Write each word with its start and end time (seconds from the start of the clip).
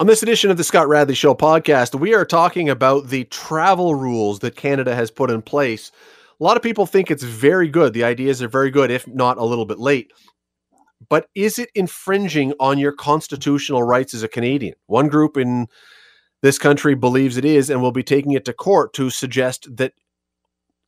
On 0.00 0.08
this 0.08 0.24
edition 0.24 0.50
of 0.50 0.56
the 0.56 0.64
Scott 0.64 0.88
Radley 0.88 1.14
Show 1.14 1.34
podcast, 1.34 1.94
we 1.94 2.14
are 2.14 2.24
talking 2.24 2.68
about 2.68 3.10
the 3.10 3.22
travel 3.26 3.94
rules 3.94 4.40
that 4.40 4.56
Canada 4.56 4.92
has 4.92 5.08
put 5.08 5.30
in 5.30 5.40
place. 5.40 5.92
A 6.40 6.42
lot 6.42 6.56
of 6.56 6.64
people 6.64 6.84
think 6.84 7.12
it's 7.12 7.22
very 7.22 7.68
good. 7.68 7.92
The 7.92 8.02
ideas 8.02 8.42
are 8.42 8.48
very 8.48 8.72
good, 8.72 8.90
if 8.90 9.06
not 9.06 9.38
a 9.38 9.44
little 9.44 9.66
bit 9.66 9.78
late. 9.78 10.12
But 11.08 11.28
is 11.36 11.60
it 11.60 11.70
infringing 11.76 12.54
on 12.58 12.76
your 12.76 12.90
constitutional 12.90 13.84
rights 13.84 14.14
as 14.14 14.24
a 14.24 14.28
Canadian? 14.28 14.74
One 14.86 15.06
group 15.06 15.36
in 15.36 15.68
this 16.42 16.58
country 16.58 16.96
believes 16.96 17.36
it 17.36 17.44
is 17.44 17.70
and 17.70 17.80
will 17.80 17.92
be 17.92 18.02
taking 18.02 18.32
it 18.32 18.44
to 18.46 18.52
court 18.52 18.94
to 18.94 19.10
suggest 19.10 19.68
that 19.76 19.92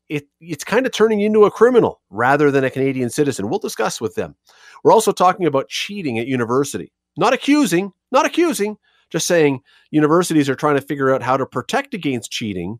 it, 0.08 0.26
it's 0.40 0.64
kind 0.64 0.84
of 0.84 0.90
turning 0.90 1.20
you 1.20 1.26
into 1.26 1.44
a 1.44 1.50
criminal 1.52 2.00
rather 2.10 2.50
than 2.50 2.64
a 2.64 2.70
Canadian 2.70 3.10
citizen. 3.10 3.50
We'll 3.50 3.60
discuss 3.60 4.00
with 4.00 4.16
them. 4.16 4.34
We're 4.82 4.92
also 4.92 5.12
talking 5.12 5.46
about 5.46 5.68
cheating 5.68 6.18
at 6.18 6.26
university. 6.26 6.92
Not 7.16 7.32
accusing, 7.32 7.92
not 8.10 8.26
accusing, 8.26 8.78
just 9.10 9.26
saying 9.26 9.60
universities 9.90 10.48
are 10.48 10.54
trying 10.54 10.76
to 10.76 10.86
figure 10.86 11.14
out 11.14 11.22
how 11.22 11.36
to 11.36 11.46
protect 11.46 11.94
against 11.94 12.30
cheating, 12.30 12.78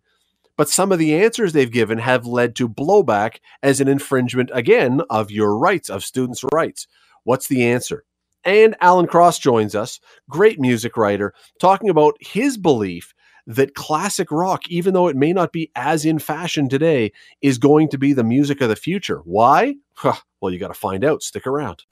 but 0.57 0.69
some 0.69 0.91
of 0.93 0.99
the 0.99 1.15
answers 1.15 1.53
they've 1.53 1.71
given 1.71 1.99
have 1.99 2.27
led 2.27 2.57
to 2.57 2.69
blowback 2.69 3.41
as 3.63 3.81
an 3.81 3.89
infringement 3.89 4.51
again 4.53 5.03
of 5.11 5.31
your 5.31 5.59
rights, 5.59 5.91
of 5.91 6.05
students' 6.05 6.45
rights. 6.53 6.87
What's 7.25 7.49
the 7.49 7.65
answer? 7.65 8.05
And 8.45 8.77
Alan 8.81 9.07
Cross 9.07 9.41
joins 9.41 9.75
us, 9.75 10.01
great 10.31 10.61
music 10.61 10.97
writer, 10.97 11.35
talking 11.61 11.91
about 11.91 12.17
his 12.21 12.57
belief 12.57 13.13
that 13.49 13.75
classic 13.75 14.31
rock, 14.31 14.69
even 14.69 14.95
though 14.95 15.09
it 15.09 15.17
may 15.17 15.33
not 15.33 15.53
be 15.53 15.71
as 15.77 16.05
in 16.05 16.19
fashion 16.19 16.69
today, 16.69 17.13
is 17.43 17.59
going 17.59 17.89
to 17.89 17.99
be 17.99 18.13
the 18.13 18.25
music 18.25 18.61
of 18.61 18.69
the 18.69 18.77
future. 18.77 19.19
Why? 19.25 19.75
Well, 20.41 20.53
you 20.53 20.59
got 20.59 20.69
to 20.69 20.75
find 20.75 21.05
out. 21.05 21.23
Stick 21.23 21.47
around. 21.47 21.85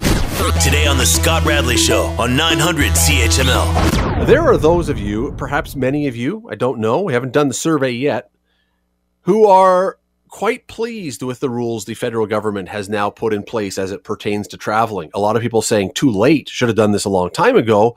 Today 0.44 0.86
on 0.86 0.98
The 0.98 1.06
Scott 1.06 1.42
Radley 1.46 1.78
Show 1.78 2.04
on 2.18 2.36
900 2.36 2.92
CHML. 2.92 4.26
There 4.26 4.42
are 4.42 4.58
those 4.58 4.90
of 4.90 4.98
you, 4.98 5.32
perhaps 5.38 5.74
many 5.74 6.06
of 6.06 6.16
you, 6.16 6.46
I 6.50 6.54
don't 6.54 6.80
know, 6.80 7.00
we 7.00 7.14
haven't 7.14 7.32
done 7.32 7.48
the 7.48 7.54
survey 7.54 7.92
yet, 7.92 8.30
who 9.22 9.46
are 9.46 9.98
quite 10.28 10.66
pleased 10.66 11.22
with 11.22 11.40
the 11.40 11.48
rules 11.48 11.86
the 11.86 11.94
federal 11.94 12.26
government 12.26 12.68
has 12.68 12.90
now 12.90 13.08
put 13.08 13.32
in 13.32 13.42
place 13.42 13.78
as 13.78 13.90
it 13.90 14.04
pertains 14.04 14.46
to 14.48 14.58
traveling. 14.58 15.10
A 15.14 15.18
lot 15.20 15.34
of 15.34 15.40
people 15.40 15.62
saying 15.62 15.92
too 15.94 16.10
late, 16.10 16.50
should 16.50 16.68
have 16.68 16.76
done 16.76 16.92
this 16.92 17.06
a 17.06 17.10
long 17.10 17.30
time 17.30 17.56
ago, 17.56 17.96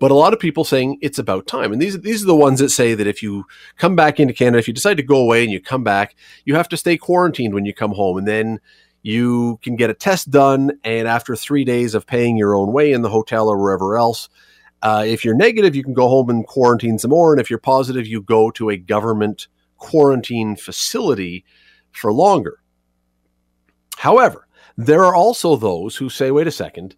but 0.00 0.10
a 0.10 0.14
lot 0.14 0.32
of 0.32 0.40
people 0.40 0.64
saying 0.64 0.98
it's 1.00 1.20
about 1.20 1.46
time. 1.46 1.72
And 1.72 1.80
these 1.80 2.00
these 2.00 2.24
are 2.24 2.26
the 2.26 2.34
ones 2.34 2.58
that 2.58 2.70
say 2.70 2.94
that 2.94 3.06
if 3.06 3.22
you 3.22 3.44
come 3.78 3.94
back 3.94 4.18
into 4.18 4.34
Canada, 4.34 4.58
if 4.58 4.66
you 4.66 4.74
decide 4.74 4.96
to 4.96 5.04
go 5.04 5.16
away 5.16 5.44
and 5.44 5.52
you 5.52 5.60
come 5.60 5.84
back, 5.84 6.16
you 6.44 6.56
have 6.56 6.68
to 6.70 6.76
stay 6.76 6.96
quarantined 6.96 7.54
when 7.54 7.64
you 7.64 7.72
come 7.72 7.92
home 7.92 8.18
and 8.18 8.26
then 8.26 8.60
you 9.04 9.60
can 9.62 9.76
get 9.76 9.90
a 9.90 9.94
test 9.94 10.30
done, 10.30 10.72
and 10.82 11.06
after 11.06 11.36
three 11.36 11.62
days 11.62 11.94
of 11.94 12.06
paying 12.06 12.38
your 12.38 12.54
own 12.54 12.72
way 12.72 12.90
in 12.90 13.02
the 13.02 13.10
hotel 13.10 13.50
or 13.50 13.58
wherever 13.58 13.98
else, 13.98 14.30
uh, 14.82 15.04
if 15.06 15.24
you're 15.24 15.36
negative, 15.36 15.76
you 15.76 15.84
can 15.84 15.92
go 15.92 16.08
home 16.08 16.30
and 16.30 16.46
quarantine 16.46 16.98
some 16.98 17.10
more. 17.10 17.32
And 17.32 17.40
if 17.40 17.50
you're 17.50 17.58
positive, 17.58 18.06
you 18.06 18.22
go 18.22 18.50
to 18.52 18.70
a 18.70 18.78
government 18.78 19.46
quarantine 19.76 20.56
facility 20.56 21.44
for 21.92 22.14
longer. 22.14 22.60
However, 23.98 24.48
there 24.78 25.04
are 25.04 25.14
also 25.14 25.54
those 25.56 25.96
who 25.96 26.08
say, 26.08 26.30
wait 26.30 26.46
a 26.46 26.50
second, 26.50 26.96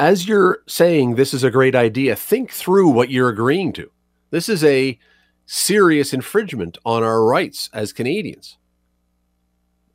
as 0.00 0.26
you're 0.26 0.58
saying 0.66 1.14
this 1.14 1.32
is 1.32 1.44
a 1.44 1.50
great 1.50 1.76
idea, 1.76 2.16
think 2.16 2.50
through 2.50 2.88
what 2.88 3.10
you're 3.10 3.28
agreeing 3.28 3.72
to. 3.74 3.88
This 4.30 4.48
is 4.48 4.64
a 4.64 4.98
serious 5.46 6.12
infringement 6.12 6.76
on 6.84 7.04
our 7.04 7.24
rights 7.24 7.70
as 7.72 7.92
Canadians 7.92 8.57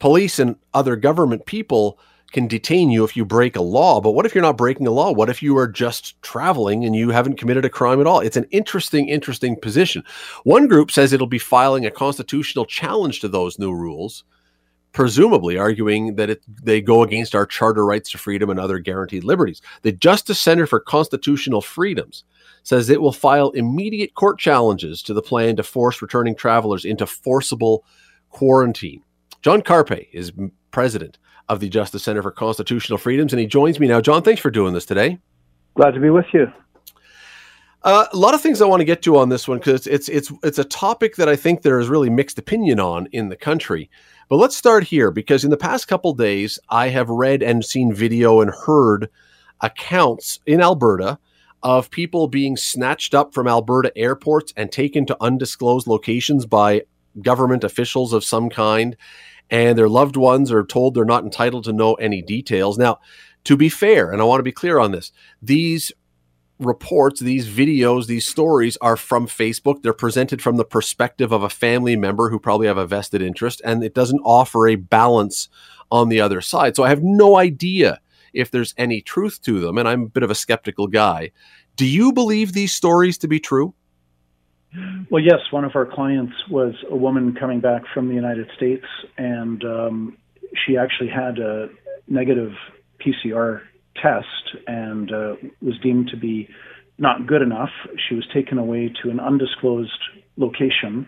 police 0.04 0.38
and 0.38 0.58
other 0.74 0.98
government 0.98 1.46
people 1.46 1.98
can 2.34 2.46
detain 2.46 2.92
you 2.92 3.06
if 3.06 3.16
you 3.16 3.24
break 3.24 3.56
a 3.56 3.62
law. 3.62 4.02
But 4.02 4.12
what 4.12 4.26
if 4.26 4.36
you're 4.36 4.42
not 4.42 4.58
breaking 4.58 4.86
a 4.86 4.92
law? 4.92 5.14
What 5.14 5.30
if 5.30 5.42
you 5.42 5.58
are 5.58 5.66
just 5.66 6.22
traveling 6.22 6.84
and 6.84 6.94
you 6.94 7.12
haven't 7.12 7.38
committed 7.38 7.64
a 7.64 7.70
crime 7.70 8.02
at 8.02 8.06
all? 8.06 8.20
It's 8.20 8.36
an 8.36 8.46
interesting, 8.52 9.08
interesting 9.08 9.56
position. 9.56 10.04
One 10.44 10.68
group 10.68 10.92
says 10.92 11.14
it'll 11.14 11.26
be 11.26 11.40
filing 11.40 11.86
a 11.86 11.90
constitutional 11.90 12.66
challenge 12.66 13.22
to 13.22 13.30
those 13.30 13.58
new 13.58 13.72
rules, 13.72 14.26
presumably 14.92 15.58
arguing 15.58 16.16
that 16.16 16.32
it, 16.32 16.44
they 16.50 16.82
go 16.82 17.04
against 17.04 17.34
our 17.34 17.46
charter 17.46 17.86
rights 17.86 18.12
to 18.12 18.18
freedom 18.18 18.50
and 18.50 18.60
other 18.60 18.80
guaranteed 18.80 19.24
liberties. 19.24 19.62
The 19.84 19.94
Justice 19.94 20.42
Center 20.42 20.68
for 20.68 20.82
Constitutional 20.82 21.62
Freedoms 21.62 22.26
says 22.64 22.90
it 22.90 23.02
will 23.02 23.14
file 23.14 23.52
immediate 23.52 24.16
court 24.16 24.38
challenges 24.38 25.02
to 25.04 25.14
the 25.14 25.22
plan 25.22 25.56
to 25.56 25.64
force 25.64 26.02
returning 26.02 26.36
travelers 26.36 26.84
into 26.84 27.08
forcible 27.08 27.86
quarantine. 28.32 29.02
John 29.44 29.62
Carpay 29.62 30.08
is 30.14 30.32
president 30.72 31.18
of 31.50 31.60
the 31.60 31.68
Justice 31.68 32.04
Center 32.04 32.24
for 32.24 32.32
Constitutional 32.32 32.98
Freedoms, 32.98 33.34
and 33.34 33.42
he 33.42 33.46
joins 33.46 33.78
me 33.78 33.88
now. 33.88 34.00
John, 34.00 34.24
thanks 34.24 34.42
for 34.42 34.50
doing 34.50 34.74
this 34.74 34.86
today. 34.86 35.20
Glad 35.76 35.92
to 35.92 36.00
be 36.00 36.10
with 36.10 36.26
you. 36.34 36.48
Uh, 37.84 38.06
a 38.14 38.16
lot 38.16 38.34
of 38.34 38.40
things 38.40 38.62
I 38.62 38.66
want 38.66 38.80
to 38.80 38.86
get 38.86 39.02
to 39.02 39.18
on 39.18 39.28
this 39.28 39.46
one 39.46 39.58
because 39.58 39.86
it's 39.86 40.08
it's 40.08 40.32
it's 40.42 40.60
a 40.60 40.64
topic 40.64 41.18
that 41.18 41.28
I 41.28 41.36
think 41.36 41.62
there 41.62 41.82
is 41.82 41.90
really 41.90 42.10
mixed 42.10 42.40
opinion 42.40 42.80
on 42.80 43.08
in 43.12 43.28
the 43.28 43.36
country. 43.36 43.90
But 44.30 44.38
let's 44.38 44.56
start 44.56 44.86
here 44.86 45.12
because 45.12 45.44
in 45.44 45.50
the 45.50 45.58
past 45.58 45.90
couple 45.90 46.14
days 46.14 46.58
I 46.70 46.88
have 46.88 47.10
read 47.10 47.44
and 47.44 47.66
seen 47.66 47.94
video 47.94 48.40
and 48.40 48.50
heard 48.66 49.10
accounts 49.60 50.40
in 50.46 50.62
Alberta 50.62 51.20
of 51.62 51.92
people 51.92 52.30
being 52.30 52.56
snatched 52.56 53.14
up 53.14 53.34
from 53.34 53.50
Alberta 53.50 53.92
airports 53.98 54.54
and 54.56 54.72
taken 54.72 55.06
to 55.08 55.18
undisclosed 55.20 55.88
locations 55.88 56.46
by 56.46 56.84
government 57.22 57.66
officials 57.66 58.14
of 58.14 58.24
some 58.24 58.50
kind 58.50 58.96
and 59.50 59.78
their 59.78 59.90
loved 59.90 60.16
ones 60.16 60.52
are 60.52 60.64
told 60.64 60.94
they're 60.94 61.06
not 61.06 61.24
entitled 61.24 61.66
to 61.66 61.74
know 61.74 61.94
any 61.96 62.22
details. 62.22 62.78
Now, 62.78 63.00
to 63.46 63.58
be 63.58 63.70
fair, 63.70 64.12
and 64.12 64.22
I 64.22 64.26
want 64.26 64.40
to 64.40 64.44
be 64.44 64.52
clear 64.52 64.80
on 64.80 64.92
this, 64.92 65.12
these 65.42 65.92
reports, 66.60 67.20
these 67.20 67.48
videos, 67.48 68.08
these 68.08 68.26
stories 68.26 68.78
are 68.78 68.96
from 68.96 69.28
Facebook. 69.28 69.82
They're 69.82 69.94
presented 69.94 70.42
from 70.42 70.58
the 70.58 70.66
perspective 70.66 71.32
of 71.32 71.44
a 71.44 71.50
family 71.50 71.96
member 71.96 72.30
who 72.30 72.40
probably 72.40 72.68
have 72.68 72.78
a 72.78 72.88
vested 72.88 73.22
interest, 73.22 73.62
and 73.66 73.84
it 73.84 73.94
doesn't 73.94 74.22
offer 74.24 74.68
a 74.68 74.76
balance 74.76 75.50
on 75.92 76.10
the 76.10 76.22
other 76.22 76.42
side. 76.42 76.76
So 76.76 76.84
I 76.84 76.90
have 76.90 77.04
no 77.04 77.38
idea 77.38 78.00
if 78.34 78.50
there's 78.50 78.74
any 78.78 79.02
truth 79.02 79.42
to 79.44 79.60
them, 79.60 79.78
and 79.78 79.88
I'm 79.88 80.04
a 80.04 80.10
bit 80.10 80.24
of 80.24 80.32
a 80.32 80.36
skeptical 80.36 80.88
guy. 80.88 81.32
Do 81.76 81.86
you 81.86 82.14
believe 82.14 82.54
these 82.54 82.74
stories 82.74 83.18
to 83.20 83.28
be 83.28 83.40
true? 83.40 83.74
Well, 85.10 85.22
yes, 85.22 85.40
one 85.52 85.66
of 85.66 85.76
our 85.76 85.86
clients 85.86 86.34
was 86.50 86.74
a 86.90 86.96
woman 86.96 87.36
coming 87.40 87.60
back 87.60 87.84
from 87.94 88.08
the 88.08 88.16
United 88.16 88.50
States, 88.56 88.86
and 89.18 89.64
um, 89.64 90.18
she 90.66 90.78
actually 90.78 91.10
had 91.10 91.38
a 91.38 91.70
negative 92.08 92.52
PCR 93.06 93.62
test 94.02 94.58
and 94.68 95.12
uh, 95.12 95.36
was 95.62 95.78
deemed 95.82 96.10
to 96.10 96.18
be 96.18 96.50
not 96.98 97.28
good 97.28 97.42
enough. 97.42 97.70
She 98.08 98.16
was 98.16 98.26
taken 98.34 98.58
away 98.58 98.92
to 99.04 99.10
an 99.10 99.20
undisclosed 99.20 99.92
location, 100.38 101.08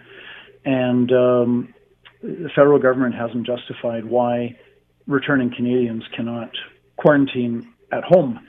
and 0.63 1.11
um, 1.11 1.73
the 2.21 2.49
federal 2.55 2.79
government 2.79 3.15
hasn't 3.15 3.45
justified 3.45 4.05
why 4.05 4.57
returning 5.07 5.51
Canadians 5.55 6.03
cannot 6.15 6.51
quarantine 6.97 7.71
at 7.91 8.03
home. 8.03 8.39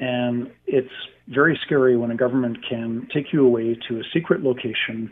And 0.00 0.50
it's 0.66 0.88
very 1.28 1.58
scary 1.64 1.96
when 1.96 2.10
a 2.10 2.16
government 2.16 2.58
can 2.68 3.06
take 3.14 3.32
you 3.32 3.46
away 3.46 3.78
to 3.88 4.00
a 4.00 4.02
secret 4.12 4.42
location. 4.42 5.10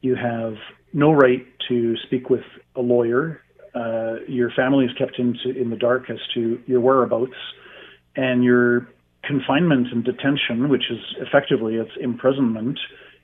You 0.00 0.14
have 0.14 0.54
no 0.92 1.12
right 1.12 1.44
to 1.68 1.96
speak 2.06 2.30
with 2.30 2.44
a 2.76 2.80
lawyer. 2.80 3.42
Uh, 3.74 4.20
your 4.28 4.50
family 4.52 4.86
is 4.86 4.92
kept 4.96 5.18
into, 5.18 5.50
in 5.60 5.70
the 5.70 5.76
dark 5.76 6.08
as 6.08 6.18
to 6.34 6.60
your 6.66 6.80
whereabouts, 6.80 7.36
and 8.16 8.44
your 8.44 8.88
confinement 9.24 9.88
and 9.92 10.04
detention, 10.04 10.68
which 10.68 10.84
is 10.90 11.00
effectively 11.18 11.74
its 11.74 11.90
imprisonment, 12.00 12.78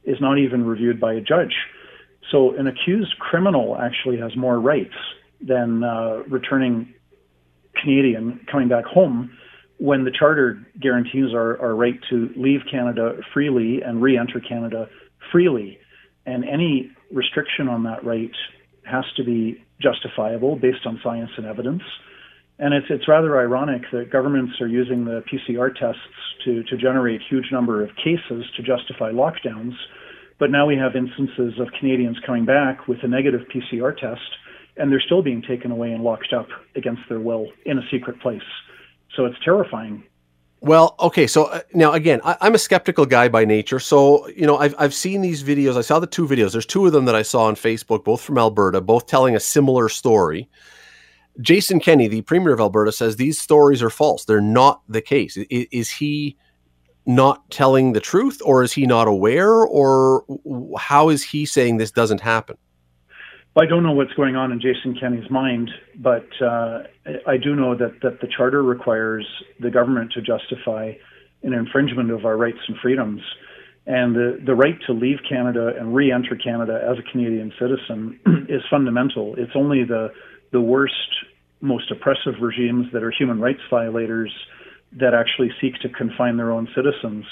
is 0.04 0.20
not 0.20 0.38
even 0.38 0.66
reviewed 0.66 1.00
by 1.00 1.14
a 1.14 1.20
judge. 1.20 1.54
So 2.30 2.56
an 2.56 2.66
accused 2.66 3.18
criminal 3.18 3.78
actually 3.80 4.18
has 4.18 4.36
more 4.36 4.60
rights 4.60 4.94
than 5.40 5.84
uh, 5.84 6.22
returning 6.28 6.92
Canadian 7.80 8.40
coming 8.50 8.68
back 8.68 8.84
home 8.84 9.30
when 9.78 10.04
the 10.04 10.10
charter 10.10 10.64
guarantees 10.80 11.34
our, 11.34 11.60
our 11.60 11.74
right 11.74 11.98
to 12.10 12.30
leave 12.36 12.60
Canada 12.70 13.18
freely 13.32 13.80
and 13.82 14.00
re-enter 14.00 14.40
Canada 14.40 14.88
freely, 15.32 15.78
and 16.26 16.44
any 16.44 16.90
restriction 17.12 17.68
on 17.68 17.82
that 17.84 18.04
right 18.04 18.30
has 18.84 19.04
to 19.16 19.24
be 19.24 19.62
justifiable 19.80 20.56
based 20.56 20.86
on 20.86 21.00
science 21.02 21.30
and 21.36 21.46
evidence. 21.46 21.82
And 22.58 22.72
it's 22.72 22.86
it's 22.88 23.08
rather 23.08 23.40
ironic 23.40 23.82
that 23.92 24.12
governments 24.12 24.60
are 24.60 24.68
using 24.68 25.04
the 25.04 25.24
PCR 25.30 25.74
tests 25.74 26.00
to 26.44 26.62
to 26.64 26.76
generate 26.76 27.20
huge 27.28 27.46
number 27.50 27.82
of 27.82 27.90
cases 27.96 28.44
to 28.56 28.62
justify 28.62 29.10
lockdowns, 29.10 29.74
but 30.38 30.50
now 30.50 30.66
we 30.66 30.76
have 30.76 30.94
instances 30.94 31.58
of 31.58 31.68
Canadians 31.78 32.16
coming 32.24 32.44
back 32.44 32.86
with 32.86 32.98
a 33.02 33.08
negative 33.08 33.40
PCR 33.52 33.96
test, 33.96 34.20
and 34.76 34.90
they're 34.90 35.02
still 35.04 35.22
being 35.22 35.42
taken 35.42 35.72
away 35.72 35.90
and 35.90 36.04
locked 36.04 36.32
up 36.32 36.46
against 36.76 37.02
their 37.08 37.20
will 37.20 37.48
in 37.66 37.78
a 37.78 37.82
secret 37.90 38.20
place. 38.20 38.40
So 39.16 39.26
it's 39.26 39.36
terrifying. 39.44 40.04
Well, 40.60 40.94
okay. 40.98 41.26
So 41.26 41.44
uh, 41.44 41.60
now, 41.74 41.92
again, 41.92 42.20
I, 42.24 42.36
am 42.40 42.54
a 42.54 42.58
skeptical 42.58 43.04
guy 43.04 43.28
by 43.28 43.44
nature. 43.44 43.78
So, 43.78 44.26
you 44.28 44.46
know, 44.46 44.56
I've, 44.56 44.74
I've 44.78 44.94
seen 44.94 45.20
these 45.20 45.42
videos. 45.44 45.76
I 45.76 45.82
saw 45.82 45.98
the 45.98 46.06
two 46.06 46.26
videos. 46.26 46.52
There's 46.52 46.64
two 46.64 46.86
of 46.86 46.92
them 46.92 47.04
that 47.04 47.14
I 47.14 47.20
saw 47.20 47.44
on 47.44 47.54
Facebook, 47.54 48.02
both 48.02 48.22
from 48.22 48.38
Alberta, 48.38 48.80
both 48.80 49.06
telling 49.06 49.36
a 49.36 49.40
similar 49.40 49.90
story. 49.90 50.48
Jason 51.40 51.80
Kenney, 51.80 52.08
the 52.08 52.22
premier 52.22 52.54
of 52.54 52.60
Alberta, 52.60 52.92
says 52.92 53.16
these 53.16 53.38
stories 53.38 53.82
are 53.82 53.90
false. 53.90 54.24
They're 54.24 54.40
not 54.40 54.80
the 54.88 55.02
case. 55.02 55.36
Is, 55.36 55.66
is 55.70 55.90
he 55.90 56.38
not 57.04 57.50
telling 57.50 57.92
the 57.92 58.00
truth, 58.00 58.40
or 58.42 58.62
is 58.62 58.72
he 58.72 58.86
not 58.86 59.06
aware, 59.06 59.52
or 59.52 60.24
how 60.78 61.10
is 61.10 61.22
he 61.22 61.44
saying 61.44 61.76
this 61.76 61.90
doesn't 61.90 62.20
happen? 62.22 62.56
I 63.56 63.66
don't 63.66 63.84
know 63.84 63.92
what's 63.92 64.12
going 64.14 64.34
on 64.34 64.50
in 64.50 64.60
Jason 64.60 64.96
Kenney's 64.98 65.30
mind, 65.30 65.70
but 65.96 66.26
uh, 66.42 66.82
I 67.24 67.36
do 67.36 67.54
know 67.54 67.76
that, 67.76 68.00
that 68.02 68.20
the 68.20 68.26
charter 68.26 68.64
requires 68.64 69.24
the 69.60 69.70
government 69.70 70.12
to 70.14 70.20
justify 70.20 70.92
an 71.44 71.52
infringement 71.52 72.10
of 72.10 72.24
our 72.24 72.36
rights 72.36 72.58
and 72.66 72.76
freedoms. 72.82 73.20
And 73.86 74.14
the, 74.16 74.40
the 74.44 74.56
right 74.56 74.76
to 74.88 74.92
leave 74.92 75.18
Canada 75.28 75.70
and 75.78 75.94
re 75.94 76.10
enter 76.10 76.34
Canada 76.34 76.80
as 76.82 76.98
a 76.98 77.12
Canadian 77.12 77.52
citizen 77.60 78.18
is 78.48 78.62
fundamental. 78.68 79.36
It's 79.38 79.52
only 79.54 79.84
the, 79.84 80.08
the 80.50 80.60
worst, 80.60 80.94
most 81.60 81.92
oppressive 81.92 82.40
regimes 82.40 82.86
that 82.92 83.04
are 83.04 83.12
human 83.12 83.38
rights 83.38 83.60
violators 83.70 84.32
that 84.98 85.14
actually 85.14 85.50
seek 85.60 85.74
to 85.82 85.88
confine 85.88 86.38
their 86.38 86.50
own 86.50 86.66
citizens. 86.74 87.24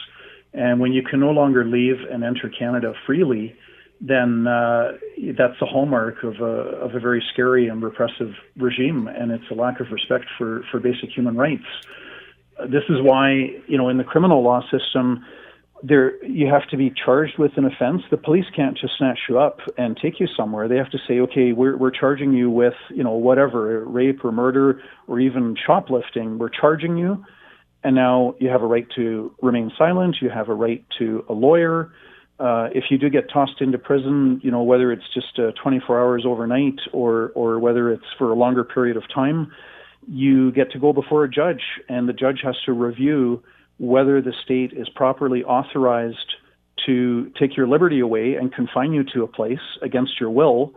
And 0.54 0.78
when 0.78 0.92
you 0.92 1.02
can 1.02 1.18
no 1.18 1.30
longer 1.30 1.64
leave 1.64 1.96
and 2.10 2.22
enter 2.22 2.48
Canada 2.48 2.92
freely, 3.06 3.56
then 4.04 4.48
uh, 4.48 4.92
that's 5.38 5.58
the 5.60 5.66
hallmark 5.66 6.24
of 6.24 6.34
a, 6.40 6.44
of 6.84 6.96
a 6.96 6.98
very 6.98 7.24
scary 7.32 7.68
and 7.68 7.82
repressive 7.82 8.34
regime, 8.56 9.06
and 9.06 9.30
it's 9.30 9.44
a 9.50 9.54
lack 9.54 9.78
of 9.78 9.92
respect 9.92 10.24
for, 10.36 10.64
for 10.70 10.80
basic 10.80 11.10
human 11.10 11.36
rights. 11.36 11.62
This 12.68 12.82
is 12.88 12.96
why, 13.00 13.28
you 13.68 13.78
know, 13.78 13.88
in 13.88 13.98
the 13.98 14.04
criminal 14.04 14.42
law 14.42 14.60
system, 14.70 15.24
there 15.84 16.22
you 16.24 16.48
have 16.48 16.68
to 16.70 16.76
be 16.76 16.92
charged 17.04 17.38
with 17.38 17.52
an 17.56 17.64
offense. 17.64 18.02
The 18.10 18.16
police 18.16 18.44
can't 18.54 18.76
just 18.76 18.94
snatch 18.98 19.20
you 19.28 19.38
up 19.38 19.58
and 19.78 19.96
take 19.96 20.18
you 20.18 20.26
somewhere. 20.36 20.66
They 20.66 20.76
have 20.76 20.90
to 20.90 20.98
say, 21.08 21.20
okay, 21.20 21.52
we're 21.52 21.76
we're 21.76 21.90
charging 21.90 22.32
you 22.32 22.50
with, 22.50 22.74
you 22.90 23.02
know, 23.02 23.12
whatever, 23.12 23.84
rape 23.84 24.24
or 24.24 24.32
murder 24.32 24.80
or 25.06 25.20
even 25.20 25.56
shoplifting. 25.64 26.38
We're 26.38 26.50
charging 26.50 26.96
you, 26.96 27.24
and 27.82 27.94
now 27.94 28.34
you 28.38 28.48
have 28.48 28.62
a 28.62 28.66
right 28.66 28.86
to 28.96 29.34
remain 29.42 29.72
silent. 29.76 30.16
You 30.20 30.30
have 30.30 30.48
a 30.48 30.54
right 30.54 30.84
to 30.98 31.24
a 31.28 31.32
lawyer 31.32 31.92
uh, 32.42 32.68
if 32.74 32.84
you 32.90 32.98
do 32.98 33.08
get 33.08 33.30
tossed 33.32 33.60
into 33.60 33.78
prison, 33.78 34.40
you 34.42 34.50
know 34.50 34.64
whether 34.64 34.90
it's 34.90 35.04
just 35.14 35.38
uh, 35.38 35.52
24 35.62 36.00
hours 36.00 36.24
overnight 36.26 36.80
or 36.92 37.30
or 37.36 37.60
whether 37.60 37.92
it's 37.92 38.04
for 38.18 38.32
a 38.32 38.34
longer 38.34 38.64
period 38.64 38.96
of 38.96 39.04
time, 39.14 39.52
you 40.08 40.50
get 40.50 40.72
to 40.72 40.78
go 40.80 40.92
before 40.92 41.22
a 41.22 41.30
judge, 41.30 41.62
and 41.88 42.08
the 42.08 42.12
judge 42.12 42.40
has 42.42 42.56
to 42.66 42.72
review 42.72 43.40
whether 43.78 44.20
the 44.20 44.32
state 44.44 44.72
is 44.72 44.88
properly 44.88 45.44
authorized 45.44 46.34
to 46.84 47.30
take 47.38 47.56
your 47.56 47.68
liberty 47.68 48.00
away 48.00 48.34
and 48.34 48.52
confine 48.52 48.92
you 48.92 49.04
to 49.14 49.22
a 49.22 49.28
place 49.28 49.62
against 49.80 50.18
your 50.18 50.30
will. 50.30 50.74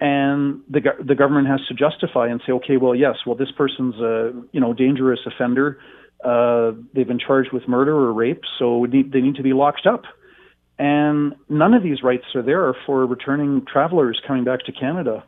And 0.00 0.60
the 0.68 0.82
the 1.02 1.14
government 1.14 1.48
has 1.48 1.60
to 1.68 1.74
justify 1.74 2.28
and 2.28 2.42
say, 2.46 2.52
okay, 2.52 2.76
well, 2.76 2.94
yes, 2.94 3.16
well, 3.26 3.36
this 3.36 3.50
person's 3.56 3.94
a 3.96 4.32
you 4.52 4.60
know 4.60 4.74
dangerous 4.74 5.20
offender. 5.24 5.78
Uh, 6.22 6.72
they've 6.92 7.08
been 7.08 7.18
charged 7.18 7.54
with 7.54 7.66
murder 7.66 7.96
or 7.96 8.12
rape, 8.12 8.42
so 8.58 8.86
they 8.90 9.20
need 9.22 9.36
to 9.36 9.42
be 9.42 9.54
locked 9.54 9.86
up 9.86 10.02
and 10.80 11.34
none 11.50 11.74
of 11.74 11.82
these 11.82 12.02
rights 12.02 12.24
are 12.34 12.40
there 12.40 12.74
for 12.86 13.04
returning 13.04 13.66
travelers 13.66 14.18
coming 14.26 14.44
back 14.44 14.60
to 14.60 14.72
Canada. 14.72 15.22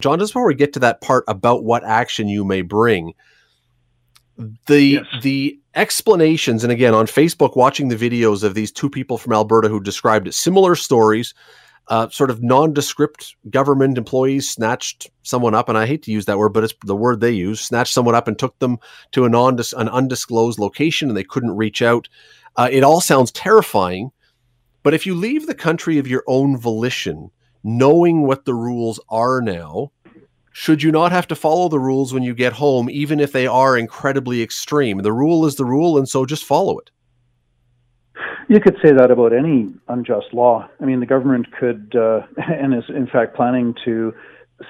John, 0.00 0.18
just 0.18 0.32
before 0.32 0.48
we 0.48 0.56
get 0.56 0.72
to 0.72 0.80
that 0.80 1.00
part 1.00 1.22
about 1.28 1.62
what 1.62 1.84
action 1.84 2.28
you 2.28 2.44
may 2.44 2.62
bring, 2.62 3.12
the 4.66 4.80
yes. 4.80 5.04
the 5.22 5.56
explanations, 5.76 6.64
and 6.64 6.72
again 6.72 6.94
on 6.94 7.06
Facebook, 7.06 7.54
watching 7.54 7.88
the 7.88 7.96
videos 7.96 8.42
of 8.42 8.54
these 8.54 8.72
two 8.72 8.90
people 8.90 9.18
from 9.18 9.32
Alberta 9.32 9.68
who 9.68 9.78
described 9.78 10.26
it, 10.26 10.34
similar 10.34 10.74
stories, 10.74 11.32
uh, 11.86 12.08
sort 12.08 12.30
of 12.30 12.42
nondescript 12.42 13.36
government 13.50 13.98
employees 13.98 14.50
snatched 14.50 15.10
someone 15.22 15.54
up, 15.54 15.68
and 15.68 15.78
I 15.78 15.86
hate 15.86 16.02
to 16.04 16.12
use 16.12 16.24
that 16.24 16.38
word, 16.38 16.52
but 16.52 16.64
it's 16.64 16.74
the 16.84 16.96
word 16.96 17.20
they 17.20 17.30
use, 17.30 17.60
snatched 17.60 17.94
someone 17.94 18.16
up 18.16 18.26
and 18.26 18.36
took 18.36 18.58
them 18.58 18.78
to 19.12 19.24
a 19.24 19.28
non 19.28 19.60
an 19.76 19.88
undisclosed 19.88 20.58
location, 20.58 21.08
and 21.08 21.16
they 21.16 21.24
couldn't 21.24 21.56
reach 21.56 21.82
out. 21.82 22.08
Uh, 22.56 22.68
it 22.72 22.82
all 22.82 23.00
sounds 23.00 23.30
terrifying 23.30 24.10
but 24.82 24.94
if 24.94 25.06
you 25.06 25.14
leave 25.14 25.46
the 25.46 25.54
country 25.54 25.98
of 25.98 26.06
your 26.06 26.24
own 26.26 26.56
volition, 26.56 27.30
knowing 27.64 28.22
what 28.22 28.44
the 28.44 28.54
rules 28.54 29.00
are 29.08 29.40
now, 29.40 29.90
should 30.52 30.82
you 30.82 30.90
not 30.90 31.12
have 31.12 31.28
to 31.28 31.36
follow 31.36 31.68
the 31.68 31.78
rules 31.78 32.12
when 32.12 32.22
you 32.22 32.34
get 32.34 32.52
home, 32.52 32.88
even 32.90 33.20
if 33.20 33.32
they 33.32 33.46
are 33.46 33.76
incredibly 33.76 34.42
extreme? 34.42 34.98
The 34.98 35.12
rule 35.12 35.46
is 35.46 35.56
the 35.56 35.64
rule, 35.64 35.98
and 35.98 36.08
so 36.08 36.26
just 36.26 36.44
follow 36.44 36.78
it. 36.78 36.90
You 38.48 38.60
could 38.60 38.76
say 38.82 38.92
that 38.92 39.10
about 39.10 39.32
any 39.32 39.68
unjust 39.88 40.32
law. 40.32 40.68
I 40.80 40.84
mean, 40.84 41.00
the 41.00 41.06
government 41.06 41.46
could, 41.52 41.94
uh, 41.94 42.22
and 42.36 42.74
is 42.74 42.84
in 42.88 43.06
fact 43.06 43.36
planning 43.36 43.74
to 43.84 44.14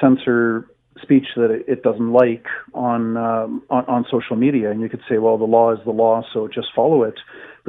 censor 0.01 0.69
speech 1.01 1.27
that 1.37 1.63
it 1.69 1.83
doesn't 1.85 2.13
like 2.13 2.45
on, 2.75 3.17
um, 3.17 3.63
on 3.71 3.85
on 3.87 4.05
social 4.11 4.35
media, 4.35 4.71
and 4.71 4.81
you 4.81 4.89
could 4.89 5.03
say, 5.09 5.19
well, 5.19 5.39
the 5.39 5.45
law 5.45 5.73
is 5.73 5.79
the 5.85 5.93
law, 5.93 6.23
so 6.33 6.49
just 6.49 6.69
follow 6.75 7.05
it 7.05 7.15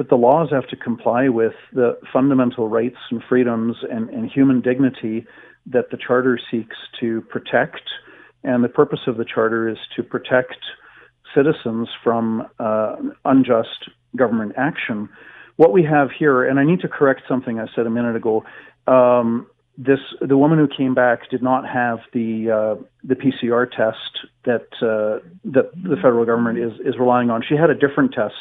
but 0.00 0.08
the 0.08 0.16
laws 0.16 0.48
have 0.50 0.66
to 0.66 0.76
comply 0.76 1.28
with 1.28 1.52
the 1.74 1.92
fundamental 2.10 2.70
rights 2.70 2.96
and 3.10 3.22
freedoms 3.28 3.76
and, 3.90 4.08
and 4.08 4.30
human 4.30 4.62
dignity 4.62 5.26
that 5.66 5.90
the 5.90 5.98
Charter 5.98 6.40
seeks 6.50 6.76
to 6.98 7.20
protect. 7.28 7.82
And 8.42 8.64
the 8.64 8.70
purpose 8.70 9.00
of 9.06 9.18
the 9.18 9.26
Charter 9.26 9.68
is 9.68 9.76
to 9.96 10.02
protect 10.02 10.56
citizens 11.34 11.90
from 12.02 12.48
uh, 12.58 12.96
unjust 13.26 13.90
government 14.16 14.52
action. 14.56 15.10
What 15.56 15.70
we 15.70 15.84
have 15.84 16.08
here, 16.18 16.48
and 16.48 16.58
I 16.58 16.64
need 16.64 16.80
to 16.80 16.88
correct 16.88 17.24
something 17.28 17.60
I 17.60 17.66
said 17.76 17.86
a 17.86 17.90
minute 17.90 18.16
ago. 18.16 18.42
Um, 18.86 19.48
this 19.76 20.00
the 20.26 20.38
woman 20.38 20.58
who 20.58 20.66
came 20.66 20.94
back 20.94 21.28
did 21.28 21.42
not 21.42 21.68
have 21.68 21.98
the 22.14 22.50
uh, 22.50 22.82
the 23.04 23.16
PCR 23.16 23.70
test 23.70 24.26
that 24.46 24.66
uh, 24.80 25.22
that 25.44 25.72
the 25.74 25.96
federal 25.96 26.24
government 26.24 26.58
is 26.58 26.72
is 26.86 26.98
relying 26.98 27.28
on. 27.28 27.42
She 27.46 27.54
had 27.54 27.68
a 27.68 27.74
different 27.74 28.14
test 28.14 28.40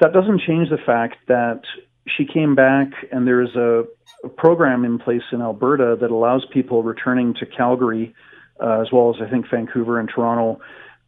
that 0.00 0.12
doesn't 0.12 0.40
change 0.46 0.68
the 0.70 0.78
fact 0.84 1.16
that 1.28 1.62
she 2.08 2.24
came 2.24 2.54
back 2.54 2.88
and 3.12 3.26
there's 3.26 3.54
a, 3.54 3.84
a 4.24 4.28
program 4.28 4.84
in 4.84 4.98
place 4.98 5.22
in 5.32 5.40
Alberta 5.40 5.96
that 6.00 6.10
allows 6.10 6.44
people 6.52 6.82
returning 6.82 7.34
to 7.34 7.46
Calgary, 7.46 8.14
uh, 8.62 8.80
as 8.80 8.88
well 8.92 9.14
as 9.14 9.22
I 9.22 9.30
think 9.30 9.46
Vancouver 9.50 10.00
and 10.00 10.08
Toronto, 10.08 10.60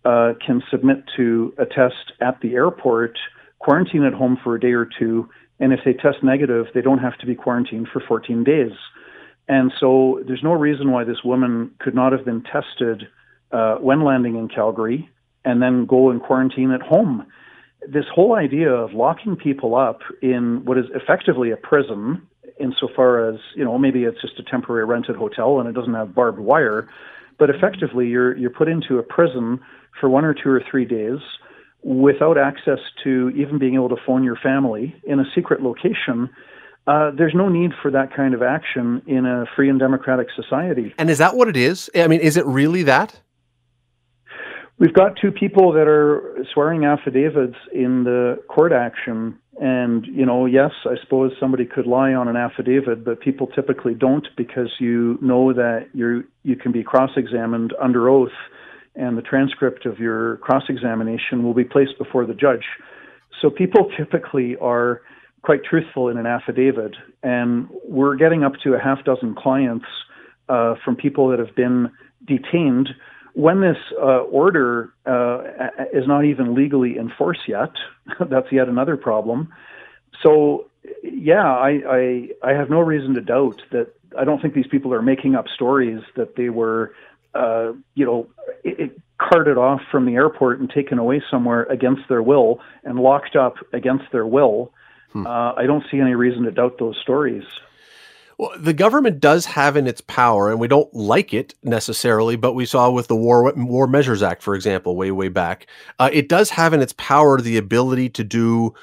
uh, 0.05 0.35
can 0.45 0.63
submit 0.71 1.05
to 1.17 1.55
a 1.59 1.65
test 1.65 2.13
at 2.21 2.41
the 2.41 2.55
airport, 2.55 3.19
quarantine 3.59 4.05
at 4.05 4.13
home 4.13 4.39
for 4.43 4.55
a 4.55 4.61
day 4.61 4.73
or 4.73 4.89
two, 4.99 5.29
and 5.59 5.73
if 5.73 5.81
they 5.85 5.93
test 5.93 6.23
negative, 6.23 6.67
they 6.75 6.81
don't 6.81 6.99
have 6.99 7.17
to 7.19 7.27
be 7.27 7.35
quarantined 7.35 7.89
for 7.93 8.03
14 8.07 8.43
days. 8.45 8.73
And 9.49 9.73
so 9.79 10.21
there's 10.27 10.43
no 10.43 10.53
reason 10.53 10.91
why 10.91 11.05
this 11.05 11.23
woman 11.25 11.73
could 11.79 11.95
not 11.95 12.13
have 12.13 12.25
been 12.25 12.43
tested 12.43 13.09
uh, 13.53 13.77
when 13.77 14.05
landing 14.05 14.37
in 14.37 14.49
Calgary 14.49 15.09
and 15.45 15.63
then 15.63 15.87
go 15.87 16.11
and 16.11 16.21
quarantine 16.21 16.73
at 16.73 16.83
home 16.83 17.27
this 17.89 18.05
whole 18.15 18.35
idea 18.35 18.71
of 18.71 18.93
locking 18.93 19.37
people 19.37 19.75
up 19.75 20.01
in 20.21 20.65
what 20.65 20.79
is 20.79 20.87
effectively 20.95 21.51
a 21.51 21.57
prison, 21.57 22.27
insofar 22.61 23.29
as 23.29 23.41
you 23.57 23.65
know 23.65 23.79
maybe 23.79 24.05
it's 24.05 24.21
just 24.21 24.39
a 24.39 24.43
temporary 24.43 24.85
rented 24.85 25.17
hotel 25.17 25.59
and 25.59 25.69
it 25.69 25.73
doesn't 25.73 25.95
have 25.95 26.15
barbed 26.15 26.39
wire, 26.39 26.89
but 27.39 27.51
effectively 27.51 28.09
you're 28.09 28.37
you're 28.37 28.51
put 28.51 28.69
into 28.69 28.99
a 28.99 29.03
prison 29.03 29.61
for 30.01 30.09
one 30.09 30.25
or 30.25 30.35
two 30.35 30.49
or 30.49 30.63
three 30.71 30.85
days 30.85 31.19
without 31.83 32.39
access 32.39 32.79
to 33.03 33.31
even 33.31 33.59
being 33.59 33.75
able 33.75 33.89
to 33.89 33.97
phone 34.07 34.23
your 34.23 34.37
family 34.37 34.95
in 35.05 35.19
a 35.19 35.25
secret 35.35 35.63
location. 35.63 36.31
Uh, 36.87 37.11
there's 37.17 37.35
no 37.35 37.49
need 37.49 37.71
for 37.81 37.91
that 37.91 38.15
kind 38.15 38.35
of 38.35 38.43
action 38.43 39.03
in 39.07 39.27
a 39.27 39.45
free 39.55 39.69
and 39.69 39.79
democratic 39.79 40.29
society. 40.35 40.95
And 40.99 41.11
is 41.11 41.19
that 41.19 41.37
what 41.37 41.49
it 41.49 41.57
is? 41.57 41.91
I 41.95 42.09
mean, 42.09 42.21
is 42.21 42.37
it 42.37 42.45
really 42.47 42.83
that? 42.85 43.21
We've 44.79 44.93
got 44.93 45.17
two 45.21 45.31
people 45.31 45.73
that 45.73 45.87
are 45.87 46.45
swearing 46.53 46.85
affidavits 46.85 47.57
in 47.73 48.05
the 48.05 48.43
court 48.49 48.73
action. 48.73 49.39
And, 49.61 50.07
you 50.07 50.27
know, 50.27 50.47
yes, 50.47 50.71
I 50.85 50.95
suppose 51.03 51.33
somebody 51.39 51.67
could 51.67 51.87
lie 51.87 52.15
on 52.15 52.27
an 52.27 52.37
affidavit, 52.37 53.05
but 53.05 53.21
people 53.21 53.47
typically 53.49 53.95
don't 53.95 54.27
because 54.37 54.71
you 54.81 55.19
know 55.21 55.53
that 55.53 55.89
you 55.93 56.25
you 56.43 56.57
can 56.57 56.73
be 56.73 56.83
cross 56.83 57.11
examined 57.17 57.75
under 57.81 58.09
oath 58.09 58.33
and 58.95 59.17
the 59.17 59.23
transcript 59.23 59.87
of 59.87 59.99
your 59.99 60.37
cross 60.39 60.65
examination 60.69 61.43
will 61.43 61.55
be 61.55 61.65
placed 61.65 61.97
before 61.99 62.27
the 62.27 62.35
judge. 62.35 62.65
So 63.41 63.51
people 63.51 63.91
typically 63.97 64.57
are 64.57 65.03
quite 65.43 65.65
truthful 65.65 66.09
in 66.09 66.19
an 66.19 66.27
affidavit. 66.27 66.95
And 67.23 67.69
we're 67.85 68.17
getting 68.17 68.45
up 68.45 68.53
to 68.65 68.75
a 68.75 68.79
half 68.79 69.05
dozen 69.05 69.35
clients 69.35 69.87
uh, 70.49 70.75
from 70.85 70.97
people 70.97 71.29
that 71.29 71.39
have 71.39 71.55
been 71.57 71.91
detained 72.27 72.91
when 73.35 73.61
this 73.61 73.77
uh, 74.01 74.21
order 74.21 74.93
uh, 75.07 75.43
is 75.93 76.07
not 76.07 76.25
even 76.25 76.55
legally 76.55 76.99
enforced 76.99 77.49
yet, 77.49 77.73
that's 78.29 78.51
yet 78.53 78.69
another 78.69 78.97
problem. 78.97 79.53
So, 80.23 80.67
yeah, 81.03 81.51
I, 81.51 81.81
I, 81.89 82.29
I 82.43 82.53
have 82.53 82.71
no 82.71 82.81
reason 82.81 83.15
to 83.15 83.21
doubt 83.21 83.63
that 83.71 83.95
I 84.19 84.25
don't 84.25 84.41
think 84.41 84.55
these 84.55 84.67
people 84.67 84.93
are 84.93 85.03
making 85.03 85.35
up 85.35 85.47
stories 85.49 86.03
that 86.17 86.37
they 86.37 86.51
were, 86.51 86.95
uh, 87.35 87.73
you 87.95 88.05
know, 88.05 88.29
it, 88.63 88.81
it 88.81 89.01
carted 89.19 89.57
off 89.57 89.81
from 89.91 90.05
the 90.05 90.15
airport 90.15 90.61
and 90.61 90.69
taken 90.69 90.99
away 90.99 91.23
somewhere 91.31 91.63
against 91.65 92.03
their 92.09 92.23
will 92.23 92.61
and 92.85 92.99
locked 92.99 93.37
up 93.37 93.55
against 93.73 94.05
their 94.13 94.27
will. 94.27 94.73
Hmm. 95.13 95.27
Uh, 95.27 95.55
I 95.55 95.67
don't 95.67 95.85
see 95.91 96.01
any 96.01 96.15
reason 96.15 96.43
to 96.45 96.51
doubt 96.51 96.79
those 96.79 96.99
stories. 97.01 97.45
Well, 98.39 98.53
the 98.59 98.73
government 98.73 99.21
does 99.21 99.47
have 99.47 99.77
in 99.77 99.87
its 99.87 100.01
power, 100.01 100.51
and 100.51 100.59
we 100.59 100.69
don't 100.69 100.93
like 100.95 101.35
it 101.35 101.55
necessarily, 101.63 102.37
but 102.37 102.55
we 102.55 102.67
saw 102.67 102.91
with 102.91 103.09
the 103.09 103.17
War 103.17 103.53
War 103.57 103.87
Measures 103.87 104.23
Act, 104.23 104.43
for 104.43 104.55
example, 104.55 104.97
way 104.97 105.11
way 105.11 105.29
back, 105.29 105.67
uh, 105.99 106.11
it 106.13 106.29
does 106.29 106.51
have 106.51 106.73
in 106.73 106.81
its 106.81 106.95
power 106.97 107.41
the 107.41 107.57
ability 107.57 108.09
to 108.11 108.25
do 108.25 108.75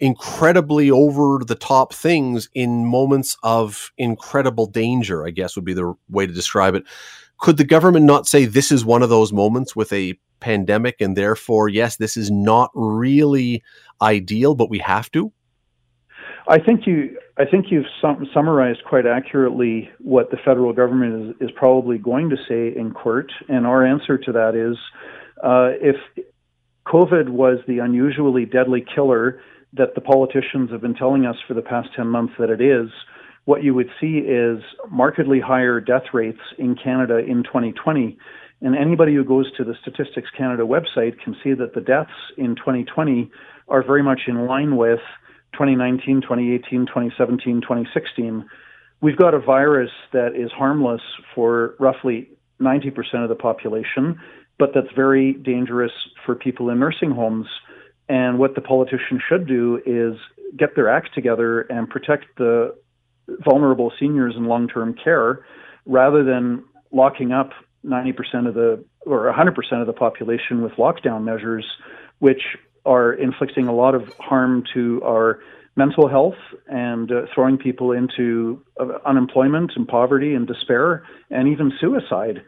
incredibly 0.00 0.90
over 0.90 1.40
the 1.46 1.54
top 1.54 1.92
things 1.92 2.48
in 2.54 2.86
moments 2.86 3.36
of 3.42 3.92
incredible 3.98 4.66
danger, 4.66 5.26
I 5.26 5.30
guess 5.30 5.56
would 5.56 5.64
be 5.64 5.74
the 5.74 5.94
way 6.08 6.26
to 6.26 6.32
describe 6.32 6.74
it. 6.74 6.84
Could 7.38 7.58
the 7.58 7.64
government 7.64 8.06
not 8.06 8.26
say 8.26 8.44
this 8.44 8.72
is 8.72 8.84
one 8.84 9.02
of 9.02 9.10
those 9.10 9.32
moments 9.32 9.76
with 9.76 9.92
a 9.92 10.18
pandemic 10.40 11.00
and 11.00 11.16
therefore, 11.16 11.68
yes, 11.68 11.96
this 11.96 12.16
is 12.16 12.30
not 12.30 12.70
really 12.74 13.62
ideal, 14.00 14.54
but 14.54 14.70
we 14.70 14.78
have 14.78 15.10
to? 15.12 15.32
I 16.50 16.58
think 16.58 16.84
you 16.84 17.16
I 17.38 17.44
think 17.44 17.66
you've 17.70 17.86
sum, 18.02 18.26
summarized 18.34 18.82
quite 18.84 19.06
accurately 19.06 19.88
what 20.00 20.32
the 20.32 20.36
federal 20.44 20.72
government 20.72 21.36
is, 21.40 21.48
is 21.48 21.50
probably 21.54 21.96
going 21.96 22.28
to 22.30 22.36
say 22.48 22.76
in 22.76 22.92
court, 22.92 23.30
and 23.48 23.64
our 23.64 23.86
answer 23.86 24.18
to 24.18 24.32
that 24.32 24.56
is 24.56 24.76
uh, 25.44 25.70
if 25.80 25.94
COVID 26.88 27.28
was 27.28 27.58
the 27.68 27.78
unusually 27.78 28.46
deadly 28.46 28.84
killer 28.94 29.40
that 29.74 29.94
the 29.94 30.00
politicians 30.00 30.72
have 30.72 30.80
been 30.80 30.96
telling 30.96 31.24
us 31.24 31.36
for 31.46 31.54
the 31.54 31.62
past 31.62 31.90
10 31.94 32.08
months 32.08 32.34
that 32.40 32.50
it 32.50 32.60
is, 32.60 32.90
what 33.44 33.62
you 33.62 33.72
would 33.72 33.88
see 34.00 34.18
is 34.18 34.60
markedly 34.90 35.38
higher 35.38 35.80
death 35.80 36.12
rates 36.12 36.40
in 36.58 36.74
Canada 36.74 37.18
in 37.18 37.44
2020. 37.44 38.18
And 38.60 38.76
anybody 38.76 39.14
who 39.14 39.24
goes 39.24 39.50
to 39.56 39.62
the 39.62 39.74
Statistics 39.80 40.28
Canada 40.36 40.64
website 40.64 41.20
can 41.22 41.36
see 41.44 41.54
that 41.54 41.74
the 41.74 41.80
deaths 41.80 42.10
in 42.36 42.56
2020 42.56 43.30
are 43.68 43.84
very 43.84 44.02
much 44.02 44.22
in 44.26 44.46
line 44.46 44.76
with 44.76 44.98
2019, 45.52 46.22
2018, 46.22 46.86
2017, 46.86 47.60
2016. 47.60 48.48
We've 49.00 49.16
got 49.16 49.34
a 49.34 49.38
virus 49.38 49.90
that 50.12 50.36
is 50.36 50.50
harmless 50.52 51.00
for 51.34 51.74
roughly 51.78 52.28
90% 52.60 53.22
of 53.22 53.28
the 53.28 53.34
population, 53.34 54.20
but 54.58 54.72
that's 54.74 54.92
very 54.94 55.32
dangerous 55.32 55.92
for 56.24 56.34
people 56.34 56.68
in 56.70 56.78
nursing 56.78 57.10
homes. 57.10 57.46
And 58.08 58.38
what 58.38 58.54
the 58.54 58.60
politicians 58.60 59.22
should 59.26 59.46
do 59.46 59.80
is 59.86 60.18
get 60.56 60.74
their 60.74 60.88
acts 60.88 61.10
together 61.14 61.62
and 61.62 61.88
protect 61.88 62.26
the 62.36 62.74
vulnerable 63.44 63.92
seniors 63.98 64.34
in 64.36 64.44
long 64.44 64.68
term 64.68 64.94
care 64.94 65.44
rather 65.86 66.24
than 66.24 66.64
locking 66.92 67.32
up 67.32 67.50
90% 67.86 68.48
of 68.48 68.54
the 68.54 68.84
or 69.06 69.32
100% 69.32 69.80
of 69.80 69.86
the 69.86 69.92
population 69.92 70.62
with 70.62 70.72
lockdown 70.72 71.24
measures, 71.24 71.64
which 72.18 72.42
are 72.90 73.12
inflicting 73.12 73.68
a 73.68 73.72
lot 73.72 73.94
of 73.94 74.12
harm 74.18 74.64
to 74.74 75.00
our 75.04 75.38
mental 75.76 76.08
health 76.08 76.40
and 76.66 77.12
uh, 77.12 77.22
throwing 77.32 77.56
people 77.56 77.92
into 77.92 78.62
uh, 78.80 78.98
unemployment 79.06 79.72
and 79.76 79.86
poverty 79.86 80.34
and 80.34 80.46
despair 80.46 81.04
and 81.30 81.48
even 81.48 81.72
suicide. 81.80 82.42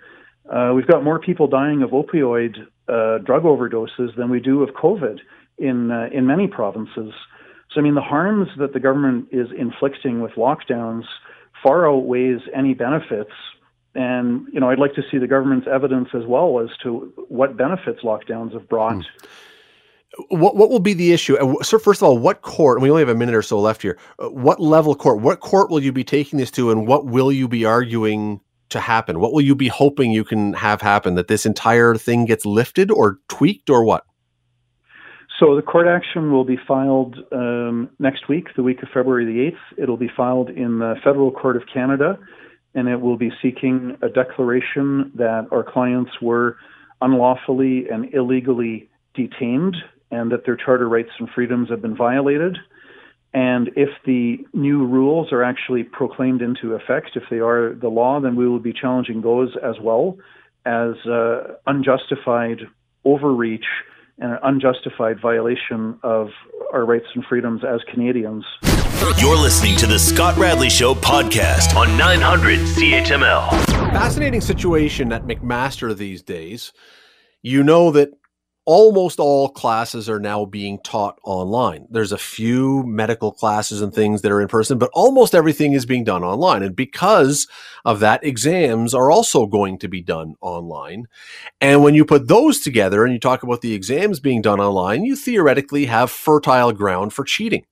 Uh, 0.53 0.73
we've 0.75 0.89
got 0.89 1.05
more 1.05 1.21
people 1.21 1.47
dying 1.47 1.83
of 1.83 1.91
opioid 1.91 2.57
uh, 2.89 3.19
drug 3.19 3.45
overdoses 3.45 4.15
than 4.17 4.29
we 4.29 4.41
do 4.41 4.63
of 4.63 4.71
COVID 4.71 5.19
in 5.59 5.91
uh, 5.91 6.09
in 6.13 6.27
many 6.27 6.49
provinces. 6.49 7.13
So 7.71 7.81
I 7.81 7.83
mean, 7.83 7.95
the 7.95 8.03
harms 8.03 8.49
that 8.59 8.73
the 8.73 8.81
government 8.81 9.29
is 9.31 9.49
inflicting 9.57 10.21
with 10.21 10.33
lockdowns 10.33 11.05
far 11.63 11.89
outweighs 11.89 12.41
any 12.55 12.75
benefits. 12.75 13.31
And 13.95 14.49
you 14.53 14.59
know, 14.61 14.69
I'd 14.71 14.79
like 14.81 14.95
to 14.95 15.03
see 15.11 15.19
the 15.19 15.29
government's 15.29 15.69
evidence 15.73 16.09
as 16.15 16.25
well 16.27 16.59
as 16.61 16.71
to 16.83 17.13
what 17.29 17.57
benefits 17.57 18.01
lockdowns 18.03 18.53
have 18.53 18.69
brought. 18.69 19.05
Hmm. 19.05 19.27
What 20.29 20.57
what 20.57 20.69
will 20.69 20.81
be 20.81 20.95
the 20.95 21.13
issue? 21.13 21.37
So 21.63 21.79
first 21.79 22.03
of 22.03 22.09
all, 22.09 22.19
what 22.19 22.43
court? 22.43 22.81
we 22.81 22.91
only 22.91 23.01
have 23.01 23.09
a 23.09 23.15
minute 23.15 23.35
or 23.35 23.43
so 23.43 23.59
left 23.59 23.83
here. 23.83 23.99
Uh, 24.19 24.29
what 24.29 24.61
level 24.61 24.95
court? 24.95 25.21
What 25.21 25.41
court 25.41 25.71
will 25.71 25.83
you 25.83 25.93
be 25.93 26.05
taking 26.05 26.39
this 26.39 26.51
to, 26.53 26.71
and 26.71 26.87
what 26.87 27.07
will 27.07 27.33
you 27.33 27.49
be 27.49 27.65
arguing 27.65 28.41
to 28.71 28.81
happen? 28.81 29.21
What 29.21 29.33
will 29.33 29.41
you 29.41 29.55
be 29.55 29.69
hoping 29.69 30.13
you 30.13 30.25
can 30.25 30.53
have 30.53 30.83
happen? 30.83 31.15
That 31.15 31.29
this 31.29 31.47
entire 31.47 31.95
thing 31.97 32.27
gets 32.27 32.45
lifted 32.45 32.91
or 32.91 33.19
tweaked, 33.29 33.71
or 33.71 33.85
what? 33.85 34.05
So 35.39 35.57
the 35.57 35.63
court 35.63 35.89
action 35.89 36.31
will 36.31 36.45
be 36.45 36.59
filed 36.69 37.17
um, 37.33 37.91
next 37.99 38.29
week, 38.29 38.49
the 38.55 38.63
week 38.63 38.83
of 38.83 38.89
February 38.95 39.25
the 39.25 39.57
8th. 39.57 39.83
It'll 39.83 39.97
be 39.97 40.11
filed 40.15 40.51
in 40.51 40.79
the 40.79 40.95
Federal 41.03 41.33
Court 41.33 41.57
of 41.57 41.63
Canada, 41.73 42.19
and 42.75 42.87
it 42.87 43.01
will 43.01 43.17
be 43.17 43.33
seeking 43.43 43.97
a 44.03 44.09
declaration 44.09 45.11
that 45.17 45.49
our 45.51 45.65
clients 45.65 46.13
were 46.21 46.59
unlawfully 47.01 47.89
and 47.91 48.15
illegally 48.15 48.89
detained 49.15 49.77
and 50.13 50.31
that 50.31 50.45
their 50.47 50.57
charter 50.57 50.89
rights 50.89 51.11
and 51.19 51.29
freedoms 51.35 51.71
have 51.71 51.83
been 51.83 51.97
violated. 51.97 52.57
And 53.35 53.71
if 53.77 53.89
the 54.05 54.39
new 54.53 54.87
rules 54.87 55.33
are 55.33 55.43
actually 55.43 55.85
proclaimed 55.85 56.43
into 56.43 56.75
effect, 56.75 57.13
if 57.17 57.25
they 57.31 57.39
are 57.39 57.75
the 57.75 57.89
law, 57.89 58.21
then 58.21 58.37
we 58.37 58.47
will 58.47 58.61
be 58.61 58.75
challenging 58.75 59.23
those 59.23 59.57
as 59.65 59.77
well 59.81 60.19
as 60.67 60.95
uh, 61.07 61.55
unjustified 61.67 62.61
overreach 63.05 63.65
and 64.19 64.33
an 64.33 64.39
unjustified 64.43 65.21
violation 65.21 65.99
of 66.03 66.29
our 66.73 66.85
rights 66.85 67.07
and 67.15 67.25
freedoms 67.25 67.63
as 67.65 67.81
Canadians. 67.91 68.45
You're 69.19 69.39
listening 69.39 69.77
to 69.79 69.87
the 69.87 69.99
Scott 69.99 70.37
Radley 70.37 70.69
Show 70.71 70.95
podcast 70.95 71.75
on 71.75 71.97
900 71.97 72.61
CHML. 72.61 73.51
Fascinating 73.93 74.43
situation 74.43 75.11
at 75.13 75.25
McMaster 75.25 75.97
these 75.97 76.23
days. 76.23 76.73
You 77.41 77.65
know 77.65 77.91
that 77.91 78.11
almost 78.65 79.19
all 79.19 79.49
classes 79.49 80.09
are 80.09 80.21
now 80.21 80.45
being 80.45 80.79
taught 80.85 81.19
online. 81.25 81.87
There's 81.91 82.13
a 82.13 82.19
few 82.19 82.85
medical 82.85 83.33
classes 83.33 83.83
and 83.83 83.93
things 83.93 84.23
that 84.23 84.31
are 84.31 84.41
in 84.41 84.49
person, 84.49 84.79
but 84.79 84.91
almost 84.93 85.35
everything 85.35 85.73
is 85.73 85.85
being 85.85 86.05
done 86.05 86.23
online. 86.23 86.63
And 86.63 86.77
because 86.77 87.49
of 87.85 88.01
that, 88.01 88.25
exams 88.25 88.95
are 88.95 89.11
also 89.11 89.47
going 89.47 89.79
to 89.79 89.89
be 89.89 90.01
done 90.01 90.35
online. 90.41 91.07
And 91.61 91.83
when 91.83 91.95
you 91.95 92.05
put 92.05 92.29
those 92.29 92.61
together 92.61 93.05
and 93.05 93.13
you 93.13 93.19
talk 93.19 93.43
about 93.43 93.63
the 93.63 93.75
exams 93.75 94.21
being 94.21 94.43
done 94.43 94.61
online, 94.61 95.05
you 95.05 95.17
theoretically 95.17 95.87
have 95.87 96.11
fertile 96.11 96.73
ground 96.73 97.13
for 97.13 97.25
cheating. 97.25 97.65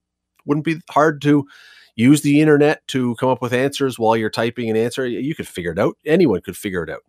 Wouldn't 0.44 0.64
be 0.64 0.80
hard 0.90 1.22
to 1.22 1.46
use 1.94 2.22
the 2.22 2.40
internet 2.40 2.86
to 2.88 3.14
come 3.16 3.28
up 3.28 3.42
with 3.42 3.52
answers 3.52 3.98
while 3.98 4.16
you're 4.16 4.30
typing 4.30 4.70
an 4.70 4.76
answer. 4.76 5.06
You 5.06 5.34
could 5.34 5.46
figure 5.46 5.72
it 5.72 5.78
out. 5.78 5.96
Anyone 6.04 6.40
could 6.40 6.56
figure 6.56 6.82
it 6.82 6.90
out. 6.90 7.02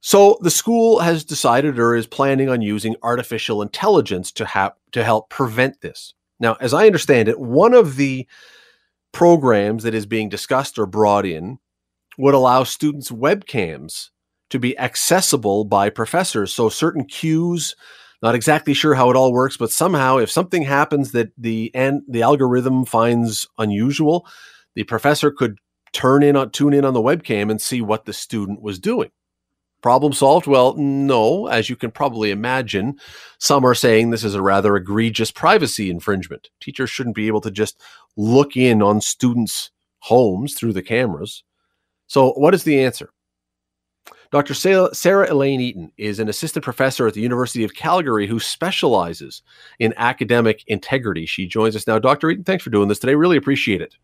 So 0.00 0.38
the 0.40 0.50
school 0.50 1.00
has 1.00 1.24
decided 1.24 1.78
or 1.78 1.94
is 1.94 2.06
planning 2.06 2.48
on 2.48 2.62
using 2.62 2.96
artificial 3.02 3.62
intelligence 3.62 4.30
to 4.32 4.46
ha- 4.46 4.74
to 4.92 5.02
help 5.02 5.28
prevent 5.28 5.80
this. 5.80 6.14
Now, 6.40 6.56
as 6.60 6.72
I 6.72 6.86
understand 6.86 7.28
it, 7.28 7.40
one 7.40 7.74
of 7.74 7.96
the 7.96 8.26
programs 9.12 9.82
that 9.82 9.94
is 9.94 10.06
being 10.06 10.28
discussed 10.28 10.78
or 10.78 10.86
brought 10.86 11.26
in 11.26 11.58
would 12.16 12.34
allow 12.34 12.62
students' 12.64 13.10
webcams 13.10 14.10
to 14.50 14.58
be 14.58 14.78
accessible 14.78 15.64
by 15.64 15.90
professors. 15.90 16.52
So 16.52 16.68
certain 16.68 17.04
cues, 17.04 17.74
not 18.22 18.34
exactly 18.34 18.74
sure 18.74 18.94
how 18.94 19.10
it 19.10 19.16
all 19.16 19.32
works, 19.32 19.56
but 19.56 19.70
somehow 19.70 20.18
if 20.18 20.30
something 20.30 20.62
happens 20.62 21.12
that 21.12 21.32
the 21.36 21.70
and 21.74 22.02
the 22.08 22.22
algorithm 22.22 22.84
finds 22.84 23.46
unusual, 23.58 24.26
the 24.74 24.84
professor 24.84 25.30
could 25.30 25.58
turn 25.92 26.22
in 26.22 26.36
on 26.36 26.50
tune 26.50 26.72
in 26.72 26.84
on 26.84 26.94
the 26.94 27.02
webcam 27.02 27.50
and 27.50 27.60
see 27.60 27.80
what 27.80 28.04
the 28.04 28.12
student 28.12 28.62
was 28.62 28.78
doing. 28.78 29.10
Problem 29.82 30.12
solved? 30.12 30.46
Well, 30.46 30.74
no. 30.76 31.46
As 31.46 31.70
you 31.70 31.76
can 31.76 31.90
probably 31.90 32.30
imagine, 32.30 32.98
some 33.38 33.64
are 33.64 33.74
saying 33.74 34.10
this 34.10 34.24
is 34.24 34.34
a 34.34 34.42
rather 34.42 34.76
egregious 34.76 35.30
privacy 35.30 35.88
infringement. 35.88 36.50
Teachers 36.60 36.90
shouldn't 36.90 37.14
be 37.14 37.28
able 37.28 37.40
to 37.42 37.50
just 37.50 37.80
look 38.16 38.56
in 38.56 38.82
on 38.82 39.00
students' 39.00 39.70
homes 40.00 40.54
through 40.54 40.72
the 40.72 40.82
cameras. 40.82 41.44
So, 42.08 42.32
what 42.32 42.54
is 42.54 42.64
the 42.64 42.82
answer? 42.82 43.10
Dr. 44.30 44.52
Sarah 44.92 45.32
Elaine 45.32 45.60
Eaton 45.60 45.90
is 45.96 46.18
an 46.18 46.28
assistant 46.28 46.62
professor 46.62 47.06
at 47.06 47.14
the 47.14 47.20
University 47.20 47.64
of 47.64 47.74
Calgary 47.74 48.26
who 48.26 48.38
specializes 48.38 49.42
in 49.78 49.94
academic 49.96 50.64
integrity. 50.66 51.24
She 51.24 51.46
joins 51.46 51.74
us 51.74 51.86
now. 51.86 51.98
Dr. 51.98 52.30
Eaton, 52.30 52.44
thanks 52.44 52.62
for 52.62 52.70
doing 52.70 52.88
this 52.88 52.98
today. 52.98 53.14
Really 53.14 53.38
appreciate 53.38 53.80
it. 53.80 53.96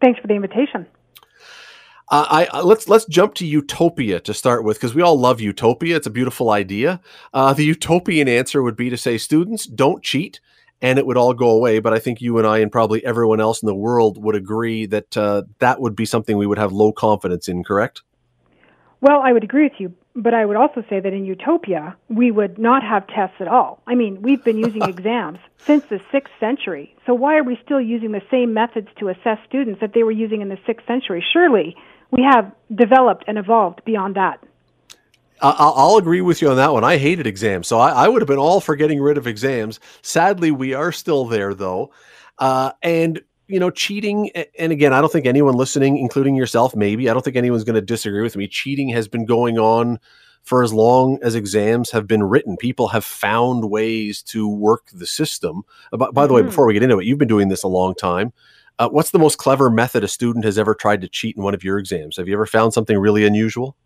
Thanks 0.00 0.18
for 0.18 0.26
the 0.26 0.34
invitation. 0.34 0.86
Uh, 2.10 2.26
I, 2.28 2.58
I, 2.58 2.60
let's 2.62 2.88
let's 2.88 3.04
jump 3.04 3.34
to 3.34 3.46
utopia 3.46 4.18
to 4.20 4.34
start 4.34 4.64
with 4.64 4.78
because 4.78 4.94
we 4.94 5.02
all 5.02 5.18
love 5.18 5.40
utopia. 5.40 5.96
It's 5.96 6.08
a 6.08 6.10
beautiful 6.10 6.50
idea. 6.50 7.00
Uh, 7.32 7.52
the 7.52 7.64
utopian 7.64 8.26
answer 8.26 8.62
would 8.62 8.76
be 8.76 8.90
to 8.90 8.96
say 8.96 9.16
students 9.16 9.64
don't 9.64 10.02
cheat, 10.02 10.40
and 10.82 10.98
it 10.98 11.06
would 11.06 11.16
all 11.16 11.34
go 11.34 11.50
away. 11.50 11.78
But 11.78 11.92
I 11.92 12.00
think 12.00 12.20
you 12.20 12.38
and 12.38 12.46
I 12.46 12.58
and 12.58 12.72
probably 12.72 13.04
everyone 13.04 13.40
else 13.40 13.62
in 13.62 13.66
the 13.66 13.76
world 13.76 14.20
would 14.22 14.34
agree 14.34 14.86
that 14.86 15.16
uh, 15.16 15.42
that 15.60 15.80
would 15.80 15.94
be 15.94 16.04
something 16.04 16.36
we 16.36 16.48
would 16.48 16.58
have 16.58 16.72
low 16.72 16.92
confidence 16.92 17.46
in. 17.46 17.62
Correct? 17.62 18.02
Well, 19.00 19.20
I 19.20 19.32
would 19.32 19.44
agree 19.44 19.62
with 19.62 19.78
you, 19.78 19.94
but 20.16 20.34
I 20.34 20.44
would 20.44 20.56
also 20.56 20.82
say 20.90 20.98
that 20.98 21.12
in 21.12 21.24
utopia 21.24 21.96
we 22.08 22.32
would 22.32 22.58
not 22.58 22.82
have 22.82 23.06
tests 23.06 23.36
at 23.38 23.46
all. 23.46 23.82
I 23.86 23.94
mean, 23.94 24.20
we've 24.20 24.42
been 24.42 24.58
using 24.58 24.82
exams 24.88 25.38
since 25.58 25.84
the 25.84 26.00
sixth 26.10 26.34
century. 26.40 26.92
So 27.06 27.14
why 27.14 27.36
are 27.36 27.44
we 27.44 27.56
still 27.64 27.80
using 27.80 28.10
the 28.10 28.22
same 28.32 28.52
methods 28.52 28.88
to 28.98 29.10
assess 29.10 29.38
students 29.48 29.80
that 29.80 29.94
they 29.94 30.02
were 30.02 30.10
using 30.10 30.40
in 30.40 30.48
the 30.48 30.58
sixth 30.66 30.88
century? 30.88 31.24
Surely 31.32 31.76
we 32.10 32.22
have 32.22 32.52
developed 32.74 33.24
and 33.26 33.38
evolved 33.38 33.84
beyond 33.84 34.16
that. 34.16 34.40
I'll 35.42 35.96
agree 35.96 36.20
with 36.20 36.42
you 36.42 36.50
on 36.50 36.56
that 36.56 36.72
one. 36.72 36.84
I 36.84 36.98
hated 36.98 37.26
exams, 37.26 37.66
so 37.66 37.78
I, 37.78 38.08
would 38.08 38.20
have 38.20 38.28
been 38.28 38.36
all 38.36 38.60
for 38.60 38.76
getting 38.76 39.00
rid 39.00 39.16
of 39.16 39.26
exams. 39.26 39.80
Sadly, 40.02 40.50
we 40.50 40.74
are 40.74 40.92
still 40.92 41.24
there, 41.24 41.54
though. 41.54 41.92
Uh, 42.38 42.72
and 42.82 43.22
you 43.48 43.58
know, 43.58 43.70
cheating. 43.70 44.30
And 44.58 44.70
again, 44.70 44.92
I 44.92 45.00
don't 45.00 45.10
think 45.10 45.26
anyone 45.26 45.54
listening, 45.54 45.98
including 45.98 46.36
yourself, 46.36 46.76
maybe 46.76 47.10
I 47.10 47.12
don't 47.12 47.24
think 47.24 47.36
anyone's 47.36 47.64
going 47.64 47.74
to 47.74 47.80
disagree 47.80 48.22
with 48.22 48.36
me. 48.36 48.46
Cheating 48.46 48.90
has 48.90 49.08
been 49.08 49.24
going 49.24 49.58
on 49.58 49.98
for 50.42 50.62
as 50.62 50.72
long 50.72 51.18
as 51.22 51.34
exams 51.34 51.90
have 51.90 52.06
been 52.06 52.22
written. 52.22 52.56
People 52.56 52.88
have 52.88 53.04
found 53.04 53.68
ways 53.70 54.22
to 54.22 54.48
work 54.48 54.88
the 54.92 55.06
system. 55.06 55.62
By, 55.90 56.10
by 56.10 56.26
the 56.26 56.32
way, 56.32 56.42
Mhm. 56.42 56.46
before 56.46 56.66
we 56.66 56.74
get 56.74 56.82
into 56.82 56.98
it, 56.98 57.06
you've 57.06 57.18
been 57.18 57.28
doing 57.28 57.48
this 57.48 57.62
a 57.64 57.68
long 57.68 57.94
time. 57.94 58.32
Uh, 58.80 58.88
what's 58.88 59.10
the 59.10 59.18
most 59.18 59.36
clever 59.36 59.68
method 59.68 60.02
a 60.02 60.08
student 60.08 60.42
has 60.42 60.56
ever 60.56 60.74
tried 60.74 61.02
to 61.02 61.08
cheat 61.08 61.36
in 61.36 61.42
one 61.42 61.52
of 61.52 61.62
your 61.62 61.78
exams? 61.78 62.16
Have 62.16 62.26
you 62.28 62.32
ever 62.32 62.46
found 62.46 62.72
something 62.72 62.96
really 62.96 63.26
unusual? 63.26 63.76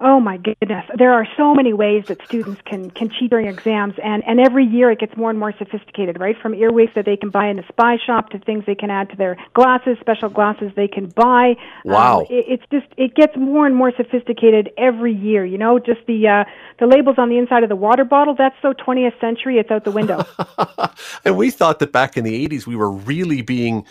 Oh 0.00 0.18
my 0.18 0.38
goodness. 0.38 0.84
There 0.98 1.12
are 1.12 1.26
so 1.36 1.54
many 1.54 1.72
ways 1.72 2.06
that 2.08 2.18
students 2.26 2.60
can, 2.66 2.90
can 2.90 3.10
cheat 3.10 3.30
during 3.30 3.46
exams 3.46 3.94
and, 4.02 4.24
and 4.26 4.40
every 4.40 4.64
year 4.64 4.90
it 4.90 4.98
gets 4.98 5.16
more 5.16 5.30
and 5.30 5.38
more 5.38 5.52
sophisticated, 5.56 6.18
right? 6.18 6.36
From 6.36 6.52
earwigs 6.52 6.92
that 6.96 7.04
they 7.04 7.16
can 7.16 7.30
buy 7.30 7.46
in 7.46 7.60
a 7.60 7.66
spy 7.68 7.96
shop 8.04 8.30
to 8.30 8.40
things 8.40 8.64
they 8.66 8.74
can 8.74 8.90
add 8.90 9.10
to 9.10 9.16
their 9.16 9.36
glasses, 9.54 9.96
special 10.00 10.28
glasses 10.28 10.72
they 10.74 10.88
can 10.88 11.06
buy. 11.10 11.54
Wow. 11.84 12.20
Um, 12.20 12.26
it, 12.28 12.44
it's 12.48 12.62
just 12.72 12.86
it 12.96 13.14
gets 13.14 13.36
more 13.36 13.66
and 13.66 13.76
more 13.76 13.92
sophisticated 13.96 14.70
every 14.76 15.14
year, 15.14 15.44
you 15.44 15.58
know, 15.58 15.78
just 15.78 16.00
the 16.06 16.26
uh, 16.26 16.44
the 16.80 16.86
labels 16.86 17.16
on 17.18 17.28
the 17.28 17.38
inside 17.38 17.62
of 17.62 17.68
the 17.68 17.76
water 17.76 18.04
bottle, 18.04 18.34
that's 18.34 18.56
so 18.62 18.72
20th 18.72 19.18
century, 19.20 19.58
it's 19.58 19.70
out 19.70 19.84
the 19.84 19.92
window. 19.92 20.26
and 21.24 21.36
we 21.36 21.50
thought 21.50 21.78
that 21.78 21.92
back 21.92 22.16
in 22.16 22.24
the 22.24 22.48
80s 22.48 22.66
we 22.66 22.74
were 22.74 22.90
really 22.90 23.42
being 23.42 23.86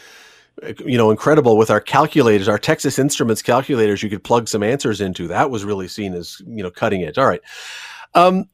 you 0.86 0.98
know 0.98 1.12
incredible 1.12 1.58
with 1.58 1.70
our 1.72 1.82
calculators 1.82 2.48
our 2.48 2.60
texas 2.60 3.00
instruments 3.00 3.42
calculators 3.42 4.04
you 4.04 4.10
could 4.10 4.24
plug 4.24 4.48
some 4.48 4.64
answers 4.64 5.02
into. 5.02 5.28
That 5.28 5.50
was 5.50 5.66
really 5.66 5.88
seen 5.88 6.14
as 6.14 6.42
you 6.46 6.64
know 6.64 6.72
cutting 6.72 7.04
edge. 7.04 7.18
All 7.18 7.28
right. 7.28 7.42
Um 8.14 8.46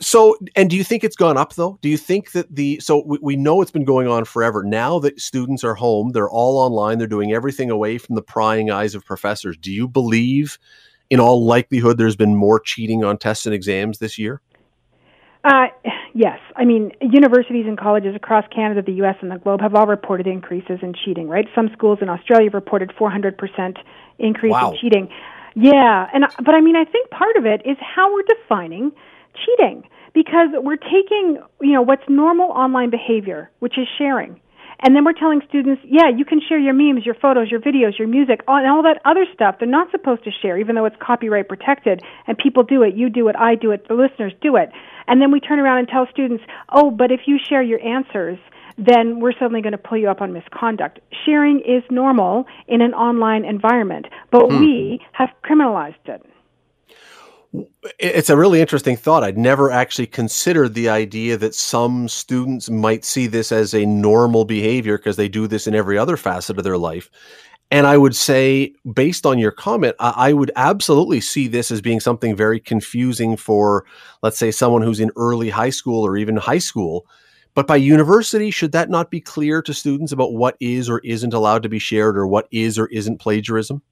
so 0.00 0.36
and 0.56 0.68
do 0.68 0.76
you 0.76 0.84
think 0.84 1.04
it's 1.04 1.16
gone 1.16 1.36
up 1.36 1.54
though? 1.54 1.78
Do 1.80 1.88
you 1.88 1.96
think 1.96 2.32
that 2.32 2.54
the 2.54 2.80
so 2.80 3.02
we, 3.06 3.18
we 3.22 3.36
know 3.36 3.62
it's 3.62 3.70
been 3.70 3.84
going 3.84 4.08
on 4.08 4.24
forever. 4.24 4.62
Now 4.62 4.98
that 5.00 5.20
students 5.20 5.64
are 5.64 5.74
home 5.74 6.12
they're 6.12 6.30
all 6.30 6.58
online 6.58 6.98
they're 6.98 7.06
doing 7.06 7.32
everything 7.32 7.70
away 7.70 7.98
from 7.98 8.14
the 8.14 8.22
prying 8.22 8.70
eyes 8.70 8.94
of 8.94 9.04
professors. 9.04 9.56
Do 9.56 9.72
you 9.72 9.88
believe 9.88 10.58
in 11.10 11.20
all 11.20 11.44
likelihood 11.44 11.98
there's 11.98 12.16
been 12.16 12.36
more 12.36 12.60
cheating 12.60 13.04
on 13.04 13.18
tests 13.18 13.46
and 13.46 13.54
exams 13.54 13.98
this 13.98 14.18
year? 14.18 14.40
Uh, 15.44 15.66
yes. 16.14 16.38
I 16.56 16.64
mean, 16.64 16.92
universities 17.00 17.66
and 17.66 17.78
colleges 17.78 18.14
across 18.14 18.44
Canada, 18.54 18.82
the 18.82 18.92
U.S., 18.94 19.16
and 19.22 19.30
the 19.30 19.38
globe 19.38 19.60
have 19.60 19.74
all 19.74 19.86
reported 19.86 20.26
increases 20.26 20.78
in 20.82 20.94
cheating, 20.94 21.28
right? 21.28 21.46
Some 21.54 21.70
schools 21.72 21.98
in 22.02 22.08
Australia 22.08 22.46
have 22.46 22.54
reported 22.54 22.90
400% 22.98 23.78
increase 24.18 24.52
Wow. 24.52 24.72
in 24.72 24.78
cheating. 24.78 25.08
Yeah, 25.54 26.08
and 26.14 26.24
but 26.44 26.54
I 26.54 26.60
mean, 26.60 26.76
I 26.76 26.84
think 26.84 27.10
part 27.10 27.36
of 27.36 27.44
it 27.44 27.62
is 27.66 27.76
how 27.80 28.12
we're 28.12 28.22
defining 28.22 28.92
cheating 29.44 29.84
because 30.14 30.48
we're 30.54 30.76
taking, 30.76 31.38
you 31.60 31.72
know, 31.72 31.82
what's 31.82 32.02
normal 32.08 32.50
online 32.50 32.90
behavior, 32.90 33.50
which 33.58 33.76
is 33.78 33.86
sharing. 33.98 34.40
And 34.82 34.96
then 34.96 35.04
we're 35.04 35.12
telling 35.12 35.40
students, 35.48 35.80
yeah, 35.84 36.08
you 36.08 36.24
can 36.24 36.40
share 36.48 36.58
your 36.58 36.74
memes, 36.74 37.06
your 37.06 37.14
photos, 37.14 37.50
your 37.50 37.60
videos, 37.60 37.98
your 37.98 38.08
music, 38.08 38.42
all- 38.48 38.56
and 38.56 38.66
all 38.66 38.82
that 38.82 39.00
other 39.04 39.24
stuff. 39.32 39.56
They're 39.58 39.68
not 39.68 39.90
supposed 39.92 40.24
to 40.24 40.30
share, 40.30 40.58
even 40.58 40.74
though 40.74 40.84
it's 40.84 40.96
copyright 41.00 41.48
protected. 41.48 42.02
And 42.26 42.36
people 42.36 42.64
do 42.64 42.82
it. 42.82 42.94
You 42.94 43.08
do 43.08 43.28
it. 43.28 43.36
I 43.36 43.54
do 43.54 43.70
it. 43.70 43.86
The 43.86 43.94
listeners 43.94 44.32
do 44.40 44.56
it. 44.56 44.70
And 45.06 45.22
then 45.22 45.30
we 45.30 45.38
turn 45.38 45.60
around 45.60 45.78
and 45.78 45.88
tell 45.88 46.06
students, 46.10 46.42
oh, 46.68 46.90
but 46.90 47.12
if 47.12 47.20
you 47.26 47.38
share 47.38 47.62
your 47.62 47.80
answers, 47.80 48.38
then 48.76 49.20
we're 49.20 49.32
suddenly 49.32 49.62
going 49.62 49.72
to 49.72 49.78
pull 49.78 49.98
you 49.98 50.08
up 50.08 50.20
on 50.20 50.32
misconduct. 50.32 50.98
Sharing 51.24 51.60
is 51.60 51.82
normal 51.90 52.46
in 52.66 52.80
an 52.80 52.94
online 52.94 53.44
environment, 53.44 54.06
but 54.30 54.50
hmm. 54.50 54.58
we 54.58 55.00
have 55.12 55.28
criminalized 55.44 56.06
it. 56.06 56.24
It's 57.98 58.30
a 58.30 58.36
really 58.36 58.60
interesting 58.60 58.96
thought. 58.96 59.24
I'd 59.24 59.36
never 59.36 59.70
actually 59.70 60.06
considered 60.06 60.74
the 60.74 60.88
idea 60.88 61.36
that 61.36 61.54
some 61.54 62.08
students 62.08 62.70
might 62.70 63.04
see 63.04 63.26
this 63.26 63.52
as 63.52 63.74
a 63.74 63.84
normal 63.84 64.44
behavior 64.44 64.96
because 64.96 65.16
they 65.16 65.28
do 65.28 65.46
this 65.46 65.66
in 65.66 65.74
every 65.74 65.98
other 65.98 66.16
facet 66.16 66.56
of 66.56 66.64
their 66.64 66.78
life. 66.78 67.10
And 67.70 67.86
I 67.86 67.96
would 67.96 68.14
say, 68.14 68.74
based 68.92 69.24
on 69.24 69.38
your 69.38 69.50
comment, 69.50 69.96
I, 69.98 70.28
I 70.28 70.32
would 70.34 70.50
absolutely 70.56 71.20
see 71.20 71.48
this 71.48 71.70
as 71.70 71.80
being 71.80 72.00
something 72.00 72.36
very 72.36 72.60
confusing 72.60 73.36
for, 73.36 73.84
let's 74.22 74.38
say, 74.38 74.50
someone 74.50 74.82
who's 74.82 75.00
in 75.00 75.10
early 75.16 75.50
high 75.50 75.70
school 75.70 76.06
or 76.06 76.16
even 76.16 76.36
high 76.36 76.58
school. 76.58 77.06
But 77.54 77.66
by 77.66 77.76
university, 77.76 78.50
should 78.50 78.72
that 78.72 78.88
not 78.88 79.10
be 79.10 79.20
clear 79.20 79.60
to 79.62 79.74
students 79.74 80.12
about 80.12 80.32
what 80.32 80.56
is 80.60 80.88
or 80.88 81.00
isn't 81.00 81.34
allowed 81.34 81.62
to 81.64 81.68
be 81.68 81.78
shared 81.78 82.16
or 82.16 82.26
what 82.26 82.46
is 82.50 82.78
or 82.78 82.86
isn't 82.88 83.20
plagiarism? 83.20 83.82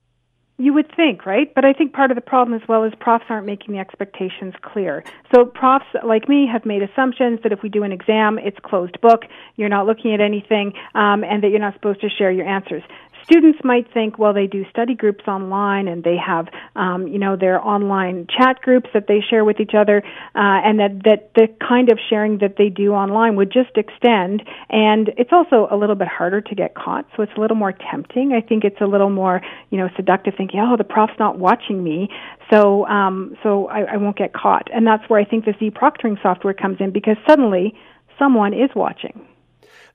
You 0.60 0.74
would 0.74 0.94
think, 0.94 1.24
right? 1.24 1.50
But 1.54 1.64
I 1.64 1.72
think 1.72 1.94
part 1.94 2.10
of 2.10 2.16
the 2.16 2.20
problem 2.20 2.60
as 2.60 2.68
well 2.68 2.84
is 2.84 2.92
profs 3.00 3.24
aren't 3.30 3.46
making 3.46 3.72
the 3.72 3.80
expectations 3.80 4.52
clear. 4.60 5.02
So 5.34 5.46
profs 5.46 5.86
like 6.06 6.28
me 6.28 6.46
have 6.52 6.66
made 6.66 6.82
assumptions 6.82 7.40
that 7.44 7.52
if 7.52 7.62
we 7.62 7.70
do 7.70 7.82
an 7.82 7.92
exam, 7.92 8.38
it's 8.38 8.58
closed 8.62 9.00
book, 9.00 9.22
you're 9.56 9.70
not 9.70 9.86
looking 9.86 10.12
at 10.12 10.20
anything, 10.20 10.74
um, 10.94 11.24
and 11.24 11.42
that 11.42 11.48
you're 11.48 11.60
not 11.60 11.72
supposed 11.72 12.02
to 12.02 12.10
share 12.10 12.30
your 12.30 12.46
answers. 12.46 12.82
Students 13.30 13.60
might 13.62 13.86
think, 13.94 14.18
well, 14.18 14.32
they 14.32 14.48
do 14.48 14.64
study 14.70 14.96
groups 14.96 15.28
online 15.28 15.86
and 15.86 16.02
they 16.02 16.16
have, 16.16 16.48
um, 16.74 17.06
you 17.06 17.18
know, 17.18 17.36
their 17.36 17.64
online 17.64 18.26
chat 18.26 18.60
groups 18.60 18.90
that 18.92 19.06
they 19.06 19.20
share 19.20 19.44
with 19.44 19.60
each 19.60 19.70
other, 19.72 20.02
uh, 20.34 20.58
and 20.66 20.80
that, 20.80 21.04
that 21.04 21.30
the 21.36 21.46
kind 21.64 21.92
of 21.92 21.98
sharing 22.08 22.38
that 22.38 22.56
they 22.58 22.68
do 22.68 22.92
online 22.92 23.36
would 23.36 23.52
just 23.52 23.76
extend. 23.76 24.42
And 24.68 25.10
it's 25.16 25.30
also 25.32 25.68
a 25.70 25.76
little 25.76 25.94
bit 25.94 26.08
harder 26.08 26.40
to 26.40 26.54
get 26.56 26.74
caught, 26.74 27.06
so 27.16 27.22
it's 27.22 27.32
a 27.36 27.40
little 27.40 27.56
more 27.56 27.72
tempting. 27.72 28.32
I 28.32 28.40
think 28.40 28.64
it's 28.64 28.80
a 28.80 28.86
little 28.86 29.10
more, 29.10 29.40
you 29.70 29.78
know, 29.78 29.88
seductive 29.94 30.34
thinking, 30.36 30.58
oh, 30.58 30.76
the 30.76 30.82
prof's 30.82 31.18
not 31.20 31.38
watching 31.38 31.84
me, 31.84 32.08
so, 32.50 32.84
um, 32.86 33.36
so 33.44 33.68
I, 33.68 33.92
I 33.92 33.96
won't 33.96 34.16
get 34.16 34.32
caught. 34.32 34.66
And 34.74 34.84
that's 34.84 35.08
where 35.08 35.20
I 35.20 35.24
think 35.24 35.44
this 35.44 35.54
e-proctoring 35.60 36.20
software 36.20 36.54
comes 36.54 36.78
in 36.80 36.90
because 36.90 37.16
suddenly 37.28 37.74
someone 38.18 38.54
is 38.54 38.70
watching. 38.74 39.24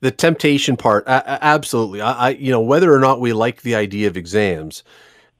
The 0.01 0.11
temptation 0.11 0.77
part 0.77 1.05
a- 1.05 1.33
a- 1.33 1.43
absolutely 1.43 2.01
I, 2.01 2.11
I 2.11 2.29
you 2.31 2.51
know 2.51 2.61
whether 2.61 2.93
or 2.93 2.99
not 2.99 3.19
we 3.19 3.33
like 3.33 3.61
the 3.61 3.75
idea 3.75 4.07
of 4.07 4.17
exams 4.17 4.83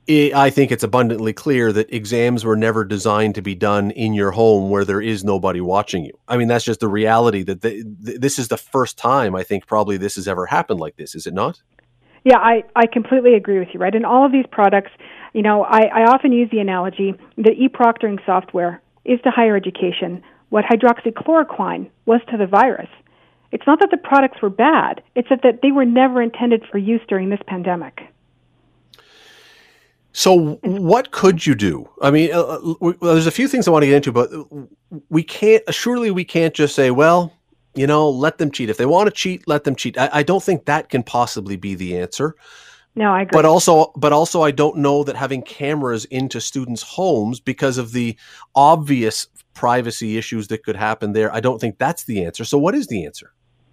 i 0.10 0.32
I 0.36 0.50
think 0.52 0.72
it's 0.72 0.84
abundantly 0.84 1.34
clear 1.34 1.72
that 1.74 1.91
exams 1.94 2.46
were 2.46 2.56
never 2.56 2.86
designed 2.86 3.36
to 3.36 3.41
be 3.41 3.56
done 3.56 3.91
in 3.91 4.13
your 4.13 4.32
home 4.32 4.70
where 4.70 4.86
there 4.86 5.02
is 5.02 5.24
nobody 5.24 5.62
watching 5.62 6.06
you. 6.06 6.13
I 6.28 6.38
mean, 6.38 6.48
that's 6.48 6.65
just 6.65 6.80
the 6.80 6.88
reality 6.88 7.41
that 7.44 7.62
the, 7.62 7.84
th- 8.06 8.20
this 8.20 8.38
is 8.38 8.48
the 8.48 8.58
first 8.58 8.98
time 8.98 9.36
I 9.36 9.44
think 9.44 9.65
probably 9.65 9.98
this 9.98 10.15
has 10.15 10.28
ever 10.28 10.46
happened 10.46 10.80
like 10.80 10.96
this, 10.98 11.15
is 11.15 11.26
it 11.26 11.34
not? 11.34 11.63
Yeah, 12.24 12.38
I, 12.38 12.63
I 12.76 12.88
completely 12.88 13.36
agree 13.36 13.60
with 13.60 13.70
you, 13.74 13.80
right? 13.80 13.94
In 13.94 14.04
all 14.04 14.26
of 14.26 14.32
these 14.32 14.46
products, 14.52 14.91
you 15.34 15.41
know, 15.41 15.63
I, 15.63 15.86
I 15.94 16.06
often 16.06 16.32
use 16.32 16.50
the 16.52 16.60
analogy 16.60 17.13
that 17.38 17.54
e-proctoring 17.54 18.24
software 18.26 18.82
is 19.06 19.20
to 19.22 19.32
higher 19.32 19.56
education 19.56 20.24
what 20.50 20.65
hydroxychloroquine 20.65 21.89
was 22.06 22.22
to 22.30 22.38
the 22.38 22.48
virus. 22.48 22.89
It's 23.52 23.66
not 23.68 23.80
that 23.80 23.92
the 23.92 23.98
products 23.98 24.42
were 24.42 24.50
bad, 24.50 25.02
it's 25.16 25.30
that, 25.30 25.60
they 25.62 25.72
were 25.72 25.86
never 25.86 26.22
intended 26.22 26.64
for 26.70 26.78
use 26.78 27.02
during 27.08 27.30
this 27.30 27.40
pandemic. 27.48 28.02
So, 30.12 30.56
what 30.64 31.12
could 31.12 31.46
you 31.46 31.56
do? 31.56 31.90
I 32.02 32.10
mean, 32.10 32.34
uh, 32.34 32.42
uh, 32.42 32.74
well, 32.80 32.96
there's 33.02 33.28
a 33.28 33.32
few 33.32 33.50
things 33.50 33.68
I 33.68 33.72
want 33.72 33.84
to 33.84 33.88
get 33.88 33.98
into, 33.98 34.14
but 34.14 34.30
we 35.10 35.24
can't. 35.24 35.62
Surely, 35.74 36.10
we 36.10 36.24
can't 36.24 36.54
just 36.54 36.74
say, 36.74 36.90
"Well, 36.90 37.34
you 37.74 37.86
know, 37.86 38.10
let 38.10 38.38
them 38.38 38.50
cheat. 38.50 38.70
If 38.70 38.78
they 38.78 38.86
want 38.86 39.08
to 39.08 39.12
cheat, 39.12 39.46
let 39.46 39.66
them 39.66 39.76
cheat." 39.76 39.98
I, 39.98 40.10
I 40.14 40.24
don't 40.24 40.42
think 40.42 40.66
that 40.66 40.88
can 40.88 41.04
possibly 41.04 41.58
be 41.58 41.76
the 41.76 41.98
answer. 41.98 42.38
No, 42.96 43.12
I 43.12 43.24
agree. 43.24 43.36
But 43.36 43.44
also, 43.44 43.92
but 43.98 44.14
also, 44.14 44.42
I 44.42 44.52
don't 44.52 44.78
know 44.78 45.04
that 45.04 45.18
having 45.18 45.42
cameras 45.42 46.06
into 46.06 46.40
students' 46.40 46.82
homes 46.82 47.42
because 47.42 47.78
of 47.78 47.92
the 47.92 48.16
obvious 48.56 49.28
privacy 49.56 50.18
issues 50.18 50.48
that 50.50 50.63
could 50.63 50.76
happen 50.76 51.13
there. 51.13 51.34
I 51.34 51.39
don't 51.39 51.60
think 51.60 51.80
that's 51.80 52.04
the 52.04 52.24
answer. 52.24 52.46
So, 52.46 52.60
what 52.60 52.76
is 52.76 52.88
the 52.88 53.06
answer? 53.06 53.32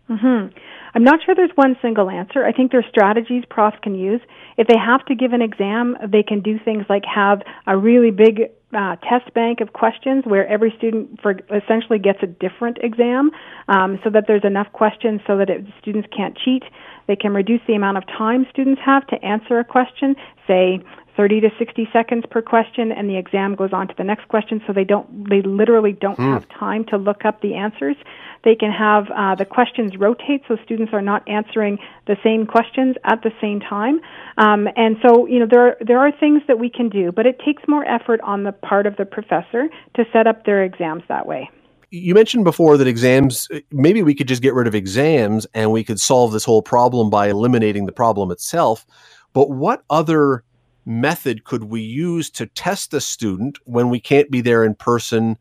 hmm 0.08 0.46
I'm 0.94 1.04
not 1.04 1.20
sure 1.24 1.34
there's 1.34 1.50
one 1.54 1.76
single 1.80 2.10
answer. 2.10 2.44
I 2.44 2.52
think 2.52 2.70
there's 2.70 2.84
strategies 2.90 3.44
profs 3.48 3.78
can 3.82 3.94
use. 3.94 4.20
If 4.58 4.66
they 4.66 4.76
have 4.76 5.04
to 5.06 5.14
give 5.14 5.32
an 5.32 5.40
exam, 5.40 5.96
they 6.06 6.22
can 6.22 6.42
do 6.42 6.58
things 6.62 6.84
like 6.90 7.04
have 7.06 7.40
a 7.66 7.78
really 7.78 8.10
big 8.10 8.50
uh, 8.76 8.96
test 8.96 9.32
bank 9.34 9.60
of 9.60 9.72
questions 9.72 10.24
where 10.26 10.46
every 10.46 10.72
student 10.76 11.20
for 11.22 11.38
essentially 11.54 11.98
gets 11.98 12.18
a 12.22 12.26
different 12.26 12.78
exam, 12.82 13.30
um, 13.68 13.98
so 14.04 14.10
that 14.10 14.24
there's 14.26 14.44
enough 14.44 14.70
questions 14.72 15.20
so 15.26 15.38
that 15.38 15.48
it, 15.48 15.64
students 15.80 16.08
can't 16.14 16.36
cheat. 16.36 16.62
They 17.06 17.16
can 17.16 17.32
reduce 17.32 17.60
the 17.66 17.74
amount 17.74 17.96
of 17.96 18.06
time 18.06 18.46
students 18.50 18.80
have 18.84 19.06
to 19.08 19.16
answer 19.24 19.58
a 19.58 19.64
question, 19.64 20.14
say 20.46 20.80
30 21.16 21.40
to 21.42 21.50
60 21.58 21.88
seconds 21.92 22.24
per 22.30 22.40
question, 22.40 22.90
and 22.90 23.08
the 23.08 23.16
exam 23.16 23.54
goes 23.54 23.72
on 23.72 23.88
to 23.88 23.94
the 23.96 24.04
next 24.04 24.28
question, 24.28 24.62
so 24.66 24.72
they 24.72 24.84
don't, 24.84 25.28
they 25.28 25.42
literally 25.42 25.92
don't 25.92 26.18
have 26.18 26.48
time 26.48 26.84
to 26.86 26.96
look 26.96 27.24
up 27.24 27.40
the 27.42 27.54
answers. 27.54 27.96
They 28.44 28.56
can 28.56 28.72
have 28.72 29.06
uh, 29.14 29.34
the 29.34 29.44
questions 29.44 29.96
rotate 29.96 30.42
so 30.48 30.56
students 30.64 30.92
are 30.92 31.02
not 31.02 31.26
answering 31.28 31.78
the 32.06 32.16
same 32.24 32.46
questions 32.46 32.96
at 33.04 33.22
the 33.22 33.30
same 33.40 33.60
time. 33.60 34.00
Um, 34.36 34.68
and 34.76 34.96
so, 35.06 35.26
you 35.26 35.38
know, 35.38 35.46
there 35.48 35.68
are, 35.68 35.76
there 35.80 35.98
are 35.98 36.10
things 36.10 36.42
that 36.48 36.58
we 36.58 36.70
can 36.70 36.88
do, 36.88 37.12
but 37.12 37.26
it 37.26 37.40
takes 37.44 37.62
more 37.68 37.84
effort 37.84 38.20
on 38.22 38.44
the 38.44 38.52
part 38.52 38.86
of 38.86 38.96
the 38.96 39.04
professor 39.04 39.68
to 39.94 40.04
set 40.12 40.26
up 40.26 40.44
their 40.44 40.64
exams 40.64 41.02
that 41.08 41.26
way. 41.26 41.48
You 41.90 42.14
mentioned 42.14 42.44
before 42.44 42.78
that 42.78 42.88
exams, 42.88 43.48
maybe 43.70 44.02
we 44.02 44.14
could 44.14 44.26
just 44.26 44.40
get 44.40 44.54
rid 44.54 44.66
of 44.66 44.74
exams 44.74 45.46
and 45.52 45.70
we 45.70 45.84
could 45.84 46.00
solve 46.00 46.32
this 46.32 46.44
whole 46.44 46.62
problem 46.62 47.10
by 47.10 47.28
eliminating 47.28 47.84
the 47.84 47.92
problem 47.92 48.30
itself. 48.30 48.86
But 49.34 49.50
what 49.50 49.84
other 49.90 50.42
method 50.84 51.44
could 51.44 51.64
we 51.64 51.80
use 51.80 52.30
to 52.30 52.46
test 52.46 52.92
a 52.94 53.00
student 53.00 53.58
when 53.64 53.90
we 53.90 54.00
can't 54.00 54.30
be 54.30 54.40
there 54.40 54.64
in 54.64 54.74
person 54.74 55.38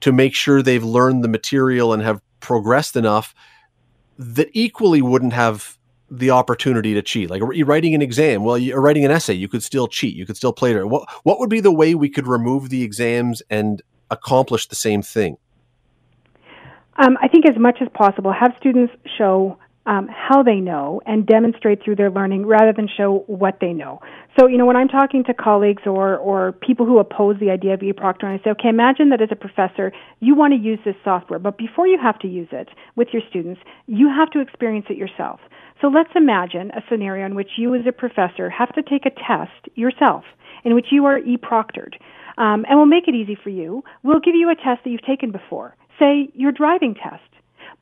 to 0.00 0.12
make 0.12 0.34
sure 0.34 0.62
they've 0.62 0.84
learned 0.84 1.22
the 1.22 1.28
material 1.28 1.92
and 1.92 2.02
have 2.02 2.20
progressed 2.40 2.96
enough 2.96 3.34
that 4.18 4.48
equally 4.52 5.00
wouldn't 5.00 5.32
have 5.32 5.78
the 6.10 6.30
opportunity 6.30 6.94
to 6.94 7.02
cheat? 7.02 7.30
Like 7.30 7.42
writing 7.42 7.94
an 7.94 8.02
exam, 8.02 8.44
well, 8.44 8.58
you're 8.58 8.80
writing 8.80 9.04
an 9.04 9.10
essay, 9.10 9.34
you 9.34 9.48
could 9.48 9.62
still 9.62 9.88
cheat, 9.88 10.14
you 10.14 10.26
could 10.26 10.36
still 10.36 10.52
play 10.52 10.72
it. 10.72 10.88
What 10.88 11.08
what 11.22 11.38
would 11.38 11.50
be 11.50 11.60
the 11.60 11.72
way 11.72 11.94
we 11.94 12.08
could 12.08 12.26
remove 12.26 12.68
the 12.68 12.82
exams 12.82 13.42
and 13.48 13.82
accomplish 14.10 14.68
the 14.68 14.76
same 14.76 15.02
thing? 15.02 15.38
Um, 16.96 17.16
I 17.22 17.28
think 17.28 17.48
as 17.48 17.56
much 17.58 17.78
as 17.80 17.88
possible, 17.94 18.32
have 18.32 18.52
students 18.58 18.92
show 19.16 19.56
um, 19.86 20.08
how 20.08 20.42
they 20.42 20.56
know 20.56 21.00
and 21.06 21.26
demonstrate 21.26 21.82
through 21.82 21.96
their 21.96 22.10
learning 22.10 22.46
rather 22.46 22.72
than 22.72 22.88
show 22.88 23.24
what 23.26 23.58
they 23.60 23.72
know. 23.72 24.00
So, 24.38 24.46
you 24.46 24.56
know, 24.56 24.66
when 24.66 24.76
I'm 24.76 24.88
talking 24.88 25.24
to 25.24 25.34
colleagues 25.34 25.82
or, 25.86 26.16
or 26.16 26.52
people 26.52 26.86
who 26.86 26.98
oppose 26.98 27.36
the 27.40 27.50
idea 27.50 27.74
of 27.74 27.82
e-proctor, 27.82 28.26
and 28.26 28.40
I 28.40 28.44
say, 28.44 28.50
okay, 28.50 28.68
imagine 28.68 29.10
that 29.10 29.20
as 29.20 29.28
a 29.32 29.36
professor, 29.36 29.92
you 30.20 30.34
want 30.34 30.54
to 30.54 30.58
use 30.58 30.78
this 30.84 30.94
software, 31.04 31.38
but 31.38 31.58
before 31.58 31.86
you 31.86 31.98
have 32.00 32.18
to 32.20 32.28
use 32.28 32.48
it 32.52 32.68
with 32.96 33.08
your 33.12 33.22
students, 33.28 33.60
you 33.86 34.08
have 34.08 34.30
to 34.30 34.40
experience 34.40 34.86
it 34.88 34.96
yourself. 34.96 35.40
So 35.80 35.88
let's 35.88 36.10
imagine 36.14 36.70
a 36.70 36.82
scenario 36.88 37.26
in 37.26 37.34
which 37.34 37.50
you 37.58 37.74
as 37.74 37.82
a 37.86 37.92
professor 37.92 38.48
have 38.48 38.72
to 38.74 38.82
take 38.82 39.04
a 39.04 39.10
test 39.10 39.68
yourself 39.74 40.24
in 40.64 40.74
which 40.74 40.86
you 40.92 41.06
are 41.06 41.18
e-proctored. 41.18 41.94
Um, 42.38 42.64
and 42.68 42.78
we'll 42.78 42.86
make 42.86 43.08
it 43.08 43.14
easy 43.14 43.36
for 43.42 43.50
you. 43.50 43.82
We'll 44.04 44.20
give 44.20 44.36
you 44.36 44.48
a 44.48 44.54
test 44.54 44.84
that 44.84 44.90
you've 44.90 45.04
taken 45.04 45.32
before. 45.32 45.76
Say 45.98 46.30
your 46.34 46.52
driving 46.52 46.94
test. 46.94 47.22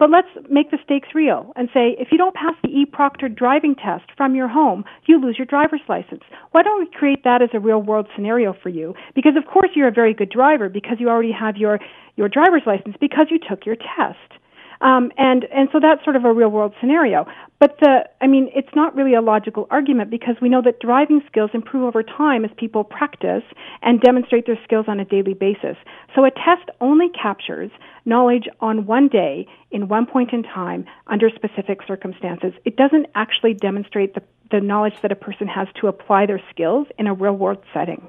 But 0.00 0.10
let's 0.10 0.28
make 0.48 0.70
the 0.70 0.78
stakes 0.82 1.10
real 1.14 1.52
and 1.56 1.68
say 1.74 1.94
if 1.98 2.08
you 2.10 2.16
don't 2.16 2.34
pass 2.34 2.54
the 2.62 2.70
e-proctor 2.70 3.28
driving 3.28 3.74
test 3.74 4.04
from 4.16 4.34
your 4.34 4.48
home, 4.48 4.82
you 5.06 5.20
lose 5.20 5.36
your 5.38 5.44
driver's 5.44 5.82
license. 5.90 6.22
Why 6.52 6.62
don't 6.62 6.80
we 6.80 6.90
create 6.90 7.22
that 7.24 7.42
as 7.42 7.50
a 7.52 7.60
real 7.60 7.82
world 7.82 8.08
scenario 8.16 8.54
for 8.62 8.70
you? 8.70 8.94
Because 9.14 9.36
of 9.36 9.44
course 9.44 9.68
you're 9.74 9.88
a 9.88 9.92
very 9.92 10.14
good 10.14 10.30
driver 10.30 10.70
because 10.70 10.96
you 11.00 11.10
already 11.10 11.32
have 11.32 11.58
your 11.58 11.78
your 12.16 12.30
driver's 12.30 12.62
license 12.64 12.96
because 12.98 13.26
you 13.30 13.38
took 13.38 13.66
your 13.66 13.76
test. 13.76 14.39
Um, 14.80 15.12
and 15.18 15.44
and 15.52 15.68
so 15.72 15.80
that's 15.80 16.02
sort 16.04 16.16
of 16.16 16.24
a 16.24 16.32
real 16.32 16.48
world 16.48 16.72
scenario. 16.80 17.26
But 17.58 17.76
the 17.80 18.08
I 18.20 18.26
mean, 18.26 18.50
it's 18.54 18.74
not 18.74 18.94
really 18.94 19.14
a 19.14 19.20
logical 19.20 19.66
argument 19.70 20.10
because 20.10 20.36
we 20.40 20.48
know 20.48 20.62
that 20.62 20.80
driving 20.80 21.20
skills 21.26 21.50
improve 21.52 21.84
over 21.84 22.02
time 22.02 22.44
as 22.44 22.50
people 22.56 22.84
practice 22.84 23.42
and 23.82 24.00
demonstrate 24.00 24.46
their 24.46 24.58
skills 24.64 24.86
on 24.88 24.98
a 24.98 25.04
daily 25.04 25.34
basis. 25.34 25.76
So 26.14 26.24
a 26.24 26.30
test 26.30 26.70
only 26.80 27.10
captures 27.10 27.70
knowledge 28.06 28.48
on 28.60 28.86
one 28.86 29.08
day 29.08 29.46
in 29.70 29.88
one 29.88 30.06
point 30.06 30.32
in 30.32 30.42
time 30.42 30.86
under 31.06 31.28
specific 31.28 31.80
circumstances. 31.86 32.54
It 32.64 32.76
doesn't 32.76 33.06
actually 33.14 33.54
demonstrate 33.54 34.14
the, 34.14 34.22
the 34.50 34.60
knowledge 34.60 34.94
that 35.02 35.12
a 35.12 35.16
person 35.16 35.46
has 35.46 35.68
to 35.80 35.88
apply 35.88 36.24
their 36.24 36.40
skills 36.50 36.86
in 36.98 37.06
a 37.06 37.12
real 37.12 37.34
world 37.34 37.62
setting 37.74 38.08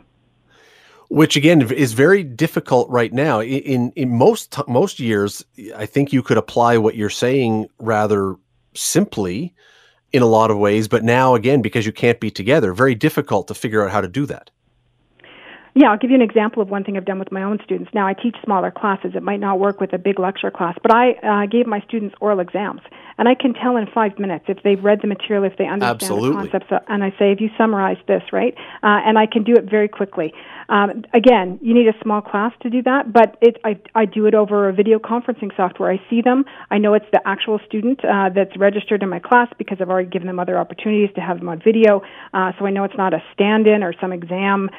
which 1.12 1.36
again 1.36 1.62
is 1.74 1.91
very 1.91 2.24
difficult 2.24 2.89
right 2.89 3.12
now. 3.12 3.41
In 3.41 3.91
in 3.97 4.15
most 4.15 4.56
most 4.69 4.97
years, 4.97 5.43
I 5.76 5.86
think 5.86 6.13
you 6.13 6.24
could 6.24 6.38
apply 6.38 6.78
what 6.78 6.95
you're 6.95 7.10
saying 7.10 7.67
rather 7.80 8.38
simply 8.74 9.54
in 10.13 10.21
a 10.21 10.28
lot 10.28 10.52
of 10.52 10.58
ways, 10.58 10.88
but 10.88 11.04
now 11.04 11.36
again 11.36 11.62
because 11.62 11.86
you 11.86 11.91
can't 11.91 12.21
be 12.21 12.32
together, 12.32 12.74
very 12.74 12.95
difficult 12.95 13.50
to 13.50 13.54
figure 13.54 13.84
out 13.84 13.91
how 13.91 14.00
to 14.00 14.08
do 14.08 14.26
that. 14.26 14.52
Yeah, 15.73 15.91
I'll 15.91 15.97
give 15.97 16.10
you 16.10 16.17
an 16.17 16.21
example 16.21 16.62
of 16.62 16.69
one 16.69 16.84
thing 16.84 16.97
I've 16.97 17.05
done 17.05 17.19
with 17.19 17.31
my 17.31 17.43
own 17.43 17.60
students. 17.63 17.91
Now, 17.93 18.05
I 18.05 18.13
teach 18.13 18.36
smaller 18.43 18.71
classes. 18.71 19.12
It 19.15 19.23
might 19.23 19.39
not 19.39 19.60
work 19.60 19.79
with 19.79 19.93
a 19.93 19.97
big 19.97 20.19
lecture 20.19 20.51
class, 20.51 20.77
but 20.81 20.91
I 20.91 21.12
uh, 21.12 21.45
gave 21.45 21.65
my 21.65 21.79
students 21.88 22.15
oral 22.19 22.41
exams. 22.41 22.81
And 23.17 23.27
I 23.27 23.36
can 23.36 23.53
tell 23.53 23.77
in 23.77 23.88
five 23.93 24.17
minutes 24.19 24.45
if 24.47 24.63
they've 24.63 24.84
read 24.84 24.99
the 25.01 25.07
material, 25.07 25.45
if 25.45 25.57
they 25.57 25.67
understand 25.67 26.01
Absolutely. 26.01 26.29
the 26.29 26.36
concepts. 26.36 26.86
And 26.88 27.03
I 27.03 27.12
say, 27.12 27.31
if 27.31 27.39
you 27.39 27.49
summarize 27.57 27.97
this, 28.07 28.23
right? 28.34 28.53
Uh, 28.84 28.99
and 29.05 29.17
I 29.17 29.27
can 29.27 29.43
do 29.43 29.53
it 29.53 29.69
very 29.69 29.88
quickly. 29.88 30.34
Um, 30.67 31.03
again, 31.13 31.60
you 31.62 31.73
need 31.73 31.88
a 31.88 31.93
small 32.01 32.21
class 32.21 32.53
to 32.62 32.69
do 32.69 32.81
that, 32.84 33.13
but 33.13 33.38
it, 33.41 33.57
I, 33.63 33.79
I 33.93 34.05
do 34.05 34.25
it 34.25 34.34
over 34.34 34.69
a 34.69 34.73
video 34.73 34.99
conferencing 34.99 35.55
software. 35.55 35.91
I 35.91 36.01
see 36.10 36.21
them. 36.21 36.45
I 36.69 36.79
know 36.79 36.93
it's 36.93 37.05
the 37.12 37.21
actual 37.25 37.60
student 37.65 38.03
uh, 38.03 38.29
that's 38.34 38.57
registered 38.57 39.03
in 39.03 39.10
my 39.10 39.19
class 39.19 39.49
because 39.57 39.77
I've 39.81 39.89
already 39.89 40.10
given 40.10 40.27
them 40.27 40.39
other 40.39 40.57
opportunities 40.57 41.13
to 41.15 41.21
have 41.21 41.39
them 41.39 41.49
on 41.49 41.62
video. 41.63 42.01
Uh, 42.34 42.53
so 42.57 42.65
I 42.65 42.71
know 42.71 42.86
it's 42.86 42.97
not 42.97 43.13
a 43.13 43.21
stand-in 43.34 43.84
or 43.84 43.93
some 43.99 44.13
exam 44.13 44.69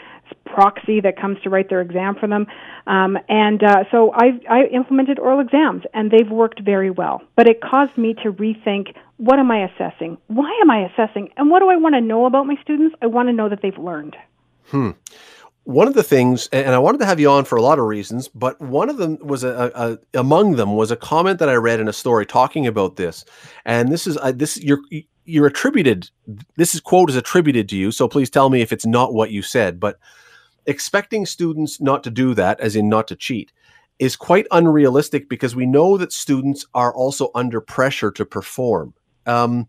proxy 0.45 1.01
that 1.01 1.21
comes 1.21 1.38
to 1.42 1.51
write 1.51 1.68
their 1.68 1.81
exam 1.81 2.14
for 2.14 2.27
them. 2.27 2.47
Um, 2.87 3.16
and 3.29 3.62
uh, 3.62 3.85
so 3.90 4.12
I, 4.14 4.40
I 4.51 4.64
implemented 4.73 5.18
oral 5.18 5.40
exams, 5.40 5.83
and 5.95 6.11
they've 6.11 6.31
worked 6.31 6.61
very 6.61 6.90
well. 6.90 7.23
But 7.37 7.49
it 7.49 7.61
caused 7.61 7.97
me 7.97 8.14
to 8.23 8.33
rethink 8.33 8.95
what 9.18 9.38
am 9.38 9.53
I 9.53 9.64
assessing? 9.64 10.18
Why 10.27 10.51
am 10.61 10.71
I 10.71 10.88
assessing? 10.88 11.29
And 11.37 11.49
what 11.49 11.61
do 11.61 11.71
I 11.71 11.77
want 11.77 11.95
to 11.95 12.01
know 12.01 12.27
about 12.27 12.45
my 12.45 12.57
students? 12.61 12.97
I 13.01 13.07
want 13.07 13.29
to 13.29 13.33
know 13.33 13.49
that 13.49 13.62
they've 13.62 13.79
learned. 13.79 14.16
Hmm. 14.66 14.90
One 15.64 15.87
of 15.87 15.95
the 15.95 16.03
things, 16.03 16.49
and 16.53 16.75
I 16.75 16.79
wanted 16.79 16.99
to 16.99 17.07
have 17.07 17.21
you 17.21 17.31
on 17.31 17.45
for 17.45 17.55
a 17.55 17.62
lot 17.62 17.79
of 17.79 17.85
reasons, 17.85 18.27
but 18.27 18.61
one 18.61 18.90
of 18.90 18.97
them 18.97 19.16
was 19.21 19.45
a, 19.45 19.71
a 20.12 20.18
among 20.18 20.57
them 20.57 20.75
was 20.75 20.90
a 20.90 20.97
comment 20.97 21.38
that 21.38 21.49
I 21.49 21.55
read 21.55 21.79
in 21.79 21.87
a 21.87 21.92
story 21.92 22.27
talking 22.27 22.66
about 22.66 22.97
this, 22.97 23.25
and 23.64 23.92
this 23.92 24.09
is 24.09 24.18
this 24.35 24.61
you're 24.61 24.81
you're 25.24 25.46
attributed. 25.46 26.11
This 26.56 26.74
is 26.74 26.80
quote 26.80 27.11
is 27.11 27.16
attributed 27.16 27.68
to 27.70 27.76
you, 27.76 27.90
so 27.90 28.08
please 28.08 28.30
tell 28.30 28.50
me 28.50 28.61
if 28.61 28.72
it's 28.72 28.87
not 28.87 29.14
what 29.14 29.30
you 29.30 29.42
said, 29.42 29.78
but 29.78 29.98
expecting 30.66 31.26
students 31.26 31.80
not 31.80 32.04
to 32.04 32.11
do 32.11 32.35
that, 32.35 32.61
as 32.61 32.76
in 32.76 32.88
not 32.88 33.08
to 33.08 33.16
cheat, 33.16 33.52
is 33.98 34.16
quite 34.16 34.46
unrealistic 34.50 35.28
because 35.28 35.54
we 35.54 35.66
know 35.66 35.96
that 35.96 36.12
students 36.12 36.66
are 36.74 36.94
also 36.94 37.30
under 37.35 37.61
pressure 37.61 38.11
to 38.11 38.24
perform. 38.24 38.94
Um, 39.26 39.68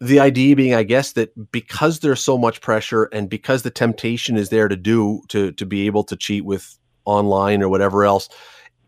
the 0.00 0.20
idea 0.20 0.54
being, 0.54 0.74
I 0.74 0.84
guess, 0.84 1.12
that 1.12 1.50
because 1.50 2.00
there's 2.00 2.22
so 2.22 2.38
much 2.38 2.60
pressure 2.60 3.04
and 3.04 3.28
because 3.28 3.62
the 3.62 3.70
temptation 3.70 4.36
is 4.36 4.48
there 4.48 4.68
to 4.68 4.76
do 4.76 5.22
to 5.28 5.52
to 5.52 5.66
be 5.66 5.86
able 5.86 6.04
to 6.04 6.16
cheat 6.16 6.44
with 6.44 6.78
online 7.04 7.62
or 7.62 7.68
whatever 7.68 8.04
else, 8.04 8.28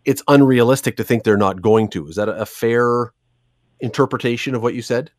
it's 0.04 0.22
unrealistic 0.28 0.96
to 0.96 1.04
think 1.04 1.24
they're 1.24 1.36
not 1.36 1.62
going 1.62 1.88
to. 1.90 2.06
Is 2.06 2.16
that 2.16 2.28
a, 2.28 2.42
a 2.42 2.46
fair 2.46 3.12
interpretation 3.80 4.54
of 4.54 4.62
what 4.62 4.74
you 4.74 4.82
said? 4.82 5.10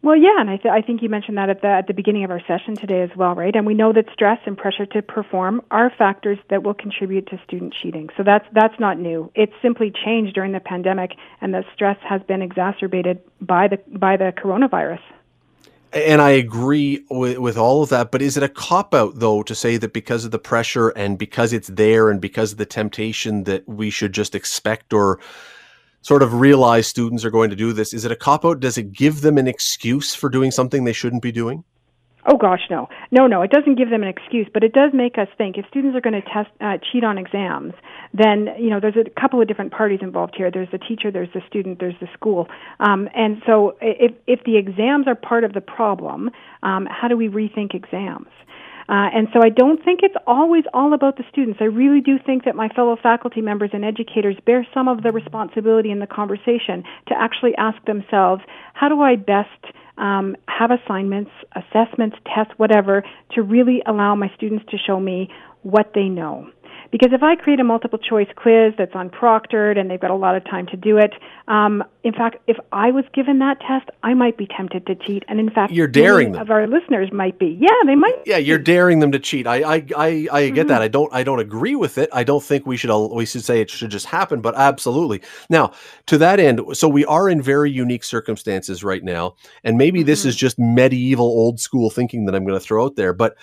Well, 0.00 0.16
yeah, 0.16 0.40
and 0.40 0.48
I, 0.48 0.56
th- 0.56 0.72
I 0.72 0.80
think 0.80 1.02
you 1.02 1.08
mentioned 1.08 1.38
that 1.38 1.50
at 1.50 1.60
the 1.60 1.66
at 1.66 1.88
the 1.88 1.92
beginning 1.92 2.22
of 2.22 2.30
our 2.30 2.40
session 2.46 2.76
today 2.76 3.02
as 3.02 3.10
well, 3.16 3.34
right? 3.34 3.54
And 3.54 3.66
we 3.66 3.74
know 3.74 3.92
that 3.92 4.06
stress 4.12 4.38
and 4.46 4.56
pressure 4.56 4.86
to 4.86 5.02
perform 5.02 5.60
are 5.72 5.90
factors 5.90 6.38
that 6.50 6.62
will 6.62 6.74
contribute 6.74 7.26
to 7.30 7.40
student 7.44 7.74
cheating. 7.74 8.08
So 8.16 8.22
that's 8.22 8.46
that's 8.52 8.78
not 8.78 8.98
new. 8.98 9.30
It's 9.34 9.52
simply 9.60 9.90
changed 9.90 10.34
during 10.34 10.52
the 10.52 10.60
pandemic, 10.60 11.12
and 11.40 11.52
the 11.52 11.64
stress 11.74 11.98
has 12.08 12.22
been 12.22 12.42
exacerbated 12.42 13.20
by 13.40 13.66
the 13.66 13.78
by 13.88 14.16
the 14.16 14.32
coronavirus. 14.36 15.00
And 15.92 16.20
I 16.20 16.30
agree 16.30 17.02
with, 17.10 17.38
with 17.38 17.56
all 17.56 17.82
of 17.82 17.88
that, 17.88 18.10
but 18.10 18.20
is 18.20 18.36
it 18.36 18.42
a 18.42 18.48
cop 18.48 18.94
out 18.94 19.18
though 19.18 19.42
to 19.42 19.54
say 19.54 19.78
that 19.78 19.92
because 19.92 20.24
of 20.24 20.30
the 20.30 20.38
pressure 20.38 20.90
and 20.90 21.18
because 21.18 21.52
it's 21.52 21.68
there 21.68 22.10
and 22.10 22.20
because 22.20 22.52
of 22.52 22.58
the 22.58 22.66
temptation 22.66 23.44
that 23.44 23.66
we 23.66 23.90
should 23.90 24.12
just 24.12 24.34
expect 24.34 24.92
or 24.92 25.18
sort 26.08 26.22
of 26.22 26.40
realize 26.40 26.86
students 26.86 27.22
are 27.22 27.30
going 27.30 27.50
to 27.50 27.56
do 27.56 27.74
this? 27.74 27.92
Is 27.92 28.06
it 28.06 28.10
a 28.10 28.16
cop 28.16 28.42
out? 28.42 28.60
Does 28.60 28.78
it 28.78 28.94
give 28.94 29.20
them 29.20 29.36
an 29.36 29.46
excuse 29.46 30.14
for 30.14 30.30
doing 30.30 30.50
something 30.50 30.84
they 30.84 30.94
shouldn't 30.94 31.20
be 31.20 31.30
doing? 31.30 31.64
Oh 32.24 32.38
gosh, 32.38 32.62
no, 32.70 32.88
no, 33.10 33.26
no. 33.26 33.42
It 33.42 33.50
doesn't 33.50 33.76
give 33.76 33.90
them 33.90 34.02
an 34.02 34.08
excuse, 34.08 34.48
but 34.52 34.64
it 34.64 34.72
does 34.72 34.90
make 34.94 35.18
us 35.18 35.28
think. 35.36 35.56
If 35.58 35.66
students 35.66 35.96
are 35.96 36.00
going 36.00 36.20
to 36.20 36.26
test 36.28 36.50
uh, 36.60 36.78
cheat 36.90 37.04
on 37.04 37.18
exams, 37.18 37.74
then 38.14 38.48
you 38.58 38.70
know 38.70 38.80
there's 38.80 38.96
a 38.96 39.20
couple 39.20 39.40
of 39.40 39.48
different 39.48 39.72
parties 39.72 40.00
involved 40.02 40.34
here. 40.34 40.50
There's 40.50 40.70
the 40.70 40.78
teacher, 40.78 41.10
there's 41.10 41.32
the 41.34 41.42
student, 41.46 41.78
there's 41.78 41.98
the 42.00 42.08
school, 42.14 42.48
um, 42.80 43.08
and 43.14 43.42
so 43.46 43.76
if 43.80 44.12
if 44.26 44.44
the 44.44 44.56
exams 44.56 45.06
are 45.06 45.14
part 45.14 45.44
of 45.44 45.52
the 45.52 45.60
problem, 45.60 46.30
um, 46.62 46.86
how 46.90 47.08
do 47.08 47.16
we 47.16 47.28
rethink 47.28 47.74
exams? 47.74 48.28
Uh, 48.88 49.08
and 49.14 49.28
so 49.34 49.40
I 49.42 49.50
don't 49.50 49.84
think 49.84 50.00
it's 50.02 50.14
always 50.26 50.64
all 50.72 50.94
about 50.94 51.18
the 51.18 51.24
students. 51.30 51.58
I 51.60 51.64
really 51.64 52.00
do 52.00 52.18
think 52.24 52.44
that 52.44 52.56
my 52.56 52.68
fellow 52.68 52.96
faculty 53.02 53.42
members 53.42 53.70
and 53.74 53.84
educators 53.84 54.36
bear 54.46 54.66
some 54.72 54.88
of 54.88 55.02
the 55.02 55.12
responsibility 55.12 55.90
in 55.90 55.98
the 55.98 56.06
conversation 56.06 56.84
to 57.08 57.14
actually 57.14 57.54
ask 57.58 57.84
themselves, 57.84 58.42
how 58.72 58.88
do 58.88 59.02
I 59.02 59.16
best 59.16 59.74
um, 59.98 60.36
have 60.48 60.70
assignments, 60.70 61.30
assessments, 61.54 62.16
tests, 62.34 62.54
whatever, 62.56 63.04
to 63.32 63.42
really 63.42 63.82
allow 63.86 64.14
my 64.14 64.30
students 64.36 64.64
to 64.70 64.78
show 64.78 64.98
me 64.98 65.28
what 65.62 65.92
they 65.94 66.08
know. 66.08 66.48
Because 66.90 67.12
if 67.12 67.22
I 67.22 67.36
create 67.36 67.60
a 67.60 67.64
multiple 67.64 67.98
choice 67.98 68.28
quiz 68.34 68.72
that's 68.78 68.94
unproctored 68.94 69.78
and 69.78 69.90
they've 69.90 70.00
got 70.00 70.10
a 70.10 70.16
lot 70.16 70.36
of 70.36 70.44
time 70.44 70.66
to 70.68 70.76
do 70.76 70.96
it, 70.96 71.12
um, 71.46 71.84
in 72.02 72.12
fact, 72.12 72.36
if 72.46 72.56
I 72.72 72.90
was 72.90 73.04
given 73.12 73.38
that 73.40 73.60
test, 73.60 73.90
I 74.02 74.14
might 74.14 74.38
be 74.38 74.46
tempted 74.46 74.86
to 74.86 74.94
cheat. 74.94 75.24
And 75.28 75.38
in 75.38 75.50
fact, 75.50 75.72
you're 75.72 75.86
daring 75.86 76.32
them. 76.32 76.40
Of 76.40 76.50
our 76.50 76.66
listeners 76.66 77.12
might 77.12 77.38
be. 77.38 77.58
Yeah, 77.60 77.68
they 77.84 77.94
might. 77.94 78.16
Yeah, 78.24 78.38
you're 78.38 78.58
daring 78.58 79.00
them 79.00 79.12
to 79.12 79.18
cheat. 79.18 79.46
I 79.46 79.56
I 79.56 79.74
I, 79.74 80.28
I 80.32 80.50
get 80.50 80.62
mm-hmm. 80.62 80.68
that. 80.68 80.82
I 80.82 80.88
don't 80.88 81.12
I 81.12 81.22
don't 81.22 81.40
agree 81.40 81.74
with 81.74 81.98
it. 81.98 82.08
I 82.12 82.24
don't 82.24 82.42
think 82.42 82.66
we 82.66 82.76
should 82.76 82.90
we 83.12 83.26
should 83.26 83.44
say 83.44 83.60
it 83.60 83.70
should 83.70 83.90
just 83.90 84.06
happen. 84.06 84.40
But 84.40 84.54
absolutely. 84.56 85.22
Now 85.50 85.72
to 86.06 86.18
that 86.18 86.40
end, 86.40 86.60
so 86.72 86.88
we 86.88 87.04
are 87.04 87.28
in 87.28 87.42
very 87.42 87.70
unique 87.70 88.04
circumstances 88.04 88.82
right 88.82 89.04
now, 89.04 89.34
and 89.64 89.76
maybe 89.76 90.00
mm-hmm. 90.00 90.06
this 90.06 90.24
is 90.24 90.36
just 90.36 90.58
medieval 90.58 91.26
old 91.26 91.60
school 91.60 91.90
thinking 91.90 92.24
that 92.26 92.34
I'm 92.34 92.44
going 92.44 92.58
to 92.58 92.64
throw 92.64 92.84
out 92.84 92.96
there, 92.96 93.12
but 93.12 93.36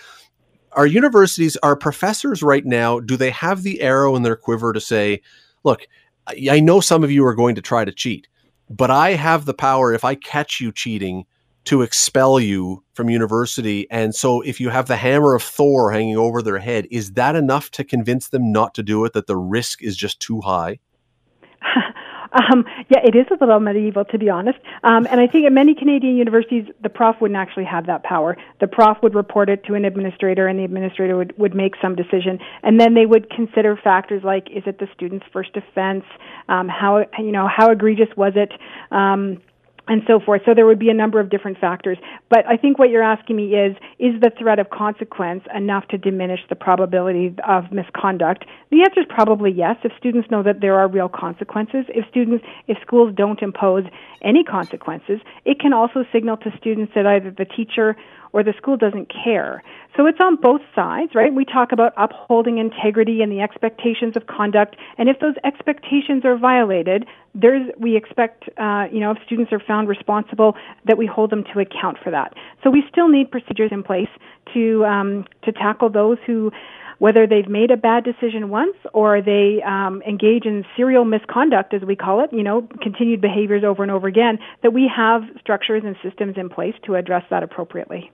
our 0.75 0.85
universities, 0.85 1.57
our 1.63 1.75
professors 1.75 2.43
right 2.43 2.65
now, 2.65 2.99
do 2.99 3.17
they 3.17 3.31
have 3.31 3.63
the 3.63 3.81
arrow 3.81 4.15
in 4.15 4.23
their 4.23 4.35
quiver 4.35 4.73
to 4.73 4.81
say, 4.81 5.21
look, 5.63 5.87
I 6.27 6.59
know 6.59 6.79
some 6.79 7.03
of 7.03 7.11
you 7.11 7.25
are 7.25 7.35
going 7.35 7.55
to 7.55 7.61
try 7.61 7.85
to 7.85 7.91
cheat, 7.91 8.27
but 8.69 8.91
I 8.91 9.11
have 9.11 9.45
the 9.45 9.53
power 9.53 9.93
if 9.93 10.03
I 10.03 10.15
catch 10.15 10.59
you 10.59 10.71
cheating 10.71 11.25
to 11.65 11.81
expel 11.81 12.39
you 12.39 12.83
from 12.93 13.09
university. 13.09 13.89
And 13.89 14.13
so 14.13 14.41
if 14.41 14.59
you 14.59 14.69
have 14.69 14.87
the 14.87 14.95
hammer 14.95 15.33
of 15.33 15.43
Thor 15.43 15.91
hanging 15.91 16.17
over 16.17 16.41
their 16.41 16.59
head, 16.59 16.87
is 16.91 17.13
that 17.13 17.35
enough 17.35 17.71
to 17.71 17.83
convince 17.83 18.29
them 18.29 18.51
not 18.51 18.75
to 18.75 18.83
do 18.83 19.03
it, 19.05 19.13
that 19.13 19.27
the 19.27 19.37
risk 19.37 19.81
is 19.81 19.97
just 19.97 20.19
too 20.19 20.41
high? 20.41 20.79
Um, 22.35 22.65
yeah, 22.89 22.99
it 23.03 23.15
is 23.15 23.25
a 23.31 23.37
little 23.39 23.61
medieval, 23.61 24.03
to 24.05 24.17
be 24.19 24.29
honest. 24.29 24.59
Um, 24.83 25.07
and 25.09 25.21
I 25.21 25.27
think 25.27 25.45
at 25.45 25.53
many 25.53 25.73
Canadian 25.73 26.17
universities, 26.17 26.65
the 26.83 26.89
prof 26.89 27.15
wouldn't 27.21 27.37
actually 27.37 27.63
have 27.65 27.87
that 27.87 28.03
power. 28.03 28.35
The 28.59 28.67
prof 28.67 28.97
would 29.01 29.15
report 29.15 29.49
it 29.49 29.63
to 29.65 29.73
an 29.75 29.85
administrator, 29.85 30.47
and 30.47 30.59
the 30.59 30.65
administrator 30.65 31.15
would, 31.15 31.37
would 31.37 31.55
make 31.55 31.75
some 31.81 31.95
decision. 31.95 32.39
And 32.61 32.79
then 32.79 32.93
they 32.93 33.05
would 33.05 33.29
consider 33.29 33.77
factors 33.81 34.21
like, 34.23 34.49
is 34.51 34.63
it 34.65 34.79
the 34.79 34.87
student's 34.93 35.25
first 35.31 35.51
offense? 35.55 36.03
Um, 36.49 36.67
how, 36.67 37.05
you 37.17 37.31
know, 37.31 37.47
how 37.47 37.71
egregious 37.71 38.09
was 38.17 38.33
it? 38.35 38.51
Um, 38.91 39.41
and 39.87 40.01
so 40.07 40.19
forth. 40.19 40.41
So 40.45 40.53
there 40.53 40.65
would 40.65 40.79
be 40.79 40.89
a 40.89 40.93
number 40.93 41.19
of 41.19 41.29
different 41.29 41.59
factors. 41.59 41.97
But 42.29 42.45
I 42.47 42.57
think 42.57 42.79
what 42.79 42.89
you're 42.89 43.03
asking 43.03 43.35
me 43.35 43.53
is, 43.55 43.75
is 43.99 44.19
the 44.21 44.31
threat 44.37 44.59
of 44.59 44.69
consequence 44.69 45.43
enough 45.55 45.87
to 45.89 45.97
diminish 45.97 46.39
the 46.49 46.55
probability 46.55 47.35
of 47.47 47.71
misconduct? 47.71 48.45
The 48.71 48.81
answer 48.81 49.01
is 49.01 49.07
probably 49.09 49.51
yes. 49.51 49.77
If 49.83 49.91
students 49.97 50.29
know 50.31 50.43
that 50.43 50.61
there 50.61 50.77
are 50.79 50.87
real 50.87 51.09
consequences, 51.09 51.85
if 51.89 52.07
students, 52.09 52.43
if 52.67 52.77
schools 52.81 53.13
don't 53.15 53.41
impose 53.41 53.83
any 54.21 54.43
consequences, 54.43 55.19
it 55.45 55.59
can 55.59 55.73
also 55.73 56.03
signal 56.11 56.37
to 56.37 56.51
students 56.57 56.93
that 56.95 57.05
either 57.05 57.31
the 57.31 57.45
teacher 57.45 57.95
or 58.35 58.43
the 58.43 58.53
school 58.57 58.75
doesn't 58.75 59.09
care. 59.23 59.63
So 59.95 60.05
it's 60.07 60.19
on 60.19 60.35
both 60.35 60.59
sides, 60.75 61.15
right? 61.15 61.33
We 61.33 61.45
talk 61.45 61.71
about 61.71 61.93
upholding 61.95 62.57
integrity 62.57 63.21
and 63.21 63.31
the 63.31 63.39
expectations 63.39 64.17
of 64.17 64.27
conduct, 64.27 64.75
and 64.97 65.07
if 65.07 65.19
those 65.21 65.35
expectations 65.45 66.25
are 66.25 66.37
violated, 66.37 67.05
there's 67.33 67.71
we 67.79 67.95
expect, 67.95 68.43
uh, 68.57 68.87
you 68.91 68.99
know, 68.99 69.11
if 69.11 69.19
students 69.25 69.53
are 69.53 69.61
found 69.65 69.87
responsible, 69.87 70.57
that 70.83 70.97
we 70.97 71.05
hold 71.05 71.29
them 71.29 71.45
to 71.53 71.61
account 71.61 71.97
for 72.03 72.11
that. 72.11 72.33
So 72.61 72.69
we 72.69 72.83
still 72.91 73.07
need 73.07 73.31
procedures 73.31 73.71
in 73.71 73.83
place 73.83 74.09
to 74.53 74.83
um, 74.83 75.25
to 75.45 75.53
tackle 75.53 75.89
those 75.89 76.17
who 76.25 76.51
whether 76.99 77.27
they've 77.27 77.49
made 77.49 77.71
a 77.71 77.77
bad 77.77 78.03
decision 78.03 78.49
once 78.49 78.75
or 78.93 79.21
they 79.21 79.61
um, 79.65 80.01
engage 80.07 80.45
in 80.45 80.65
serial 80.75 81.05
misconduct, 81.05 81.73
as 81.73 81.81
we 81.81 81.95
call 81.95 82.23
it, 82.23 82.31
you 82.31 82.43
know, 82.43 82.67
continued 82.81 83.21
behaviors 83.21 83.63
over 83.63 83.83
and 83.83 83.91
over 83.91 84.07
again, 84.07 84.39
that 84.63 84.71
we 84.71 84.89
have 84.93 85.21
structures 85.39 85.83
and 85.85 85.95
systems 86.03 86.35
in 86.37 86.49
place 86.49 86.73
to 86.85 86.95
address 86.95 87.23
that 87.29 87.43
appropriately. 87.43 88.11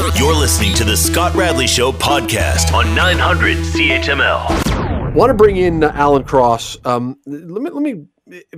You're 0.00 0.34
listening 0.34 0.72
to 0.76 0.84
the 0.84 0.96
Scott 0.96 1.34
Radley 1.34 1.66
Show 1.66 1.92
podcast 1.92 2.72
on 2.72 2.94
900 2.94 3.58
CHML. 3.58 5.14
Want 5.14 5.28
to 5.28 5.34
bring 5.34 5.58
in 5.58 5.84
uh, 5.84 5.92
Alan 5.94 6.24
Cross? 6.24 6.78
Um, 6.86 7.18
let 7.26 7.62
me 7.62 7.70
let 7.70 7.82
me 7.82 8.06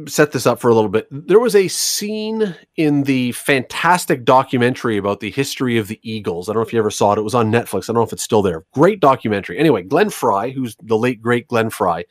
set 0.07 0.31
this 0.31 0.47
up 0.47 0.61
for 0.61 0.71
a 0.71 0.75
little 0.75 0.89
bit. 0.89 1.09
There 1.11 1.41
was 1.41 1.57
a 1.57 1.67
scene 1.67 2.55
in 2.77 3.03
the 3.03 3.33
fantastic 3.33 4.25
documentary 4.25 4.99
about 4.99 5.19
the 5.19 5.33
history 5.33 5.79
of 5.79 5.89
the 5.89 5.99
Eagles. 6.03 6.49
I 6.49 6.53
don't 6.53 6.61
know 6.61 6.67
if 6.67 6.73
you 6.73 6.79
ever 6.79 6.91
saw 6.91 7.13
it. 7.13 7.19
It 7.19 7.23
was 7.23 7.35
on 7.35 7.51
Netflix. 7.51 7.85
I 7.85 7.87
don't 7.89 7.97
know 7.97 8.03
if 8.03 8.13
it's 8.13 8.23
still 8.23 8.43
there. 8.43 8.65
Great 8.73 9.01
documentary. 9.01 9.59
Anyway, 9.59 9.83
Glenn 9.83 10.11
Frey, 10.11 10.53
who's 10.53 10.77
the 10.81 10.97
late 10.97 11.21
great 11.21 11.49
Glenn 11.49 11.71
Frey, 11.71 12.05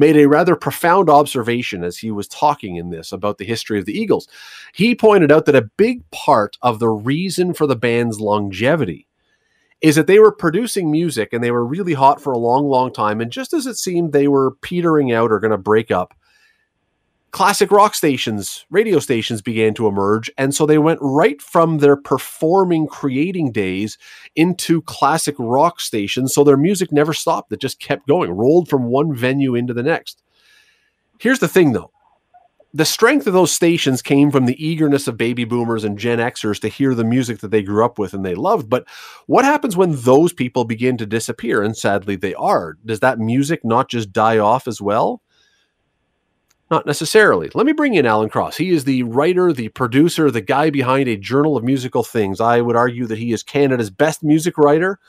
made 0.00 0.16
a 0.16 0.26
rather 0.26 0.56
profound 0.56 1.10
observation 1.10 1.84
as 1.84 1.98
he 1.98 2.10
was 2.10 2.26
talking 2.26 2.76
in 2.76 2.88
this 2.88 3.12
about 3.12 3.36
the 3.36 3.44
history 3.44 3.78
of 3.78 3.84
the 3.84 3.96
Eagles. 3.96 4.26
He 4.72 4.94
pointed 4.94 5.30
out 5.30 5.44
that 5.44 5.54
a 5.54 5.70
big 5.76 6.10
part 6.10 6.56
of 6.62 6.78
the 6.78 6.88
reason 6.88 7.52
for 7.52 7.66
the 7.66 7.76
band's 7.76 8.18
longevity 8.18 9.06
is 9.82 9.96
that 9.96 10.06
they 10.06 10.18
were 10.18 10.32
producing 10.32 10.90
music 10.90 11.32
and 11.32 11.44
they 11.44 11.50
were 11.50 11.64
really 11.64 11.92
hot 11.92 12.20
for 12.20 12.32
a 12.32 12.38
long, 12.38 12.66
long 12.66 12.92
time. 12.92 13.20
And 13.20 13.30
just 13.30 13.52
as 13.52 13.66
it 13.66 13.76
seemed 13.76 14.12
they 14.12 14.26
were 14.26 14.52
petering 14.62 15.12
out 15.12 15.30
or 15.30 15.38
going 15.38 15.50
to 15.52 15.58
break 15.58 15.90
up, 15.90 16.14
classic 17.30 17.70
rock 17.70 17.94
stations, 17.94 18.66
radio 18.70 18.98
stations 18.98 19.42
began 19.42 19.74
to 19.74 19.86
emerge. 19.86 20.30
And 20.36 20.54
so 20.54 20.66
they 20.66 20.78
went 20.78 21.00
right 21.02 21.40
from 21.40 21.78
their 21.78 21.96
performing, 21.96 22.86
creating 22.86 23.52
days 23.52 23.98
into 24.34 24.82
classic 24.82 25.34
rock 25.38 25.80
stations. 25.80 26.34
So 26.34 26.44
their 26.44 26.56
music 26.56 26.92
never 26.92 27.12
stopped. 27.12 27.52
It 27.52 27.60
just 27.60 27.80
kept 27.80 28.08
going, 28.08 28.30
rolled 28.30 28.68
from 28.68 28.84
one 28.84 29.14
venue 29.14 29.54
into 29.54 29.74
the 29.74 29.82
next. 29.82 30.22
Here's 31.18 31.38
the 31.38 31.48
thing 31.48 31.72
though 31.72 31.90
the 32.72 32.84
strength 32.84 33.26
of 33.26 33.32
those 33.32 33.50
stations 33.50 34.00
came 34.00 34.30
from 34.30 34.46
the 34.46 34.64
eagerness 34.64 35.08
of 35.08 35.16
baby 35.16 35.44
boomers 35.44 35.82
and 35.82 35.98
Gen 35.98 36.18
Xers 36.18 36.60
to 36.60 36.68
hear 36.68 36.94
the 36.94 37.04
music 37.04 37.40
that 37.40 37.50
they 37.50 37.64
grew 37.64 37.84
up 37.84 37.98
with 37.98 38.14
and 38.14 38.24
they 38.24 38.36
loved. 38.36 38.70
But 38.70 38.86
what 39.26 39.44
happens 39.44 39.76
when 39.76 39.96
those 39.96 40.32
people 40.32 40.64
begin 40.64 40.96
to 40.98 41.06
disappear? 41.06 41.62
And 41.62 41.76
sadly, 41.76 42.14
they 42.14 42.34
are. 42.34 42.76
Does 42.84 43.00
that 43.00 43.18
music 43.18 43.64
not 43.64 43.88
just 43.88 44.12
die 44.12 44.38
off 44.38 44.68
as 44.68 44.80
well? 44.80 45.20
Not 46.70 46.86
necessarily. 46.86 47.50
Let 47.52 47.66
me 47.66 47.72
bring 47.72 47.94
in 47.94 48.06
Alan 48.06 48.28
Cross. 48.28 48.56
He 48.56 48.70
is 48.70 48.84
the 48.84 49.02
writer, 49.02 49.52
the 49.52 49.68
producer, 49.70 50.30
the 50.30 50.40
guy 50.40 50.70
behind 50.70 51.08
a 51.08 51.16
journal 51.16 51.56
of 51.56 51.64
musical 51.64 52.04
things. 52.04 52.40
I 52.40 52.60
would 52.60 52.76
argue 52.76 53.06
that 53.06 53.18
he 53.18 53.32
is 53.32 53.42
Canada's 53.42 53.90
best 53.90 54.22
music 54.22 54.56
writer. 54.56 55.00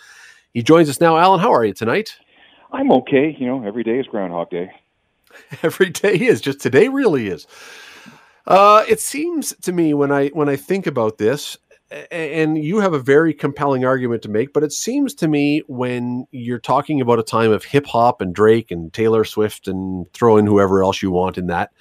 He 0.54 0.64
joins 0.64 0.90
us 0.90 1.00
now. 1.00 1.18
Alan, 1.18 1.40
how 1.40 1.54
are 1.54 1.64
you 1.64 1.74
tonight? 1.74 2.18
I'm 2.72 2.92
okay. 2.92 3.36
You 3.38 3.46
know, 3.46 3.64
every 3.64 3.84
day 3.84 4.00
is 4.00 4.08
Groundhog 4.08 4.50
Day. 4.50 4.72
every 5.64 5.90
day 5.90 6.16
is. 6.16 6.42
Just 6.42 6.60
today 6.60 6.88
really 6.88 7.28
is. 7.28 7.46
Uh, 8.48 8.84
it 8.90 9.00
seems 9.00 9.56
to 9.62 9.72
me 9.72 9.94
when 9.94 10.12
I 10.12 10.30
when 10.30 10.50
I 10.50 10.56
think 10.56 10.88
about 10.88 11.20
this, 11.20 11.58
and 12.12 12.64
you 12.64 12.80
have 12.80 12.94
a 12.94 13.00
very 13.00 13.34
compelling 13.34 13.86
argument 13.86 14.22
to 14.24 14.30
make, 14.30 14.54
but 14.54 14.64
it 14.64 14.72
seems 14.72 15.14
to 15.16 15.28
me 15.28 15.62
when 15.68 16.26
you're 16.32 16.60
talking 16.60 17.02
about 17.02 17.20
a 17.20 17.24
time 17.24 17.52
of 17.52 17.64
hip 17.64 17.86
hop 17.86 18.22
and 18.22 18.34
Drake 18.34 18.72
and 18.72 18.94
Taylor 18.94 19.26
Swift 19.26 19.68
and 19.68 20.12
throw 20.14 20.38
in 20.38 20.46
whoever 20.46 20.84
else 20.84 21.02
you 21.02 21.12
want 21.12 21.38
in 21.38 21.48
that, 21.48 21.72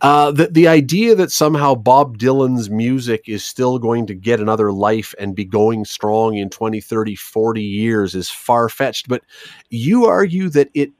uh, 0.00 0.30
the, 0.30 0.46
the 0.46 0.68
idea 0.68 1.14
that 1.14 1.30
somehow 1.30 1.74
Bob 1.74 2.18
Dylan's 2.18 2.70
music 2.70 3.28
is 3.28 3.44
still 3.44 3.78
going 3.78 4.06
to 4.06 4.14
get 4.14 4.40
another 4.40 4.72
life 4.72 5.14
and 5.18 5.34
be 5.34 5.44
going 5.44 5.84
strong 5.84 6.36
in 6.36 6.50
20, 6.50 6.80
30, 6.80 7.14
40 7.16 7.62
years 7.62 8.14
is 8.14 8.30
far 8.30 8.68
fetched. 8.68 9.08
But 9.08 9.22
you 9.70 10.06
argue 10.06 10.48
that 10.50 10.70
it 10.74 10.92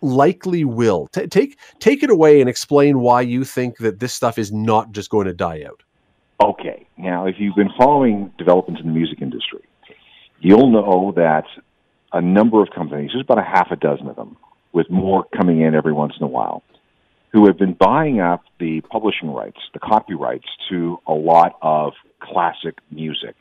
likely 0.00 0.64
will. 0.64 1.08
T- 1.08 1.26
take, 1.26 1.58
take 1.80 2.02
it 2.02 2.10
away 2.10 2.40
and 2.40 2.48
explain 2.48 3.00
why 3.00 3.20
you 3.20 3.44
think 3.44 3.78
that 3.78 4.00
this 4.00 4.14
stuff 4.14 4.38
is 4.38 4.52
not 4.52 4.92
just 4.92 5.10
going 5.10 5.26
to 5.26 5.34
die 5.34 5.64
out. 5.66 5.82
Okay. 6.40 6.65
Now, 7.06 7.26
if 7.26 7.36
you've 7.38 7.54
been 7.54 7.70
following 7.78 8.32
developments 8.36 8.80
in 8.80 8.88
the 8.88 8.92
music 8.92 9.22
industry, 9.22 9.62
you'll 10.40 10.70
know 10.72 11.12
that 11.14 11.44
a 12.12 12.20
number 12.20 12.60
of 12.60 12.70
companies, 12.70 13.10
there's 13.12 13.22
about 13.22 13.38
a 13.38 13.44
half 13.44 13.70
a 13.70 13.76
dozen 13.76 14.08
of 14.08 14.16
them, 14.16 14.36
with 14.72 14.90
more 14.90 15.24
coming 15.36 15.60
in 15.60 15.76
every 15.76 15.92
once 15.92 16.14
in 16.18 16.24
a 16.24 16.28
while, 16.28 16.64
who 17.32 17.46
have 17.46 17.56
been 17.56 17.74
buying 17.74 18.18
up 18.18 18.42
the 18.58 18.80
publishing 18.80 19.32
rights, 19.32 19.58
the 19.72 19.78
copyrights 19.78 20.48
to 20.68 20.98
a 21.06 21.12
lot 21.12 21.56
of 21.62 21.92
classic 22.18 22.78
music. 22.90 23.36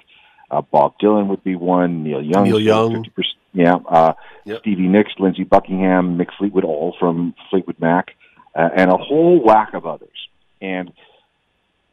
Uh, 0.51 0.61
Bob 0.61 0.93
Dylan 1.01 1.25
would 1.29 1.43
be 1.43 1.55
one. 1.55 2.03
Neil 2.03 2.21
Young. 2.21 2.43
Neil 2.43 2.59
Young. 2.59 3.03
Yeah. 3.51 3.77
Uh, 3.89 4.13
yep. 4.45 4.59
Stevie 4.59 4.87
Nicks, 4.87 5.13
Lindsey 5.17 5.43
Buckingham, 5.43 6.19
Mick 6.19 6.27
Fleetwood, 6.37 6.65
all 6.65 6.95
from 6.99 7.33
Fleetwood 7.49 7.79
Mac, 7.79 8.15
uh, 8.53 8.69
and 8.77 8.91
a 8.91 8.97
whole 8.97 9.43
whack 9.43 9.73
of 9.73 9.87
others. 9.87 10.29
And 10.61 10.91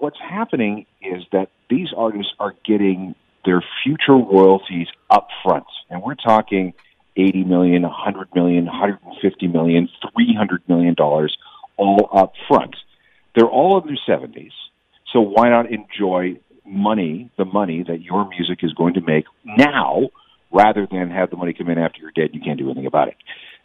what's 0.02 0.18
happening 0.18 0.84
is 1.00 1.22
that 1.30 1.48
these 1.70 1.88
artists 1.96 2.32
are 2.40 2.54
getting 2.64 3.14
their 3.44 3.62
future 3.84 4.16
royalties 4.16 4.88
up 5.08 5.28
front. 5.44 5.66
And 5.90 6.02
we're 6.02 6.16
talking 6.16 6.74
80 7.16 7.44
million, 7.44 7.82
100 7.82 8.34
million, 8.34 8.66
150 8.66 9.46
million, 9.46 9.88
300 10.12 10.62
million 10.68 10.94
dollars 10.94 11.36
all 11.76 12.08
up 12.12 12.32
front. 12.48 12.74
They're 13.36 13.46
all 13.46 13.80
in 13.80 13.86
their 13.86 14.18
70s. 14.18 14.50
So 15.12 15.20
why 15.20 15.50
not 15.50 15.70
enjoy 15.70 16.40
money, 16.66 17.30
the 17.38 17.44
money 17.44 17.84
that 17.86 18.02
your 18.02 18.28
music 18.28 18.58
is 18.62 18.72
going 18.72 18.94
to 18.94 19.00
make 19.00 19.26
now 19.44 20.08
rather 20.50 20.86
than 20.90 21.10
have 21.10 21.30
the 21.30 21.36
money 21.36 21.52
come 21.52 21.70
in 21.70 21.78
after 21.78 22.00
you're 22.00 22.10
dead 22.10 22.30
you 22.34 22.40
can't 22.40 22.58
do 22.58 22.66
anything 22.66 22.86
about 22.86 23.06
it. 23.06 23.16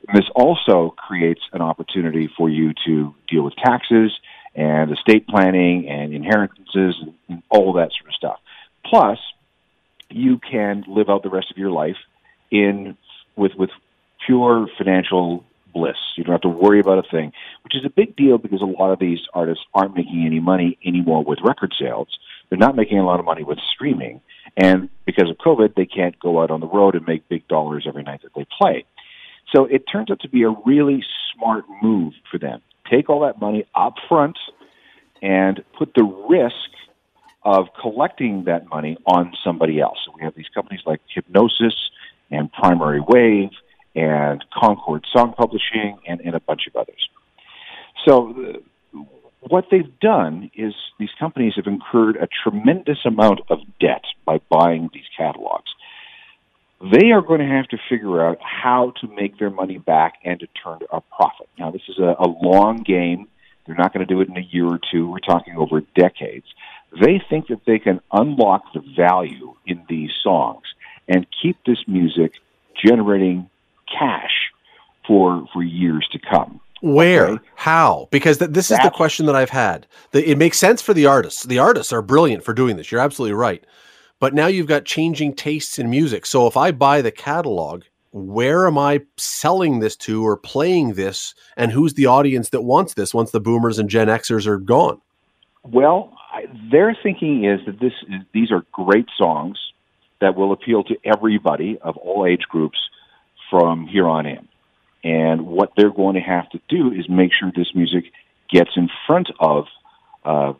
And 0.08 0.16
this 0.16 0.30
also 0.36 0.94
creates 0.98 1.42
an 1.52 1.62
opportunity 1.62 2.30
for 2.38 2.48
you 2.48 2.74
to 2.86 3.16
deal 3.28 3.42
with 3.42 3.56
taxes 3.56 4.12
and 4.58 4.92
estate 4.92 5.28
planning 5.28 5.88
and 5.88 6.14
inheritances 6.14 6.96
and, 7.00 7.14
and 7.30 7.44
all 7.50 7.74
that 7.74 7.92
sort 7.98 8.10
of 8.10 8.16
stuff. 8.16 8.40
Plus, 8.84 9.20
you 10.10 10.40
can 10.40 10.84
live 10.88 11.10
out 11.10 11.22
the 11.24 11.30
rest 11.30 11.52
of 11.52 11.58
your 11.58 11.72
life 11.72 11.98
in 12.50 12.98
with 13.36 13.52
with 13.56 13.70
pure 14.26 14.68
financial 14.78 15.46
bliss. 15.74 15.98
You 16.18 16.24
don't 16.24 16.34
have 16.34 16.42
to 16.42 16.50
worry 16.50 16.80
about 16.80 16.98
a 16.98 17.10
thing, 17.10 17.34
which 17.64 17.76
is 17.76 17.86
a 17.86 17.90
big 17.90 18.16
deal 18.16 18.40
because 18.40 18.62
a 18.62 18.66
lot 18.66 18.92
of 18.92 19.00
these 19.00 19.20
artists 19.34 19.64
aren't 19.76 19.96
making 19.96 20.26
any 20.26 20.40
money 20.40 20.78
anymore 20.84 21.24
with 21.24 21.40
record 21.44 21.74
sales. 21.80 22.08
They're 22.50 22.58
not 22.58 22.76
making 22.76 22.98
a 22.98 23.06
lot 23.06 23.20
of 23.20 23.26
money 23.26 23.44
with 23.44 23.60
streaming, 23.74 24.22
and 24.56 24.90
because 25.06 25.30
of 25.30 25.38
COVID, 25.38 25.76
they 25.76 25.86
can't 25.86 26.18
go 26.18 26.42
out 26.42 26.50
on 26.50 26.62
the 26.62 26.68
road 26.68 26.96
and 26.96 27.06
make 27.06 27.30
big 27.30 27.48
dollars 27.48 27.86
every 27.88 28.04
night 28.04 28.24
that 28.24 28.34
they 28.36 28.48
play. 28.58 28.86
So 29.54 29.66
it 29.66 29.84
turns 29.92 30.10
out 30.10 30.22
to 30.22 30.30
be 30.30 30.44
a 30.44 30.50
really 30.66 31.04
smart 31.34 31.66
move 31.82 32.14
for 32.32 32.40
them 32.40 32.62
take 32.90 33.10
all 33.10 33.22
that 33.22 33.40
money 33.40 33.66
up 33.76 33.96
front 34.08 34.38
and 35.22 35.64
put 35.78 35.94
the 35.96 36.04
risk 36.04 36.54
of 37.44 37.68
collecting 37.82 38.44
that 38.46 38.68
money 38.70 38.98
on 39.06 39.34
somebody 39.44 39.80
else. 39.80 39.98
So 40.06 40.12
we 40.16 40.22
have 40.24 40.36
these 40.36 40.50
companies 40.54 40.82
like 40.86 41.02
Hipgnosis 41.16 41.76
and 42.30 42.52
Primary 42.52 43.00
Wave 43.00 43.52
and 43.96 44.44
Concord 44.54 45.06
Song 45.12 45.34
Publishing 45.36 45.98
and, 46.08 46.20
and 46.22 46.36
a 46.36 46.40
bunch 46.40 46.68
of 46.68 46.76
others. 46.76 47.10
So 48.06 48.62
uh, 48.94 49.00
what 49.42 49.66
they've 49.72 50.00
done 50.00 50.52
is 50.54 50.74
these 51.00 51.10
companies 51.20 51.54
have 51.56 51.68
incurred 51.68 52.18
a 52.18 52.28
tremendous 52.44 53.00
amount 53.06 53.42
of 53.50 53.60
debt 53.80 54.04
by 54.26 54.40
buying 54.50 54.90
these 54.94 55.06
catalogs 55.18 55.70
they 56.80 57.12
are 57.12 57.22
going 57.22 57.40
to 57.40 57.48
have 57.48 57.68
to 57.70 57.78
figure 57.90 58.26
out 58.26 58.38
how 58.42 58.94
to 59.02 59.08
make 59.08 59.40
their 59.40 59.50
money 59.50 59.78
back 59.78 60.16
and 60.24 60.40
to 60.40 60.48
turn 60.64 60.80
a 60.92 61.02
profit. 61.02 61.50
Now, 61.58 61.72
this 61.72 61.82
is 61.88 61.98
a, 61.98 62.16
a 62.20 62.28
long 62.28 62.78
game. 62.78 63.28
They're 63.66 63.76
not 63.76 63.94
going 63.94 64.06
to 64.06 64.14
do 64.14 64.22
it 64.22 64.30
in 64.30 64.38
a 64.38 64.48
year 64.52 64.66
or 64.68 64.80
two. 64.92 65.10
We're 65.10 65.20
talking 65.20 65.56
over 65.58 65.82
decades. 65.96 66.46
They 67.02 67.22
think 67.30 67.48
that 67.48 67.62
they 67.66 67.80
can 67.80 68.00
unlock 68.12 68.64
the 68.74 68.82
value 68.96 69.56
in 69.66 69.84
these 69.90 70.12
songs 70.24 70.64
and 71.08 71.26
keep 71.42 71.58
this 71.66 71.80
music 71.88 72.34
generating 72.86 73.50
cash 73.88 74.52
for 75.06 75.46
for 75.54 75.64
years 75.64 76.08
to 76.12 76.20
come. 76.20 76.60
Where? 76.82 77.28
Okay. 77.28 77.44
How? 77.56 78.08
Because 78.12 78.38
th- 78.38 78.52
this 78.52 78.68
That's, 78.68 78.84
is 78.84 78.92
the 78.92 78.96
question 78.96 79.26
that 79.26 79.36
I've 79.36 79.50
had. 79.50 79.88
The, 80.12 80.30
it 80.30 80.38
makes 80.38 80.60
sense 80.60 80.82
for 80.82 80.94
the 80.94 81.08
artists. 81.08 81.44
The 81.44 81.60
artists 81.60 81.92
are 81.92 82.02
brilliant 82.02 82.44
for 82.44 82.54
doing 82.54 82.78
this. 82.78 82.92
You're 82.92 83.02
absolutely 83.02 83.34
right. 83.34 83.64
But 84.20 84.34
now 84.34 84.48
you've 84.48 84.68
got 84.68 84.86
changing 84.86 85.36
tastes 85.36 85.78
in 85.78 85.90
music. 85.90 86.26
So 86.26 86.48
if 86.48 86.58
I 86.58 86.72
buy 86.72 87.02
the 87.02 87.12
catalog, 87.12 87.84
where 88.12 88.66
am 88.66 88.78
I 88.78 89.02
selling 89.18 89.80
this 89.80 89.96
to 89.98 90.26
or 90.26 90.38
playing 90.38 90.94
this? 90.94 91.36
And 91.56 91.72
who's 91.72 91.94
the 91.94 92.08
audience 92.08 92.50
that 92.50 92.62
wants 92.62 92.96
this 92.96 93.14
once 93.14 93.32
the 93.32 93.40
boomers 93.40 93.78
and 93.78 93.90
Gen 93.90 94.08
Xers 94.08 94.48
are 94.48 94.58
gone? 94.58 95.02
Well, 95.64 96.14
I, 96.34 96.46
their 96.72 96.98
thinking 97.02 97.46
is 97.46 97.60
that 97.66 97.80
this 97.80 97.94
is, 98.10 98.22
these 98.34 98.52
are 98.52 98.64
great 98.72 99.08
songs 99.18 99.60
that 100.20 100.36
will 100.36 100.52
appeal 100.52 100.84
to 100.86 100.96
everybody 101.04 101.78
of 101.82 101.96
all 101.98 102.26
age 102.26 102.44
groups 102.50 102.78
from 103.52 103.86
here 103.86 104.08
on 104.08 104.26
in. 104.26 104.48
And 105.04 105.46
what 105.46 105.74
they're 105.78 105.92
going 105.92 106.16
to 106.16 106.22
have 106.22 106.50
to 106.50 106.60
do 106.70 106.92
is 106.92 107.08
make 107.08 107.32
sure 107.38 107.52
this 107.56 107.74
music 107.76 108.06
gets 108.50 108.72
in 108.76 108.90
front 109.06 109.30
of 109.40 109.66
uh, 110.26 110.54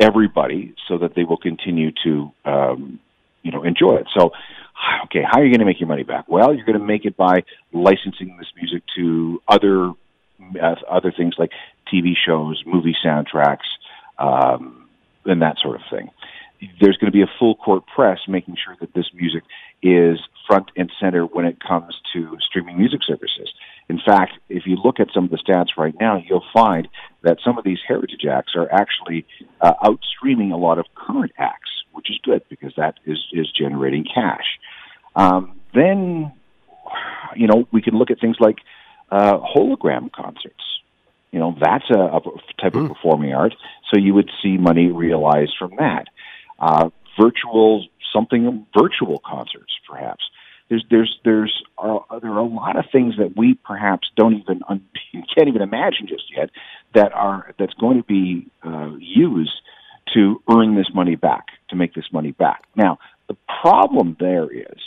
everybody 0.00 0.74
so 0.88 0.98
that 0.98 1.14
they 1.14 1.24
will 1.24 1.36
continue 1.36 1.92
to, 2.04 2.32
um, 2.44 2.98
you 3.42 3.52
know, 3.52 3.62
enjoy 3.62 3.96
it. 3.96 4.06
So, 4.16 4.32
okay, 5.04 5.22
how 5.22 5.40
are 5.40 5.44
you 5.44 5.50
going 5.50 5.60
to 5.60 5.66
make 5.66 5.80
your 5.80 5.88
money 5.88 6.04
back? 6.04 6.24
Well, 6.28 6.54
you're 6.54 6.66
going 6.66 6.78
to 6.78 6.84
make 6.84 7.04
it 7.04 7.16
by 7.16 7.44
licensing 7.72 8.36
this 8.38 8.48
music 8.56 8.82
to 8.96 9.42
other 9.46 9.92
uh, 10.60 10.74
other 10.88 11.12
things 11.12 11.34
like 11.38 11.50
TV 11.92 12.14
shows, 12.16 12.62
movie 12.64 12.96
soundtracks, 13.04 13.68
um, 14.18 14.88
and 15.26 15.42
that 15.42 15.58
sort 15.58 15.76
of 15.76 15.82
thing 15.90 16.10
there's 16.80 16.96
going 16.96 17.10
to 17.10 17.16
be 17.16 17.22
a 17.22 17.30
full 17.38 17.54
court 17.54 17.84
press 17.86 18.18
making 18.28 18.56
sure 18.62 18.76
that 18.80 18.92
this 18.92 19.06
music 19.14 19.42
is 19.82 20.18
front 20.46 20.70
and 20.76 20.90
center 21.00 21.24
when 21.24 21.44
it 21.44 21.58
comes 21.60 21.94
to 22.12 22.36
streaming 22.40 22.78
music 22.78 23.00
services. 23.06 23.52
In 23.88 24.00
fact, 24.04 24.32
if 24.48 24.64
you 24.66 24.76
look 24.82 25.00
at 25.00 25.08
some 25.12 25.24
of 25.24 25.30
the 25.30 25.38
stats 25.38 25.76
right 25.76 25.94
now, 26.00 26.22
you'll 26.24 26.44
find 26.52 26.88
that 27.22 27.38
some 27.44 27.58
of 27.58 27.64
these 27.64 27.78
heritage 27.86 28.24
acts 28.30 28.52
are 28.54 28.70
actually 28.70 29.26
uh, 29.60 29.72
out 29.84 30.00
streaming 30.16 30.52
a 30.52 30.56
lot 30.56 30.78
of 30.78 30.86
current 30.94 31.32
acts, 31.38 31.70
which 31.92 32.10
is 32.10 32.18
good 32.22 32.42
because 32.48 32.72
that 32.76 32.94
is, 33.04 33.18
is 33.32 33.50
generating 33.50 34.04
cash. 34.04 34.58
Um, 35.16 35.60
then, 35.74 36.32
you 37.36 37.46
know, 37.46 37.66
we 37.72 37.82
can 37.82 37.94
look 37.94 38.10
at 38.10 38.20
things 38.20 38.36
like 38.38 38.58
uh, 39.10 39.38
hologram 39.38 40.12
concerts. 40.12 40.64
You 41.32 41.38
know, 41.38 41.56
that's 41.60 41.88
a, 41.90 41.98
a 41.98 42.20
type 42.60 42.72
mm. 42.72 42.76
of 42.76 42.86
hmm. 42.86 42.86
performing 42.88 43.34
art, 43.34 43.54
so 43.92 44.00
you 44.00 44.14
would 44.14 44.30
see 44.42 44.56
money 44.56 44.88
realized 44.88 45.54
from 45.58 45.76
that 45.78 46.06
uh, 46.60 46.90
virtual 47.18 47.86
something 48.12 48.66
virtual 48.76 49.20
concerts 49.24 49.72
perhaps. 49.88 50.24
There's 50.68 50.84
there's 50.90 51.18
there's 51.24 51.62
uh, 51.78 51.98
there 52.22 52.30
are 52.30 52.38
a 52.38 52.44
lot 52.44 52.76
of 52.76 52.84
things 52.92 53.16
that 53.18 53.36
we 53.36 53.54
perhaps 53.54 54.08
don't 54.16 54.34
even 54.34 54.62
un- 54.68 54.86
can't 55.34 55.48
even 55.48 55.62
imagine 55.62 56.06
just 56.06 56.24
yet 56.34 56.50
that 56.94 57.12
are 57.12 57.54
that's 57.58 57.74
going 57.74 57.98
to 57.98 58.04
be 58.04 58.46
uh, 58.64 58.94
used 58.98 59.60
to 60.14 60.42
earn 60.50 60.76
this 60.76 60.88
money 60.94 61.16
back 61.16 61.46
to 61.68 61.76
make 61.76 61.94
this 61.94 62.06
money 62.12 62.32
back. 62.32 62.64
Now 62.76 62.98
the 63.28 63.36
problem 63.60 64.16
there 64.18 64.50
is 64.50 64.78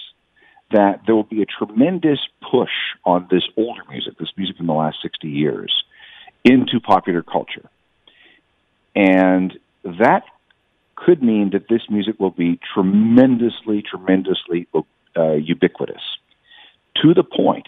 that 0.72 1.02
there 1.06 1.16
will 1.16 1.24
be 1.24 1.42
a 1.42 1.46
tremendous 1.46 2.20
push 2.42 2.72
on 3.06 3.28
this 3.30 3.44
older 3.58 3.82
music 3.90 4.18
this 4.18 4.32
music 4.38 4.56
in 4.60 4.66
the 4.68 4.74
last 4.74 4.98
60 5.02 5.28
years 5.28 5.84
into 6.44 6.80
popular 6.80 7.24
culture. 7.24 7.70
And 8.96 9.58
that 9.84 10.24
could 11.06 11.22
mean 11.22 11.52
that 11.52 11.68
this 11.70 11.82
music 11.90 12.20
will 12.20 12.32
be 12.32 12.60
tremendously, 12.74 13.82
tremendously 13.82 14.68
uh, 15.18 15.34
ubiquitous 15.34 16.02
to 17.02 17.14
the 17.14 17.24
point 17.24 17.68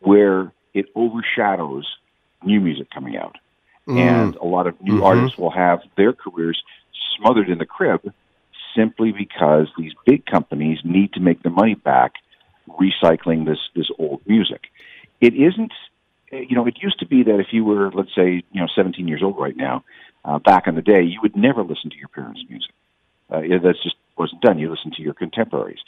where 0.00 0.52
it 0.74 0.86
overshadows 0.94 1.86
new 2.44 2.60
music 2.60 2.88
coming 2.90 3.16
out. 3.16 3.36
Mm. 3.88 3.98
And 3.98 4.36
a 4.36 4.44
lot 4.44 4.66
of 4.66 4.80
new 4.80 4.94
mm-hmm. 4.94 5.02
artists 5.04 5.38
will 5.38 5.50
have 5.50 5.80
their 5.96 6.12
careers 6.12 6.62
smothered 7.16 7.48
in 7.48 7.58
the 7.58 7.66
crib 7.66 8.12
simply 8.74 9.12
because 9.12 9.68
these 9.78 9.92
big 10.04 10.26
companies 10.26 10.78
need 10.84 11.12
to 11.14 11.20
make 11.20 11.42
the 11.42 11.50
money 11.50 11.74
back 11.74 12.14
recycling 12.68 13.46
this, 13.46 13.58
this 13.74 13.88
old 13.98 14.20
music. 14.26 14.64
It 15.20 15.34
isn't, 15.34 15.72
you 16.30 16.54
know, 16.56 16.66
it 16.66 16.76
used 16.82 16.98
to 16.98 17.06
be 17.06 17.22
that 17.22 17.40
if 17.40 17.52
you 17.52 17.64
were, 17.64 17.90
let's 17.92 18.14
say, 18.14 18.42
you 18.52 18.60
know, 18.60 18.66
17 18.74 19.08
years 19.08 19.22
old 19.22 19.38
right 19.38 19.56
now, 19.56 19.84
uh, 20.26 20.38
back 20.40 20.66
in 20.66 20.74
the 20.74 20.82
day, 20.82 21.02
you 21.02 21.20
would 21.22 21.36
never 21.36 21.62
listen 21.62 21.90
to 21.90 21.96
your 21.96 22.08
parents' 22.08 22.44
music. 22.48 22.70
Uh, 23.30 23.40
that 23.40 23.74
just 23.82 23.96
wasn't 24.18 24.42
done. 24.42 24.58
You 24.58 24.70
listen 24.70 24.90
to 24.92 25.02
your 25.02 25.14
contemporaries. 25.14 25.78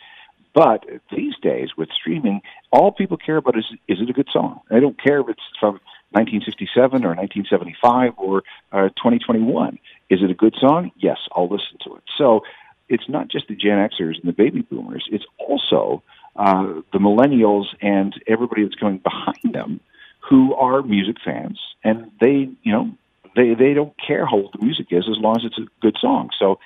But 0.54 0.84
these 1.14 1.34
days, 1.42 1.70
with 1.76 1.88
streaming, 1.90 2.40
all 2.72 2.90
people 2.90 3.16
care 3.16 3.36
about 3.36 3.58
is 3.58 3.66
is 3.86 3.98
it 4.00 4.08
a 4.08 4.12
good 4.12 4.28
song? 4.32 4.60
I 4.70 4.80
don't 4.80 5.00
care 5.00 5.20
if 5.20 5.28
it's 5.28 5.42
from 5.60 5.80
1967 6.12 7.04
or 7.04 7.14
1975 7.14 8.14
or 8.16 8.42
uh, 8.72 8.88
2021. 8.88 9.78
Is 10.08 10.20
it 10.22 10.30
a 10.30 10.34
good 10.34 10.56
song? 10.58 10.90
Yes, 10.96 11.18
I'll 11.32 11.48
listen 11.48 11.78
to 11.84 11.96
it. 11.96 12.02
So 12.16 12.42
it's 12.88 13.08
not 13.08 13.28
just 13.28 13.48
the 13.48 13.54
Gen 13.54 13.76
Xers 13.76 14.18
and 14.18 14.24
the 14.24 14.32
baby 14.32 14.62
boomers. 14.62 15.06
It's 15.12 15.26
also 15.38 16.02
uh, 16.34 16.80
the 16.92 16.98
millennials 16.98 17.66
and 17.82 18.14
everybody 18.26 18.62
that's 18.64 18.76
coming 18.76 18.98
behind 18.98 19.54
them 19.54 19.80
who 20.28 20.54
are 20.54 20.82
music 20.82 21.16
fans, 21.24 21.58
and 21.84 22.10
they, 22.20 22.48
you 22.62 22.72
know, 22.72 22.90
they 23.36 23.54
they 23.54 23.74
don't 23.74 23.94
care 24.04 24.26
how 24.26 24.36
old 24.36 24.54
the 24.58 24.64
music 24.64 24.88
is 24.90 25.04
as 25.08 25.18
long 25.18 25.36
as 25.36 25.44
it's 25.44 25.58
a 25.58 25.66
good 25.80 25.96
song. 26.00 26.30
So. 26.38 26.58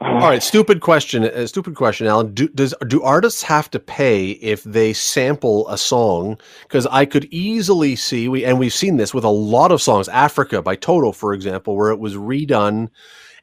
Uh, 0.00 0.04
All 0.04 0.28
right, 0.28 0.42
stupid 0.44 0.80
question. 0.80 1.24
A 1.24 1.28
uh, 1.28 1.46
stupid 1.48 1.74
question, 1.74 2.06
Alan. 2.06 2.32
Do, 2.32 2.46
does 2.48 2.72
do 2.86 3.02
artists 3.02 3.42
have 3.42 3.68
to 3.70 3.80
pay 3.80 4.30
if 4.30 4.62
they 4.62 4.92
sample 4.92 5.68
a 5.68 5.76
song? 5.76 6.38
Because 6.62 6.86
I 6.86 7.04
could 7.04 7.24
easily 7.32 7.96
see 7.96 8.28
we 8.28 8.44
and 8.44 8.60
we've 8.60 8.72
seen 8.72 8.96
this 8.96 9.12
with 9.12 9.24
a 9.24 9.30
lot 9.30 9.72
of 9.72 9.82
songs. 9.82 10.08
Africa 10.08 10.62
by 10.62 10.76
Toto, 10.76 11.10
for 11.10 11.34
example, 11.34 11.76
where 11.76 11.90
it 11.90 11.98
was 11.98 12.14
redone 12.14 12.90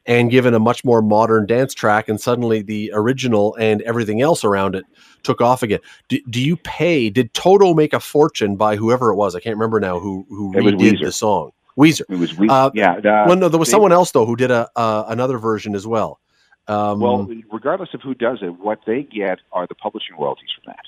and 0.06 0.30
given 0.30 0.54
a 0.54 0.58
much 0.58 0.84
more 0.84 1.02
modern 1.02 1.46
dance 1.46 1.74
track, 1.74 2.08
and 2.08 2.20
suddenly 2.20 2.62
the 2.62 2.90
original 2.94 3.54
and 3.56 3.82
everything 3.82 4.22
else 4.22 4.44
around 4.44 4.74
it 4.74 4.84
took 5.24 5.40
off 5.40 5.62
again. 5.62 5.80
Do, 6.08 6.18
do 6.30 6.40
you 6.40 6.56
pay? 6.56 7.10
Did 7.10 7.34
Toto 7.34 7.74
make 7.74 7.92
a 7.92 8.00
fortune 8.00 8.56
by 8.56 8.76
whoever 8.76 9.10
it 9.10 9.16
was? 9.16 9.34
I 9.34 9.40
can't 9.40 9.56
remember 9.56 9.80
now 9.80 9.98
who 9.98 10.24
who 10.28 10.52
redid 10.52 11.04
the 11.04 11.12
song. 11.12 11.50
Weezer. 11.76 12.02
It 12.08 12.18
was 12.18 12.32
Weezer. 12.32 12.50
Uh, 12.50 12.70
yeah. 12.74 12.94
Uh, 12.94 13.24
well, 13.26 13.36
no, 13.36 13.48
there 13.48 13.58
was 13.58 13.68
they, 13.68 13.72
someone 13.72 13.92
else 13.92 14.10
though 14.10 14.26
who 14.26 14.36
did 14.36 14.50
a 14.50 14.68
uh, 14.76 15.04
another 15.08 15.38
version 15.38 15.74
as 15.74 15.86
well. 15.86 16.20
Um, 16.68 16.98
well, 17.00 17.28
regardless 17.52 17.90
of 17.94 18.02
who 18.02 18.14
does 18.14 18.38
it, 18.42 18.58
what 18.58 18.80
they 18.86 19.02
get 19.02 19.38
are 19.52 19.66
the 19.66 19.74
publishing 19.74 20.16
royalties 20.18 20.48
from 20.54 20.72
that. 20.72 20.84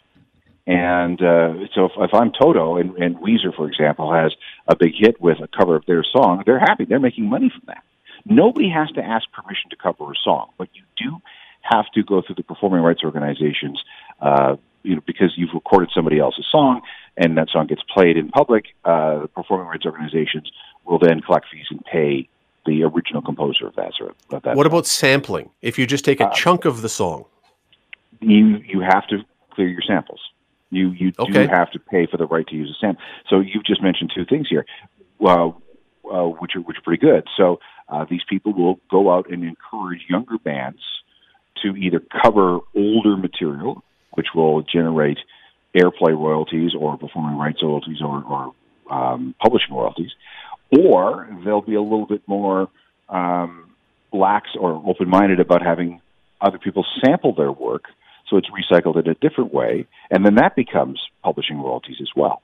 And 0.67 1.23
uh, 1.23 1.67
so, 1.75 1.87
if, 1.87 1.93
if 1.97 2.13
I'm 2.13 2.33
Toto 2.33 2.77
and, 2.77 2.97
and 2.97 3.17
Weezer, 3.17 3.55
for 3.57 3.69
example, 3.69 4.13
has 4.13 4.35
a 4.67 4.77
big 4.77 4.93
hit 4.99 5.21
with 5.21 5.39
a 5.41 5.49
cover 5.57 5.77
of 5.77 5.87
their 5.87 6.05
song, 6.05 6.43
they're 6.45 6.59
happy. 6.59 6.85
They're 6.85 7.01
making 7.01 7.27
money 7.27 7.51
from 7.51 7.63
that. 7.69 7.85
Nobody 8.27 8.69
has 8.69 8.91
to 8.91 9.03
ask 9.03 9.31
permission 9.33 9.71
to 9.71 9.77
cover 9.77 10.11
a 10.11 10.15
song, 10.23 10.51
but 10.59 10.69
you 10.75 10.83
do 10.97 11.19
have 11.63 11.87
to 11.95 12.03
go 12.03 12.23
through 12.23 12.35
the 12.35 12.43
performing 12.43 12.83
rights 12.83 13.03
organizations, 13.03 13.83
uh, 14.21 14.57
you 14.83 14.97
know, 14.97 15.03
because 15.07 15.33
you've 15.37 15.55
recorded 15.55 15.91
somebody 15.95 16.19
else's 16.19 16.47
song 16.51 16.83
and 17.17 17.37
that 17.37 17.49
song 17.51 17.67
gets 17.67 17.83
played 17.95 18.17
in 18.17 18.29
public. 18.29 18.67
Uh, 18.85 19.23
the 19.23 19.29
performing 19.29 19.67
rights 19.67 19.85
organizations 19.87 20.51
will 20.89 20.99
then 20.99 21.21
collect 21.21 21.47
fees 21.53 21.67
and 21.71 21.85
pay 21.85 22.29
the 22.67 22.83
original 22.83 23.23
composer 23.23 23.67
of 23.67 23.77
that. 23.77 23.93
Sort 23.97 24.11
of, 24.11 24.43
that 24.43 24.57
what 24.57 24.65
song. 24.65 24.67
about 24.67 24.87
sampling? 24.87 25.51
If 25.63 25.79
you 25.79 25.87
just 25.87 26.05
take 26.05 26.21
a 26.21 26.29
uh, 26.29 26.33
chunk 26.33 26.65
of 26.65 26.83
the 26.83 26.89
song, 26.89 27.27
you 28.21 28.59
you 28.67 28.81
have 28.81 29.07
to 29.09 29.19
clear 29.51 29.69
your 29.69 29.83
samples. 29.87 30.21
You 30.71 30.91
you 30.91 31.13
okay. 31.19 31.47
do 31.47 31.49
have 31.49 31.71
to 31.73 31.79
pay 31.79 32.07
for 32.07 32.17
the 32.17 32.27
right 32.27 32.47
to 32.49 32.55
use 32.55 32.71
a 32.71 32.79
sample. 32.81 33.03
So 33.29 33.41
you've 33.41 33.65
just 33.65 33.83
mentioned 33.83 34.11
two 34.15 34.25
things 34.25 34.49
here, 34.49 34.67
well, 35.19 35.63
uh, 36.11 36.25
which 36.25 36.57
are 36.57 36.61
which 36.61 36.79
are 36.79 36.83
pretty 36.83 37.01
good. 37.01 37.27
So 37.37 37.61
uh, 37.89 38.05
these 38.09 38.23
people 38.29 38.53
will 38.53 38.81
go 38.91 39.13
out 39.13 39.31
and 39.31 39.45
encourage 39.45 40.03
younger 40.09 40.39
bands 40.39 40.81
to 41.63 41.77
either 41.77 42.01
cover 42.23 42.61
older 42.75 43.17
material, 43.17 43.83
which 44.13 44.29
will 44.35 44.63
generate 44.63 45.19
airplay 45.77 46.17
royalties 46.17 46.73
or 46.79 46.97
performing 46.97 47.39
rights 47.39 47.63
royalties 47.63 48.01
or, 48.01 48.23
or 48.25 48.55
um, 48.91 49.35
publishing 49.41 49.75
royalties, 49.75 50.11
or 50.71 51.29
they'll 51.45 51.61
be 51.61 51.75
a 51.75 51.83
little 51.83 52.07
bit 52.07 52.23
more 52.27 52.69
um, 53.09 53.71
lax 54.13 54.51
or 54.59 54.83
open-minded 54.87 55.41
about 55.41 55.63
having 55.63 56.01
other 56.41 56.59
people 56.59 56.85
sample 57.03 57.35
their 57.35 57.53
work 57.53 57.85
so 58.29 58.37
it's 58.37 58.49
recycled 58.51 59.03
in 59.03 59.09
a 59.09 59.15
different 59.15 59.53
way, 59.53 59.87
and 60.11 60.25
then 60.25 60.35
that 60.35 60.55
becomes 60.55 61.01
publishing 61.23 61.61
royalties 61.61 61.97
as 62.01 62.11
well. 62.15 62.43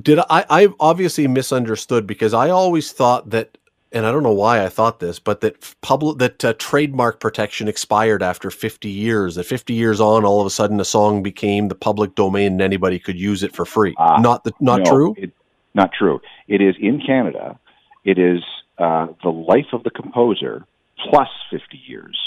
Did 0.00 0.20
I? 0.20 0.44
I 0.48 0.68
obviously 0.80 1.26
misunderstood 1.26 2.06
because 2.06 2.34
I 2.34 2.50
always 2.50 2.92
thought 2.92 3.30
that 3.30 3.58
and 3.90 4.04
I 4.04 4.12
don't 4.12 4.22
know 4.22 4.32
why 4.32 4.64
I 4.64 4.68
thought 4.68 5.00
this, 5.00 5.18
but 5.18 5.40
that 5.40 5.74
public 5.80 6.18
that 6.18 6.44
uh, 6.44 6.54
trademark 6.58 7.20
protection 7.20 7.68
expired 7.68 8.22
after 8.22 8.50
50 8.50 8.88
years. 8.88 9.36
That 9.36 9.44
50 9.44 9.72
years 9.72 10.00
on, 10.00 10.24
all 10.24 10.40
of 10.40 10.46
a 10.46 10.50
sudden, 10.50 10.78
a 10.80 10.84
song 10.84 11.22
became 11.22 11.68
the 11.68 11.74
public 11.74 12.14
domain 12.14 12.52
and 12.52 12.62
anybody 12.62 12.98
could 12.98 13.18
use 13.18 13.42
it 13.42 13.54
for 13.54 13.64
free. 13.64 13.94
Uh, 13.98 14.20
not 14.20 14.44
the, 14.44 14.52
not 14.60 14.82
no, 14.82 14.90
true. 14.90 15.14
It, 15.16 15.32
not 15.78 15.92
true. 15.98 16.20
It 16.46 16.60
is 16.60 16.74
in 16.78 17.00
Canada. 17.04 17.58
It 18.04 18.18
is 18.18 18.42
uh, 18.78 19.06
the 19.22 19.30
life 19.30 19.72
of 19.72 19.82
the 19.84 19.90
composer 19.90 20.66
plus 21.10 21.28
50 21.50 21.80
years. 21.86 22.18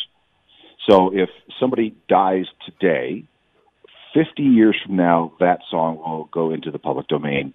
So 0.89 1.12
if 1.14 1.30
somebody 1.60 1.95
dies 2.10 2.45
today, 2.66 3.26
50 4.14 4.41
years 4.43 4.76
from 4.86 4.95
now, 4.95 5.34
that 5.39 5.60
song 5.70 5.97
will 5.97 6.30
go 6.34 6.52
into 6.52 6.72
the 6.72 6.80
public 6.80 7.08
domain 7.08 7.54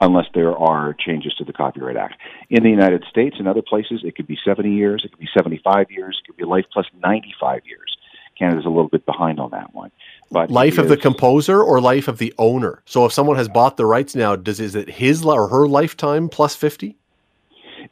unless 0.00 0.26
there 0.34 0.54
are 0.54 0.94
changes 0.94 1.34
to 1.38 1.44
the 1.44 1.52
Copyright 1.52 1.96
Act. 1.96 2.14
In 2.50 2.62
the 2.62 2.68
United 2.68 3.04
States 3.10 3.36
and 3.38 3.48
other 3.48 3.62
places, 3.62 4.02
it 4.04 4.14
could 4.14 4.26
be 4.26 4.38
70 4.44 4.70
years, 4.70 5.02
it 5.04 5.10
could 5.10 5.20
be 5.20 5.28
75 5.34 5.86
years, 5.90 6.20
it 6.20 6.26
could 6.26 6.36
be 6.36 6.44
life 6.44 6.66
plus 6.72 6.86
95 7.02 7.62
years. 7.64 7.96
Canada's 8.38 8.66
a 8.66 8.68
little 8.68 8.88
bit 8.88 9.06
behind 9.06 9.40
on 9.40 9.50
that 9.52 9.74
one. 9.74 9.90
But 10.30 10.50
life 10.50 10.78
of 10.78 10.88
the 10.88 10.96
composer 10.96 11.62
or 11.62 11.80
life 11.80 12.08
of 12.08 12.18
the 12.18 12.34
owner. 12.38 12.82
So 12.84 13.04
if 13.06 13.12
someone 13.12 13.36
has 13.36 13.48
bought 13.48 13.76
the 13.76 13.86
rights 13.86 14.14
now, 14.16 14.34
does 14.34 14.58
is 14.58 14.74
it 14.74 14.90
his 14.90 15.24
or 15.24 15.48
her 15.48 15.68
lifetime 15.68 16.28
plus 16.28 16.56
50? 16.56 16.96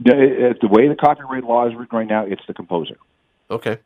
The, 0.01 0.55
the 0.61 0.67
way 0.67 0.89
the 0.89 0.97
copyright 0.97 1.45
law 1.45 1.69
is 1.69 1.75
written 1.77 1.97
right 1.97 2.09
now, 2.09 2.25
it's 2.25 2.43
the 2.49 2.55
composer. 2.55 2.97
Okay. 3.51 3.79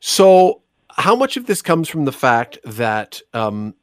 So 0.00 0.62
how 0.90 1.14
much 1.14 1.36
of 1.36 1.46
this 1.46 1.60
comes 1.60 1.88
from 1.88 2.06
the 2.06 2.12
fact 2.12 2.58
that 2.64 3.20
um, 3.34 3.74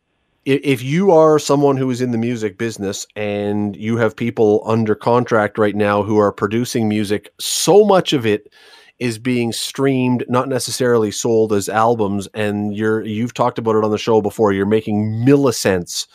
if 0.45 0.83
you 0.83 1.11
are 1.11 1.39
someone 1.39 1.77
who 1.77 1.89
is 1.89 2.01
in 2.01 2.11
the 2.11 2.17
music 2.17 2.57
business 2.57 3.07
and 3.15 3.75
you 3.75 3.97
have 3.97 4.15
people 4.15 4.61
under 4.65 4.93
contract 4.93 5.57
right 5.57 5.75
now 5.75 6.03
who 6.03 6.17
are 6.17 6.31
producing 6.31 6.87
music, 6.87 7.33
so 7.39 7.83
much 7.83 8.13
of 8.13 8.25
it 8.25 8.51
is 8.99 9.19
being 9.19 9.51
streamed, 9.51 10.25
not 10.29 10.47
necessarily 10.47 11.11
sold 11.11 11.51
as 11.53 11.67
albums. 11.69 12.27
And 12.33 12.75
you're 12.75 13.03
you've 13.03 13.33
talked 13.33 13.57
about 13.59 13.75
it 13.75 13.83
on 13.83 13.91
the 13.91 13.97
show 13.97 14.21
before. 14.21 14.53
You're 14.53 14.65
making 14.65 15.25
millicents 15.25 16.07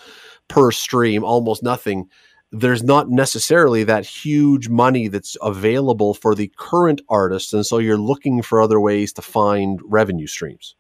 per 0.49 0.70
stream, 0.70 1.24
almost 1.24 1.62
nothing. 1.62 2.09
There's 2.53 2.83
not 2.83 3.09
necessarily 3.09 3.85
that 3.85 4.05
huge 4.05 4.68
money 4.68 5.07
that's 5.07 5.37
available 5.41 6.14
for 6.14 6.35
the 6.35 6.51
current 6.57 7.01
artists, 7.09 7.53
and 7.53 7.64
so 7.64 7.78
you're 7.78 7.97
looking 7.97 8.43
for 8.43 8.61
other 8.61 8.81
ways 8.81 9.12
to 9.14 9.22
find 9.22 9.81
revenue 9.85 10.26
streams. 10.26 10.74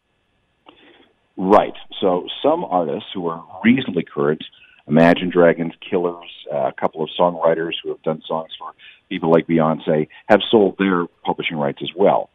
Right. 1.36 1.74
So 2.00 2.26
some 2.42 2.64
artists 2.64 3.08
who 3.14 3.28
are 3.28 3.44
reasonably 3.64 4.04
current, 4.04 4.42
Imagine 4.90 5.30
Dragons, 5.30 5.72
Killers, 5.88 6.28
uh, 6.52 6.66
a 6.66 6.72
couple 6.72 7.00
of 7.00 7.10
songwriters 7.18 7.74
who 7.80 7.90
have 7.90 8.02
done 8.02 8.20
songs 8.26 8.50
for 8.58 8.72
people 9.08 9.30
like 9.30 9.46
Beyonce, 9.46 10.08
have 10.26 10.40
sold 10.50 10.76
their 10.78 11.06
publishing 11.24 11.56
rights 11.56 11.78
as 11.80 11.90
well. 11.96 12.28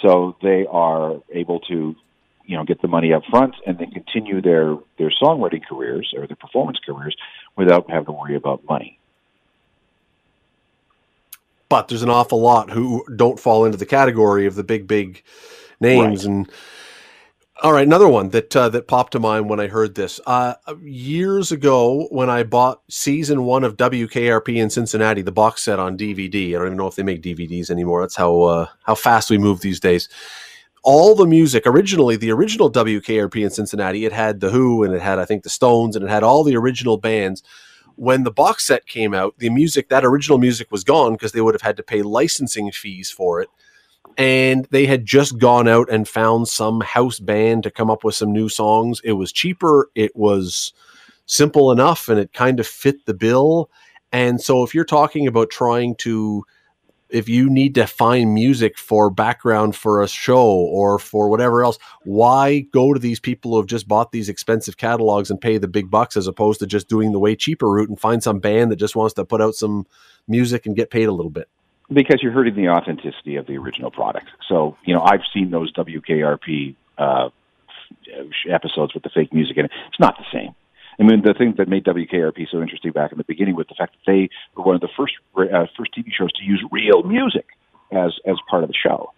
So 0.00 0.34
they 0.42 0.64
are 0.70 1.16
able 1.34 1.60
to, 1.60 1.94
you 2.46 2.56
know, 2.56 2.64
get 2.64 2.80
the 2.80 2.88
money 2.88 3.12
up 3.12 3.24
front 3.28 3.54
and 3.66 3.78
then 3.78 3.90
continue 3.90 4.40
their 4.40 4.76
their 4.96 5.12
songwriting 5.22 5.62
careers 5.68 6.14
or 6.16 6.26
their 6.26 6.36
performance 6.36 6.78
careers 6.84 7.14
without 7.56 7.90
having 7.90 8.06
to 8.06 8.12
worry 8.12 8.36
about 8.36 8.64
money. 8.64 8.98
But 11.68 11.88
there's 11.88 12.02
an 12.02 12.08
awful 12.08 12.40
lot 12.40 12.70
who 12.70 13.04
don't 13.14 13.38
fall 13.38 13.66
into 13.66 13.76
the 13.76 13.84
category 13.84 14.46
of 14.46 14.54
the 14.54 14.64
big, 14.64 14.86
big 14.86 15.22
names 15.78 16.24
right. 16.24 16.32
and 16.34 16.50
all 17.60 17.72
right, 17.72 17.86
another 17.86 18.06
one 18.06 18.28
that 18.28 18.54
uh, 18.54 18.68
that 18.68 18.86
popped 18.86 19.12
to 19.12 19.18
mind 19.18 19.50
when 19.50 19.58
I 19.58 19.66
heard 19.66 19.96
this. 19.96 20.20
Uh, 20.26 20.54
years 20.80 21.50
ago, 21.50 22.06
when 22.10 22.30
I 22.30 22.44
bought 22.44 22.82
season 22.88 23.44
one 23.44 23.64
of 23.64 23.76
WKRP 23.76 24.56
in 24.56 24.70
Cincinnati, 24.70 25.22
the 25.22 25.32
box 25.32 25.64
set 25.64 25.80
on 25.80 25.98
DVD. 25.98 26.50
I 26.50 26.52
don't 26.52 26.66
even 26.66 26.78
know 26.78 26.86
if 26.86 26.94
they 26.94 27.02
make 27.02 27.20
DVDs 27.20 27.68
anymore. 27.68 28.00
That's 28.02 28.14
how 28.14 28.42
uh, 28.42 28.66
how 28.84 28.94
fast 28.94 29.28
we 29.28 29.38
move 29.38 29.60
these 29.60 29.80
days. 29.80 30.08
All 30.84 31.16
the 31.16 31.26
music 31.26 31.66
originally, 31.66 32.14
the 32.14 32.30
original 32.30 32.70
WKRP 32.70 33.42
in 33.42 33.50
Cincinnati, 33.50 34.04
it 34.04 34.12
had 34.12 34.38
the 34.38 34.50
Who 34.50 34.84
and 34.84 34.94
it 34.94 35.02
had 35.02 35.18
I 35.18 35.24
think 35.24 35.42
the 35.42 35.50
Stones 35.50 35.96
and 35.96 36.04
it 36.04 36.10
had 36.10 36.22
all 36.22 36.44
the 36.44 36.56
original 36.56 36.96
bands. 36.96 37.42
When 37.96 38.22
the 38.22 38.30
box 38.30 38.68
set 38.68 38.86
came 38.86 39.12
out, 39.12 39.34
the 39.38 39.50
music 39.50 39.88
that 39.88 40.04
original 40.04 40.38
music 40.38 40.70
was 40.70 40.84
gone 40.84 41.14
because 41.14 41.32
they 41.32 41.40
would 41.40 41.54
have 41.54 41.62
had 41.62 41.76
to 41.78 41.82
pay 41.82 42.02
licensing 42.02 42.70
fees 42.70 43.10
for 43.10 43.40
it 43.40 43.48
and 44.18 44.66
they 44.72 44.84
had 44.84 45.06
just 45.06 45.38
gone 45.38 45.68
out 45.68 45.88
and 45.88 46.08
found 46.08 46.48
some 46.48 46.80
house 46.80 47.20
band 47.20 47.62
to 47.62 47.70
come 47.70 47.88
up 47.88 48.02
with 48.02 48.16
some 48.16 48.32
new 48.32 48.48
songs. 48.48 49.00
It 49.04 49.12
was 49.12 49.32
cheaper, 49.32 49.90
it 49.94 50.14
was 50.16 50.72
simple 51.26 51.70
enough, 51.70 52.08
and 52.08 52.18
it 52.18 52.32
kind 52.32 52.58
of 52.58 52.66
fit 52.66 53.06
the 53.06 53.14
bill. 53.14 53.70
And 54.12 54.40
so, 54.40 54.64
if 54.64 54.74
you're 54.74 54.84
talking 54.84 55.28
about 55.28 55.50
trying 55.50 55.94
to, 55.96 56.44
if 57.10 57.28
you 57.28 57.48
need 57.48 57.76
to 57.76 57.86
find 57.86 58.34
music 58.34 58.76
for 58.76 59.08
background 59.08 59.76
for 59.76 60.02
a 60.02 60.08
show 60.08 60.46
or 60.46 60.98
for 60.98 61.28
whatever 61.28 61.62
else, 61.62 61.78
why 62.04 62.60
go 62.72 62.92
to 62.92 62.98
these 62.98 63.20
people 63.20 63.52
who 63.52 63.58
have 63.58 63.66
just 63.66 63.86
bought 63.86 64.10
these 64.10 64.28
expensive 64.28 64.78
catalogs 64.78 65.30
and 65.30 65.40
pay 65.40 65.58
the 65.58 65.68
big 65.68 65.90
bucks 65.90 66.16
as 66.16 66.26
opposed 66.26 66.58
to 66.60 66.66
just 66.66 66.88
doing 66.88 67.12
the 67.12 67.20
way 67.20 67.36
cheaper 67.36 67.70
route 67.70 67.88
and 67.88 68.00
find 68.00 68.22
some 68.22 68.40
band 68.40 68.72
that 68.72 68.76
just 68.76 68.96
wants 68.96 69.14
to 69.14 69.24
put 69.24 69.40
out 69.40 69.54
some 69.54 69.86
music 70.26 70.66
and 70.66 70.74
get 70.74 70.90
paid 70.90 71.08
a 71.08 71.12
little 71.12 71.30
bit? 71.30 71.48
Because 71.92 72.20
you're 72.22 72.32
hurting 72.32 72.54
the 72.54 72.68
authenticity 72.68 73.36
of 73.36 73.46
the 73.46 73.56
original 73.56 73.90
product. 73.90 74.26
So, 74.48 74.76
you 74.84 74.94
know, 74.94 75.02
I've 75.02 75.22
seen 75.32 75.50
those 75.50 75.72
WKRP 75.72 76.74
uh, 76.98 77.30
episodes 78.48 78.94
with 78.94 79.02
the 79.02 79.10
fake 79.14 79.32
music 79.32 79.56
in 79.56 79.66
it. 79.66 79.70
It's 79.88 80.00
not 80.00 80.16
the 80.18 80.24
same. 80.32 80.54
I 81.00 81.04
mean, 81.04 81.22
the 81.22 81.32
thing 81.32 81.54
that 81.58 81.68
made 81.68 81.84
WKRP 81.84 82.48
so 82.50 82.60
interesting 82.60 82.90
back 82.90 83.12
in 83.12 83.18
the 83.18 83.24
beginning 83.24 83.54
was 83.54 83.66
the 83.68 83.76
fact 83.76 83.94
that 83.94 84.10
they 84.10 84.28
were 84.56 84.64
one 84.64 84.74
of 84.74 84.80
the 84.80 84.88
first 84.96 85.14
uh, 85.36 85.66
first 85.76 85.94
TV 85.96 86.06
shows 86.16 86.32
to 86.32 86.44
use 86.44 86.62
real 86.72 87.02
music 87.04 87.46
as 87.92 88.14
as 88.26 88.36
part 88.50 88.64
of 88.64 88.68
the 88.68 88.74
show. 88.74 89.12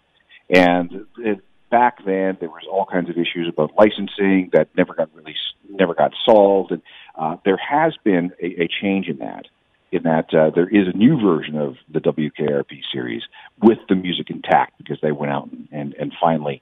And 0.49 1.07
it, 1.17 1.39
back 1.71 2.05
then, 2.05 2.37
there 2.39 2.49
was 2.49 2.63
all 2.69 2.85
kinds 2.85 3.09
of 3.09 3.17
issues 3.17 3.49
about 3.49 3.71
licensing 3.77 4.51
that 4.53 4.69
never 4.77 4.93
got 4.93 5.09
really 5.15 5.35
never 5.69 5.95
got 5.95 6.13
solved. 6.23 6.71
And 6.71 6.83
uh, 7.15 7.37
there 7.45 7.57
has 7.57 7.95
been 8.03 8.31
a, 8.39 8.63
a 8.63 8.67
change 8.67 9.07
in 9.07 9.17
that 9.17 9.47
in 9.91 10.03
that 10.03 10.33
uh, 10.33 10.49
there 10.49 10.67
is 10.67 10.87
a 10.87 10.97
new 10.97 11.19
version 11.19 11.57
of 11.57 11.75
the 11.91 11.99
WKRP 11.99 12.81
series 12.91 13.23
with 13.61 13.79
the 13.89 13.95
music 13.95 14.29
intact 14.29 14.77
because 14.77 14.97
they 15.01 15.11
went 15.11 15.31
out 15.31 15.51
and, 15.51 15.67
and, 15.71 15.93
and 15.95 16.13
finally 16.19 16.61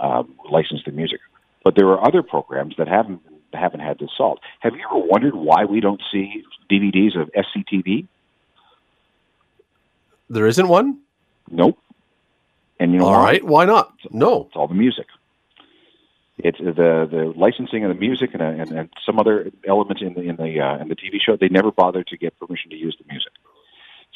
um, 0.00 0.34
licensed 0.50 0.84
the 0.84 0.92
music. 0.92 1.20
But 1.64 1.74
there 1.74 1.88
are 1.88 2.06
other 2.06 2.22
programs 2.22 2.74
that 2.78 2.88
haven't 2.88 3.20
haven't 3.54 3.80
had 3.80 3.98
this 3.98 4.10
solved. 4.16 4.42
Have 4.60 4.74
you 4.74 4.82
ever 4.90 4.98
wondered 4.98 5.34
why 5.34 5.64
we 5.64 5.80
don't 5.80 6.02
see 6.12 6.44
DVDs 6.70 7.18
of 7.18 7.30
SCTV? 7.32 8.06
There 10.28 10.46
isn't 10.46 10.68
one. 10.68 10.98
Nope. 11.50 11.78
And 12.78 12.92
you 12.92 12.98
know 12.98 13.06
all 13.06 13.12
why? 13.12 13.24
right, 13.24 13.44
why 13.44 13.64
not? 13.64 13.92
No, 14.10 14.44
it's 14.46 14.56
all 14.56 14.68
the 14.68 14.74
music. 14.74 15.06
It's 16.38 16.58
the 16.58 17.08
the 17.10 17.32
licensing 17.36 17.84
of 17.84 17.88
the 17.88 18.00
music 18.00 18.30
and, 18.32 18.42
and, 18.42 18.70
and 18.70 18.88
some 19.04 19.18
other 19.18 19.50
elements 19.66 20.02
in 20.02 20.14
the 20.14 20.22
in 20.22 20.36
the 20.36 20.60
uh, 20.60 20.78
in 20.78 20.88
the 20.88 20.96
TV 20.96 21.20
show. 21.20 21.36
They 21.36 21.48
never 21.48 21.72
bothered 21.72 22.06
to 22.08 22.16
get 22.16 22.38
permission 22.38 22.70
to 22.70 22.76
use 22.76 22.96
the 22.98 23.04
music. 23.12 23.32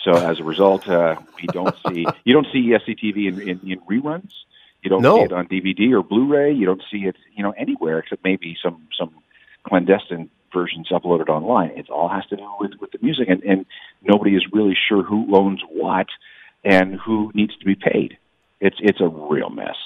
So 0.04 0.12
as 0.12 0.40
a 0.40 0.44
result, 0.44 0.88
uh, 0.88 1.16
we 1.36 1.46
don't 1.48 1.74
see 1.88 2.06
you 2.24 2.32
don't 2.32 2.46
see 2.52 2.70
SCTV 2.70 3.28
in, 3.28 3.40
in, 3.40 3.60
in 3.70 3.80
reruns. 3.80 4.32
You 4.82 4.90
don't 4.90 5.02
no. 5.02 5.16
see 5.16 5.22
it 5.22 5.32
on 5.32 5.46
DVD 5.46 5.92
or 5.92 6.02
Blu-ray. 6.02 6.52
You 6.52 6.66
don't 6.66 6.82
see 6.90 7.06
it 7.06 7.16
you 7.34 7.42
know 7.42 7.52
anywhere 7.52 7.98
except 7.98 8.22
maybe 8.24 8.56
some 8.62 8.88
some 8.96 9.10
clandestine 9.64 10.30
versions 10.52 10.88
uploaded 10.90 11.28
online. 11.28 11.70
It 11.70 11.90
all 11.90 12.08
has 12.08 12.26
to 12.26 12.36
do 12.36 12.48
with 12.60 12.72
with 12.80 12.92
the 12.92 12.98
music, 13.02 13.28
and, 13.28 13.42
and 13.42 13.66
nobody 14.02 14.36
is 14.36 14.44
really 14.52 14.76
sure 14.88 15.02
who 15.02 15.36
owns 15.36 15.60
what 15.68 16.06
and 16.64 16.94
who 16.94 17.32
needs 17.34 17.56
to 17.56 17.64
be 17.64 17.74
paid. 17.74 18.16
It's 18.60 18.76
it's 18.80 19.00
a 19.00 19.08
real 19.08 19.50
mess. 19.50 19.76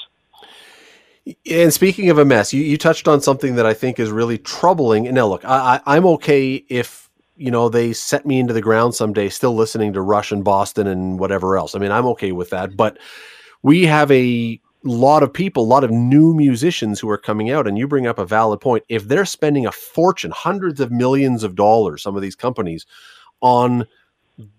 And 1.50 1.72
speaking 1.72 2.10
of 2.10 2.18
a 2.18 2.24
mess, 2.24 2.52
you, 2.52 2.62
you 2.62 2.78
touched 2.78 3.08
on 3.08 3.20
something 3.20 3.56
that 3.56 3.66
I 3.66 3.74
think 3.74 3.98
is 3.98 4.10
really 4.10 4.38
troubling. 4.38 5.06
And 5.06 5.16
now, 5.16 5.26
look, 5.26 5.44
I, 5.44 5.80
I, 5.84 5.96
I'm 5.96 6.06
okay 6.06 6.64
if 6.68 7.10
you 7.36 7.50
know 7.50 7.68
they 7.68 7.92
set 7.92 8.24
me 8.24 8.38
into 8.38 8.54
the 8.54 8.60
ground 8.60 8.94
someday, 8.94 9.28
still 9.28 9.54
listening 9.54 9.92
to 9.92 10.00
Rush 10.00 10.30
and 10.32 10.44
Boston 10.44 10.86
and 10.86 11.18
whatever 11.18 11.56
else. 11.56 11.74
I 11.74 11.78
mean, 11.78 11.90
I'm 11.90 12.06
okay 12.06 12.32
with 12.32 12.50
that. 12.50 12.76
But 12.76 12.98
we 13.62 13.84
have 13.86 14.10
a 14.10 14.60
lot 14.84 15.22
of 15.24 15.32
people, 15.32 15.64
a 15.64 15.66
lot 15.66 15.84
of 15.84 15.90
new 15.90 16.32
musicians 16.32 17.00
who 17.00 17.10
are 17.10 17.18
coming 17.18 17.50
out, 17.50 17.66
and 17.66 17.76
you 17.76 17.88
bring 17.88 18.06
up 18.06 18.18
a 18.18 18.24
valid 18.24 18.60
point. 18.60 18.84
If 18.88 19.08
they're 19.08 19.24
spending 19.24 19.66
a 19.66 19.72
fortune, 19.72 20.30
hundreds 20.30 20.80
of 20.80 20.92
millions 20.92 21.42
of 21.42 21.56
dollars, 21.56 22.02
some 22.02 22.14
of 22.14 22.22
these 22.22 22.36
companies, 22.36 22.86
on 23.40 23.86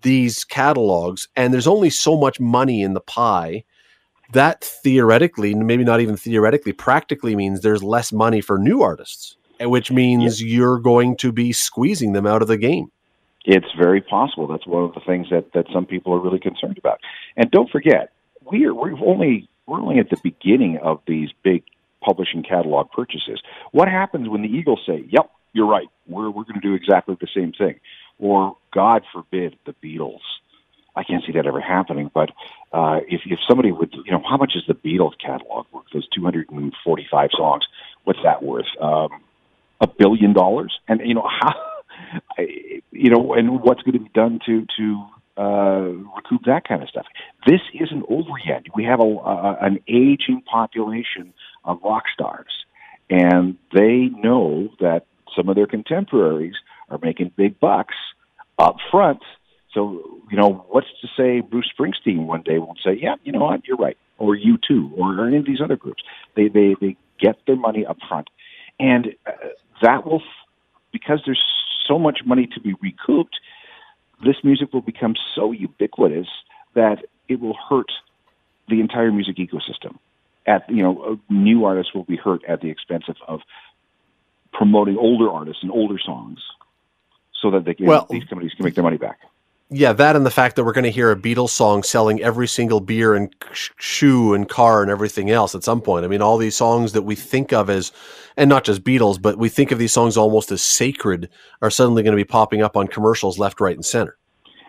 these 0.02 0.44
catalogs, 0.44 1.28
and 1.34 1.52
there's 1.52 1.66
only 1.66 1.90
so 1.90 2.16
much 2.16 2.38
money 2.40 2.82
in 2.82 2.94
the 2.94 3.00
pie 3.00 3.64
that 4.32 4.64
theoretically, 4.64 5.54
maybe 5.54 5.84
not 5.84 6.00
even 6.00 6.16
theoretically, 6.16 6.72
practically 6.72 7.34
means 7.34 7.60
there's 7.60 7.82
less 7.82 8.12
money 8.12 8.40
for 8.40 8.58
new 8.58 8.82
artists, 8.82 9.36
eh, 9.60 9.64
which 9.64 9.90
means 9.90 10.42
yeah. 10.42 10.56
you're 10.56 10.78
going 10.78 11.16
to 11.16 11.32
be 11.32 11.52
squeezing 11.52 12.12
them 12.12 12.26
out 12.26 12.42
of 12.42 12.48
the 12.48 12.56
game. 12.56 12.90
It's 13.44 13.72
very 13.78 14.02
possible. 14.02 14.46
That's 14.46 14.66
one 14.66 14.84
of 14.84 14.94
the 14.94 15.00
things 15.00 15.28
that, 15.30 15.52
that 15.54 15.66
some 15.72 15.86
people 15.86 16.12
are 16.12 16.20
really 16.20 16.40
concerned 16.40 16.76
about. 16.76 17.00
And 17.36 17.50
don't 17.50 17.70
forget, 17.70 18.12
we're 18.44 18.74
we've 18.74 19.02
only 19.02 19.48
we're 19.66 19.80
only 19.80 19.98
at 19.98 20.10
the 20.10 20.18
beginning 20.22 20.78
of 20.82 21.00
these 21.06 21.30
big 21.42 21.62
publishing 22.04 22.42
catalog 22.42 22.90
purchases. 22.90 23.40
What 23.72 23.88
happens 23.88 24.28
when 24.28 24.42
the 24.42 24.48
Eagles 24.48 24.80
say, 24.86 25.04
"Yep, 25.08 25.30
you're 25.54 25.66
right. 25.66 25.88
We're 26.06 26.30
we're 26.30 26.44
going 26.44 26.60
to 26.60 26.66
do 26.66 26.74
exactly 26.74 27.16
the 27.20 27.28
same 27.34 27.52
thing," 27.52 27.80
or 28.18 28.56
God 28.72 29.04
forbid, 29.12 29.56
the 29.64 29.74
Beatles 29.82 30.20
I 30.98 31.04
can't 31.04 31.24
see 31.24 31.32
that 31.32 31.46
ever 31.46 31.60
happening. 31.60 32.10
But 32.12 32.30
uh, 32.72 33.00
if 33.08 33.22
if 33.26 33.38
somebody 33.48 33.72
would, 33.72 33.94
you 34.04 34.12
know, 34.12 34.22
how 34.28 34.36
much 34.36 34.52
is 34.56 34.64
the 34.66 34.74
Beatles 34.74 35.12
catalog 35.24 35.66
worth? 35.72 35.84
Those 35.92 36.08
245 36.08 37.30
songs. 37.36 37.64
What's 38.04 38.20
that 38.24 38.42
worth? 38.42 38.66
Um, 38.80 39.10
a 39.80 39.86
billion 39.86 40.32
dollars. 40.32 40.78
And 40.88 41.00
you 41.04 41.14
know 41.14 41.28
how 41.28 41.54
you 42.38 43.10
know, 43.10 43.34
and 43.34 43.60
what's 43.62 43.82
going 43.82 43.94
to 43.94 44.00
be 44.00 44.10
done 44.14 44.40
to 44.46 44.66
to 44.76 45.04
uh, 45.40 45.88
recoup 46.16 46.42
that 46.46 46.66
kind 46.66 46.82
of 46.82 46.88
stuff. 46.88 47.06
This 47.46 47.60
isn't 47.74 48.04
over 48.08 48.32
yet. 48.44 48.64
We 48.74 48.84
have 48.84 49.00
a, 49.00 49.56
an 49.60 49.78
aging 49.86 50.42
population 50.50 51.32
of 51.64 51.80
rock 51.84 52.04
stars, 52.12 52.64
and 53.08 53.56
they 53.72 54.10
know 54.12 54.68
that 54.80 55.06
some 55.36 55.48
of 55.48 55.54
their 55.54 55.66
contemporaries 55.66 56.54
are 56.90 56.98
making 57.00 57.32
big 57.36 57.60
bucks 57.60 57.94
up 58.58 58.76
front. 58.90 59.20
So, 59.74 60.20
you 60.30 60.36
know, 60.36 60.64
what's 60.70 60.86
to 61.02 61.08
say 61.16 61.40
Bruce 61.40 61.70
Springsteen 61.78 62.26
one 62.26 62.42
day 62.42 62.58
won't 62.58 62.78
say, 62.84 62.98
yeah, 63.00 63.16
you 63.22 63.32
know 63.32 63.40
what, 63.40 63.66
you're 63.66 63.76
right, 63.76 63.98
or 64.16 64.36
U2, 64.36 64.92
or 64.96 65.26
any 65.26 65.36
of 65.36 65.46
these 65.46 65.60
other 65.62 65.76
groups. 65.76 66.02
They, 66.34 66.48
they, 66.48 66.74
they 66.80 66.96
get 67.20 67.36
their 67.46 67.56
money 67.56 67.84
up 67.84 67.98
front. 68.08 68.28
And 68.80 69.14
uh, 69.26 69.32
that 69.82 70.06
will, 70.06 70.22
because 70.92 71.20
there's 71.26 71.42
so 71.86 71.98
much 71.98 72.20
money 72.24 72.48
to 72.54 72.60
be 72.60 72.74
recouped, 72.80 73.36
this 74.24 74.36
music 74.42 74.72
will 74.72 74.82
become 74.82 75.14
so 75.34 75.52
ubiquitous 75.52 76.28
that 76.74 77.04
it 77.28 77.40
will 77.40 77.56
hurt 77.68 77.90
the 78.68 78.80
entire 78.80 79.12
music 79.12 79.36
ecosystem. 79.36 79.98
At 80.46 80.68
you 80.70 80.82
know, 80.82 81.02
uh, 81.02 81.32
new 81.32 81.64
artists 81.64 81.94
will 81.94 82.04
be 82.04 82.16
hurt 82.16 82.42
at 82.44 82.60
the 82.60 82.70
expense 82.70 83.04
of, 83.08 83.16
of 83.26 83.40
promoting 84.52 84.96
older 84.96 85.30
artists 85.30 85.62
and 85.62 85.70
older 85.70 85.98
songs, 85.98 86.38
so 87.40 87.50
that 87.52 87.64
they 87.64 87.74
can, 87.74 87.86
well, 87.86 88.06
these 88.10 88.24
companies 88.24 88.52
can 88.54 88.64
make 88.64 88.74
their 88.74 88.84
money 88.84 88.96
back. 88.96 89.18
Yeah, 89.70 89.92
that 89.92 90.16
and 90.16 90.24
the 90.24 90.30
fact 90.30 90.56
that 90.56 90.64
we're 90.64 90.72
going 90.72 90.84
to 90.84 90.90
hear 90.90 91.10
a 91.10 91.16
Beatles 91.16 91.50
song 91.50 91.82
selling 91.82 92.22
every 92.22 92.48
single 92.48 92.80
beer 92.80 93.14
and 93.14 93.34
shoe 93.52 94.32
and 94.32 94.48
car 94.48 94.80
and 94.80 94.90
everything 94.90 95.30
else 95.30 95.54
at 95.54 95.62
some 95.62 95.82
point. 95.82 96.06
I 96.06 96.08
mean, 96.08 96.22
all 96.22 96.38
these 96.38 96.56
songs 96.56 96.92
that 96.92 97.02
we 97.02 97.14
think 97.14 97.52
of 97.52 97.68
as, 97.68 97.92
and 98.36 98.48
not 98.48 98.64
just 98.64 98.82
Beatles, 98.82 99.20
but 99.20 99.36
we 99.36 99.50
think 99.50 99.70
of 99.70 99.78
these 99.78 99.92
songs 99.92 100.16
almost 100.16 100.50
as 100.50 100.62
sacred, 100.62 101.28
are 101.60 101.70
suddenly 101.70 102.02
going 102.02 102.16
to 102.16 102.16
be 102.16 102.24
popping 102.24 102.62
up 102.62 102.78
on 102.78 102.88
commercials 102.88 103.38
left, 103.38 103.60
right, 103.60 103.76
and 103.76 103.84
center. 103.84 104.16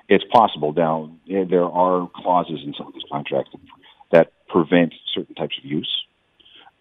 It's 0.09 0.25
possible. 0.33 0.73
Now, 0.73 1.09
there 1.27 1.65
are 1.65 2.09
clauses 2.15 2.59
in 2.65 2.73
some 2.73 2.87
of 2.87 2.93
these 2.93 3.03
contracts 3.09 3.51
that 4.11 4.33
prevent 4.47 4.93
certain 5.13 5.35
types 5.35 5.55
of 5.57 5.63
use, 5.63 6.05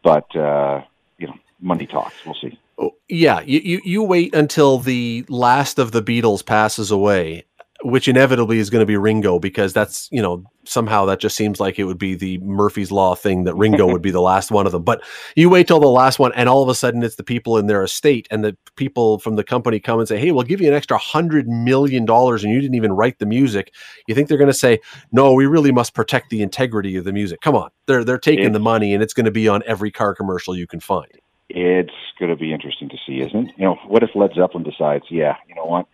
but 0.03 0.35
uh, 0.35 0.83
you 1.19 1.29
know, 1.29 1.35
money 1.61 1.87
talks. 1.87 2.17
We'll 2.25 2.35
see. 2.35 2.59
Oh, 2.79 2.95
yeah, 3.09 3.41
you, 3.41 3.61
you, 3.61 3.81
you 3.85 4.03
wait 4.03 4.35
until 4.35 4.79
the 4.79 5.25
last 5.29 5.79
of 5.79 5.93
the 5.93 6.03
Beatles 6.03 6.47
passes 6.47 6.91
away, 6.91 7.45
which 7.83 8.09
inevitably 8.09 8.59
is 8.59 8.71
going 8.71 8.81
to 8.81 8.87
be 8.87 8.97
Ringo 8.97 9.39
because 9.39 9.73
that's 9.73 10.09
you 10.11 10.21
know 10.21 10.45
somehow 10.65 11.05
that 11.07 11.21
just 11.21 11.37
seems 11.37 11.61
like 11.61 11.79
it 11.79 11.85
would 11.85 11.99
be 11.99 12.15
the 12.15 12.39
Murphy's 12.39 12.91
Law 12.91 13.15
thing 13.15 13.45
that 13.45 13.55
Ringo 13.55 13.87
would 13.93 14.03
be 14.03 14.11
the 14.11 14.21
last 14.21 14.51
one 14.51 14.67
of 14.67 14.73
them. 14.73 14.83
But 14.83 15.03
you 15.37 15.49
wait 15.49 15.67
till 15.69 15.81
the 15.81 15.87
last 15.87 16.19
one, 16.19 16.33
and 16.35 16.49
all 16.49 16.63
of 16.63 16.69
a 16.69 16.75
sudden 16.75 17.03
it's 17.03 17.17
the 17.17 17.25
people 17.25 17.57
in 17.57 17.67
their 17.67 17.83
estate, 17.83 18.27
and 18.31 18.45
the 18.45 18.57
people 18.77 19.19
from 19.19 19.37
the 19.37 19.45
company 19.45 19.79
come 19.79 19.99
and 19.99 20.09
say, 20.09 20.19
"Hey, 20.19 20.33
we'll 20.33 20.43
give 20.43 20.61
you 20.61 20.69
an 20.69 20.75
extra 20.75 20.99
hundred 20.99 21.49
million 21.49 22.05
dollars, 22.05 22.45
and 22.45 22.53
you 22.53 22.61
didn't 22.61 22.77
even 22.77 22.93
write 22.93 23.19
the 23.19 23.27
music." 23.27 23.73
You 24.07 24.15
think 24.15 24.29
they're 24.29 24.39
going 24.39 24.49
to 24.49 24.55
say, 24.55 24.81
"No, 25.13 25.33
we 25.33 25.47
really 25.47 25.73
must 25.73 25.95
protect 25.95 26.31
the 26.31 26.43
integrity 26.43 26.97
of 26.97 27.05
the 27.05 27.13
music"? 27.13 27.41
Come 27.41 27.55
on, 27.55 27.71
they're 27.87 28.05
they're 28.05 28.19
taking 28.19 28.47
it's, 28.47 28.53
the 28.53 28.61
money, 28.61 28.93
and 28.93 29.03
it's 29.03 29.15
going 29.15 29.27
to 29.27 29.33
be 29.33 29.49
on 29.49 29.63
every 29.67 29.91
car 29.91 30.15
commercial 30.15 30.57
you 30.57 30.67
can 30.67 30.81
find. 30.81 31.11
It's 31.49 31.93
going 32.19 32.31
to 32.31 32.37
be 32.37 32.53
interesting 32.53 32.89
to 32.91 32.97
see, 33.07 33.21
isn't 33.21 33.49
it? 33.49 33.55
You 33.57 33.65
know, 33.65 33.77
what 33.87 34.03
if 34.03 34.11
Led 34.15 34.33
Zeppelin 34.35 34.65
decides, 34.65 35.05
yeah, 35.11 35.37
you 35.49 35.55
know 35.55 35.65
what? 35.65 35.87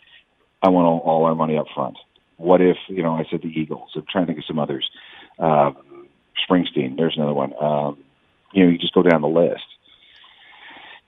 I 0.65 0.71
want 0.71 0.87
all, 0.87 0.99
all 1.01 1.25
our 1.27 1.35
money 1.35 1.59
up 1.59 1.67
front. 1.75 1.99
What 2.39 2.61
if, 2.63 2.79
you 2.89 3.03
know, 3.03 3.13
I 3.13 3.25
said 3.31 3.43
the 3.43 3.49
Eagles. 3.49 3.91
I'm 3.95 4.05
trying 4.11 4.25
to 4.25 4.27
think 4.29 4.39
of 4.39 4.47
some 4.47 4.59
others. 4.59 4.91
Uh, 5.39 5.73
Springsteen, 6.49 6.97
there's 6.97 7.17
another 7.17 7.35
one. 7.35 7.53
Um, 7.61 7.99
you 8.53 8.65
know, 8.65 8.71
you 8.71 8.79
just 8.79 8.95
go 8.95 9.03
down 9.03 9.21
the 9.21 9.29
list. 9.29 9.65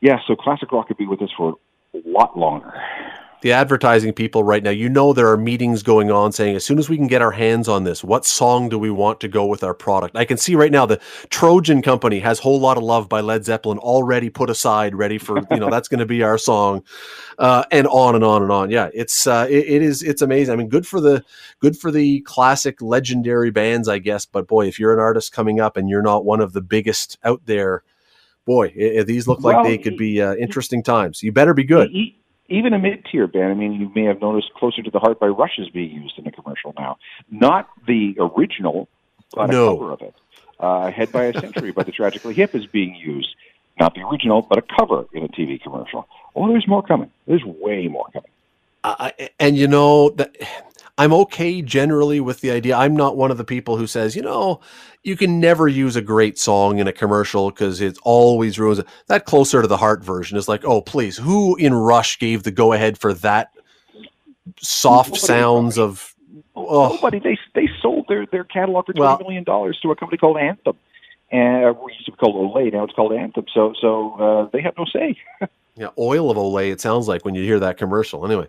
Yeah, 0.00 0.18
so 0.26 0.36
classic 0.36 0.70
rock 0.72 0.88
could 0.88 0.98
be 0.98 1.06
with 1.06 1.22
us 1.22 1.30
for 1.36 1.54
a 1.94 1.98
lot 2.04 2.38
longer 2.38 2.74
the 3.42 3.52
advertising 3.52 4.12
people 4.12 4.42
right 4.42 4.62
now, 4.62 4.70
you 4.70 4.88
know 4.88 5.12
there 5.12 5.28
are 5.28 5.36
meetings 5.36 5.82
going 5.82 6.10
on 6.10 6.32
saying 6.32 6.56
as 6.56 6.64
soon 6.64 6.78
as 6.78 6.88
we 6.88 6.96
can 6.96 7.06
get 7.06 7.22
our 7.22 7.30
hands 7.30 7.68
on 7.68 7.84
this, 7.84 8.02
what 8.02 8.24
song 8.24 8.68
do 8.68 8.78
we 8.78 8.90
want 8.90 9.20
to 9.20 9.28
go 9.28 9.46
with 9.46 9.62
our 9.62 9.74
product? 9.74 10.16
I 10.16 10.24
can 10.24 10.36
see 10.36 10.54
right 10.54 10.72
now 10.72 10.86
the 10.86 11.00
Trojan 11.30 11.82
Company 11.82 12.20
has 12.20 12.38
Whole 12.38 12.58
Lot 12.58 12.76
of 12.76 12.82
Love 12.82 13.08
by 13.08 13.20
Led 13.20 13.44
Zeppelin 13.44 13.78
already 13.78 14.30
put 14.30 14.50
aside, 14.50 14.94
ready 14.94 15.18
for, 15.18 15.38
you 15.50 15.58
know, 15.58 15.70
that's 15.70 15.88
going 15.88 16.00
to 16.00 16.06
be 16.06 16.22
our 16.22 16.38
song. 16.38 16.82
Uh, 17.38 17.64
and 17.70 17.86
on 17.88 18.14
and 18.14 18.24
on 18.24 18.42
and 18.42 18.50
on. 18.50 18.70
Yeah, 18.70 18.88
it's 18.94 19.26
uh, 19.26 19.46
it, 19.50 19.66
it 19.68 19.82
is 19.82 20.02
it's 20.02 20.22
amazing. 20.22 20.54
I 20.54 20.56
mean, 20.56 20.70
good 20.70 20.86
for 20.86 21.02
the 21.02 21.22
good 21.60 21.76
for 21.76 21.90
the 21.90 22.20
classic 22.22 22.80
legendary 22.80 23.50
bands, 23.50 23.88
I 23.88 23.98
guess. 23.98 24.24
But 24.24 24.48
boy, 24.48 24.68
if 24.68 24.80
you're 24.80 24.94
an 24.94 25.00
artist 25.00 25.32
coming 25.32 25.60
up 25.60 25.76
and 25.76 25.90
you're 25.90 26.00
not 26.00 26.24
one 26.24 26.40
of 26.40 26.54
the 26.54 26.62
biggest 26.62 27.18
out 27.24 27.42
there, 27.44 27.82
boy, 28.46 28.72
it, 28.74 29.04
these 29.06 29.28
look 29.28 29.42
like 29.42 29.56
well, 29.56 29.64
they 29.64 29.76
could 29.76 29.98
be 29.98 30.22
uh, 30.22 30.34
interesting 30.36 30.82
times. 30.82 31.22
You 31.22 31.30
better 31.30 31.52
be 31.52 31.64
good. 31.64 31.90
He, 32.48 32.56
even 32.56 32.72
a 32.72 32.78
mid-tier 32.78 33.26
band. 33.26 33.50
I 33.50 33.54
mean, 33.54 33.72
you 33.72 33.90
may 33.94 34.04
have 34.04 34.20
noticed 34.20 34.52
"Closer 34.54 34.82
to 34.82 34.90
the 34.90 34.98
Heart" 34.98 35.20
by 35.20 35.26
Rush 35.26 35.58
is 35.58 35.68
being 35.68 35.90
used 35.90 36.18
in 36.18 36.26
a 36.26 36.32
commercial 36.32 36.74
now. 36.78 36.98
Not 37.30 37.68
the 37.86 38.16
original, 38.18 38.88
but 39.34 39.50
no. 39.50 39.74
a 39.74 39.76
cover 39.76 39.92
of 39.92 40.02
it. 40.02 40.14
Uh, 40.60 40.88
"Ahead 40.88 41.12
by 41.12 41.24
a 41.24 41.40
Century" 41.40 41.72
by 41.72 41.82
the 41.82 41.92
Tragically 41.92 42.34
Hip 42.34 42.54
is 42.54 42.66
being 42.66 42.94
used. 42.94 43.34
Not 43.78 43.94
the 43.94 44.02
original, 44.02 44.42
but 44.42 44.58
a 44.58 44.62
cover 44.62 45.06
in 45.12 45.22
a 45.22 45.28
TV 45.28 45.62
commercial. 45.62 46.08
Oh, 46.34 46.48
there's 46.48 46.66
more 46.66 46.82
coming. 46.82 47.10
There's 47.26 47.44
way 47.44 47.88
more 47.88 48.06
coming. 48.12 48.30
Uh, 48.82 49.10
and 49.38 49.58
you 49.58 49.66
know 49.66 50.10
that 50.10 50.36
I'm 50.98 51.12
okay 51.12 51.60
generally 51.60 52.20
with 52.20 52.40
the 52.40 52.50
idea. 52.50 52.76
I'm 52.76 52.96
not 52.96 53.16
one 53.16 53.30
of 53.30 53.36
the 53.36 53.44
people 53.44 53.76
who 53.76 53.86
says, 53.86 54.16
you 54.16 54.22
know, 54.22 54.60
you 55.02 55.16
can 55.16 55.40
never 55.40 55.68
use 55.68 55.94
a 55.94 56.02
great 56.02 56.38
song 56.38 56.78
in 56.78 56.88
a 56.88 56.92
commercial 56.92 57.50
because 57.50 57.80
it 57.82 57.98
always 58.02 58.58
ruins 58.58 58.78
it. 58.78 58.86
That 59.08 59.26
closer 59.26 59.60
to 59.60 59.68
the 59.68 59.76
heart 59.76 60.02
version 60.02 60.38
is 60.38 60.48
like, 60.48 60.64
oh, 60.64 60.80
please, 60.80 61.18
who 61.18 61.54
in 61.56 61.74
Rush 61.74 62.18
gave 62.18 62.44
the 62.44 62.50
go 62.50 62.72
ahead 62.72 62.96
for 62.98 63.12
that 63.14 63.50
soft 64.60 65.10
Nobody 65.10 65.20
sounds 65.20 65.78
of. 65.78 66.14
Oh. 66.54 66.94
Nobody. 66.94 67.18
They 67.18 67.38
they 67.54 67.68
sold 67.82 68.06
their 68.08 68.24
their 68.26 68.44
catalog 68.44 68.86
for 68.86 68.94
twenty 68.94 69.06
well, 69.06 69.18
million 69.18 69.44
dollars 69.44 69.78
to 69.82 69.90
a 69.90 69.96
company 69.96 70.16
called 70.16 70.38
Anthem, 70.38 70.76
and 71.30 71.76
we 71.78 71.92
used 71.92 72.06
to 72.06 72.12
be 72.12 72.16
called 72.16 72.36
Ole. 72.36 72.70
Now 72.70 72.84
it's 72.84 72.94
called 72.94 73.12
Anthem. 73.12 73.44
So 73.52 73.74
so 73.78 74.14
uh, 74.14 74.50
they 74.50 74.62
have 74.62 74.74
no 74.78 74.86
say. 74.86 75.18
yeah, 75.76 75.88
oil 75.98 76.30
of 76.30 76.38
Olay. 76.38 76.72
It 76.72 76.80
sounds 76.80 77.06
like 77.06 77.26
when 77.26 77.34
you 77.34 77.42
hear 77.42 77.60
that 77.60 77.76
commercial. 77.76 78.24
Anyway. 78.24 78.48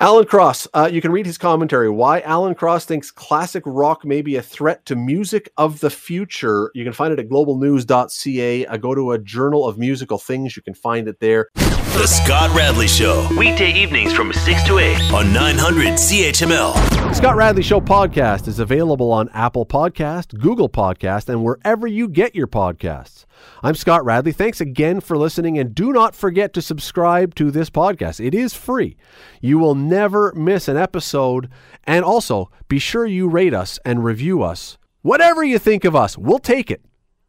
Alan 0.00 0.26
Cross, 0.26 0.68
uh, 0.74 0.88
you 0.92 1.00
can 1.00 1.10
read 1.10 1.26
his 1.26 1.38
commentary. 1.38 1.90
Why 1.90 2.20
Alan 2.20 2.54
Cross 2.54 2.84
thinks 2.84 3.10
classic 3.10 3.64
rock 3.66 4.04
may 4.04 4.22
be 4.22 4.36
a 4.36 4.42
threat 4.42 4.86
to 4.86 4.94
music 4.94 5.50
of 5.56 5.80
the 5.80 5.90
future. 5.90 6.70
You 6.72 6.84
can 6.84 6.92
find 6.92 7.12
it 7.12 7.18
at 7.18 7.28
globalnews.ca. 7.28 8.66
I 8.66 8.76
go 8.76 8.94
to 8.94 9.10
a 9.10 9.18
journal 9.18 9.66
of 9.66 9.76
musical 9.76 10.18
things. 10.18 10.56
You 10.56 10.62
can 10.62 10.74
find 10.74 11.08
it 11.08 11.18
there. 11.18 11.48
The 11.54 12.06
Scott 12.06 12.54
Radley 12.56 12.86
Show, 12.86 13.26
weekday 13.36 13.72
evenings 13.72 14.12
from 14.12 14.32
6 14.32 14.62
to 14.68 14.78
8 14.78 15.12
on 15.12 15.32
900 15.32 15.94
CHML. 15.94 17.12
Scott 17.12 17.34
Radley 17.34 17.64
Show 17.64 17.80
podcast 17.80 18.46
is 18.46 18.60
available 18.60 19.10
on 19.10 19.28
Apple 19.30 19.66
Podcast, 19.66 20.38
Google 20.38 20.68
Podcast, 20.68 21.28
and 21.28 21.42
wherever 21.42 21.88
you 21.88 22.06
get 22.06 22.36
your 22.36 22.46
podcasts. 22.46 23.24
I'm 23.62 23.74
Scott 23.74 24.04
Radley. 24.04 24.32
Thanks 24.32 24.60
again 24.60 25.00
for 25.00 25.16
listening, 25.16 25.58
and 25.58 25.74
do 25.74 25.92
not 25.92 26.14
forget 26.14 26.52
to 26.54 26.62
subscribe 26.62 27.34
to 27.36 27.50
this 27.50 27.70
podcast. 27.70 28.24
It 28.24 28.34
is 28.34 28.54
free. 28.54 28.96
You 29.40 29.58
will 29.58 29.74
never 29.88 30.32
miss 30.34 30.68
an 30.68 30.76
episode. 30.76 31.48
And 31.84 32.04
also, 32.04 32.50
be 32.68 32.78
sure 32.78 33.06
you 33.06 33.28
rate 33.28 33.54
us 33.54 33.78
and 33.84 34.04
review 34.04 34.42
us. 34.42 34.78
Whatever 35.02 35.42
you 35.42 35.58
think 35.58 35.84
of 35.84 35.96
us, 35.96 36.18
we'll 36.18 36.38
take 36.38 36.70
it. 36.70 36.84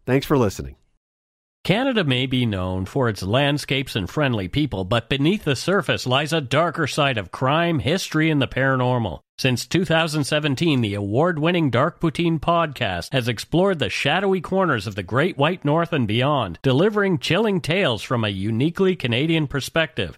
Thanks 0.05 0.25
for 0.25 0.37
listening. 0.37 0.75
Canada 1.63 2.03
may 2.03 2.25
be 2.25 2.45
known 2.45 2.85
for 2.85 3.09
its 3.09 3.21
landscapes 3.21 3.95
and 3.95 4.09
friendly 4.09 4.47
people, 4.47 4.85
but 4.85 5.09
beneath 5.09 5.43
the 5.43 5.55
surface 5.55 6.07
lies 6.07 6.31
a 6.31 6.41
darker 6.41 6.87
side 6.87 7.17
of 7.17 7.31
crime, 7.31 7.79
history, 7.79 8.31
and 8.31 8.41
the 8.41 8.47
paranormal. 8.47 9.19
Since 9.37 9.67
2017, 9.67 10.81
the 10.81 10.95
award 10.95 11.37
winning 11.37 11.69
Dark 11.69 11.99
Poutine 11.99 12.39
podcast 12.39 13.11
has 13.11 13.27
explored 13.27 13.79
the 13.79 13.89
shadowy 13.89 14.41
corners 14.41 14.87
of 14.87 14.95
the 14.95 15.03
Great 15.03 15.37
White 15.37 15.63
North 15.63 15.93
and 15.93 16.07
beyond, 16.07 16.59
delivering 16.63 17.19
chilling 17.19 17.61
tales 17.61 18.01
from 18.01 18.23
a 18.23 18.29
uniquely 18.29 18.95
Canadian 18.95 19.45
perspective. 19.45 20.17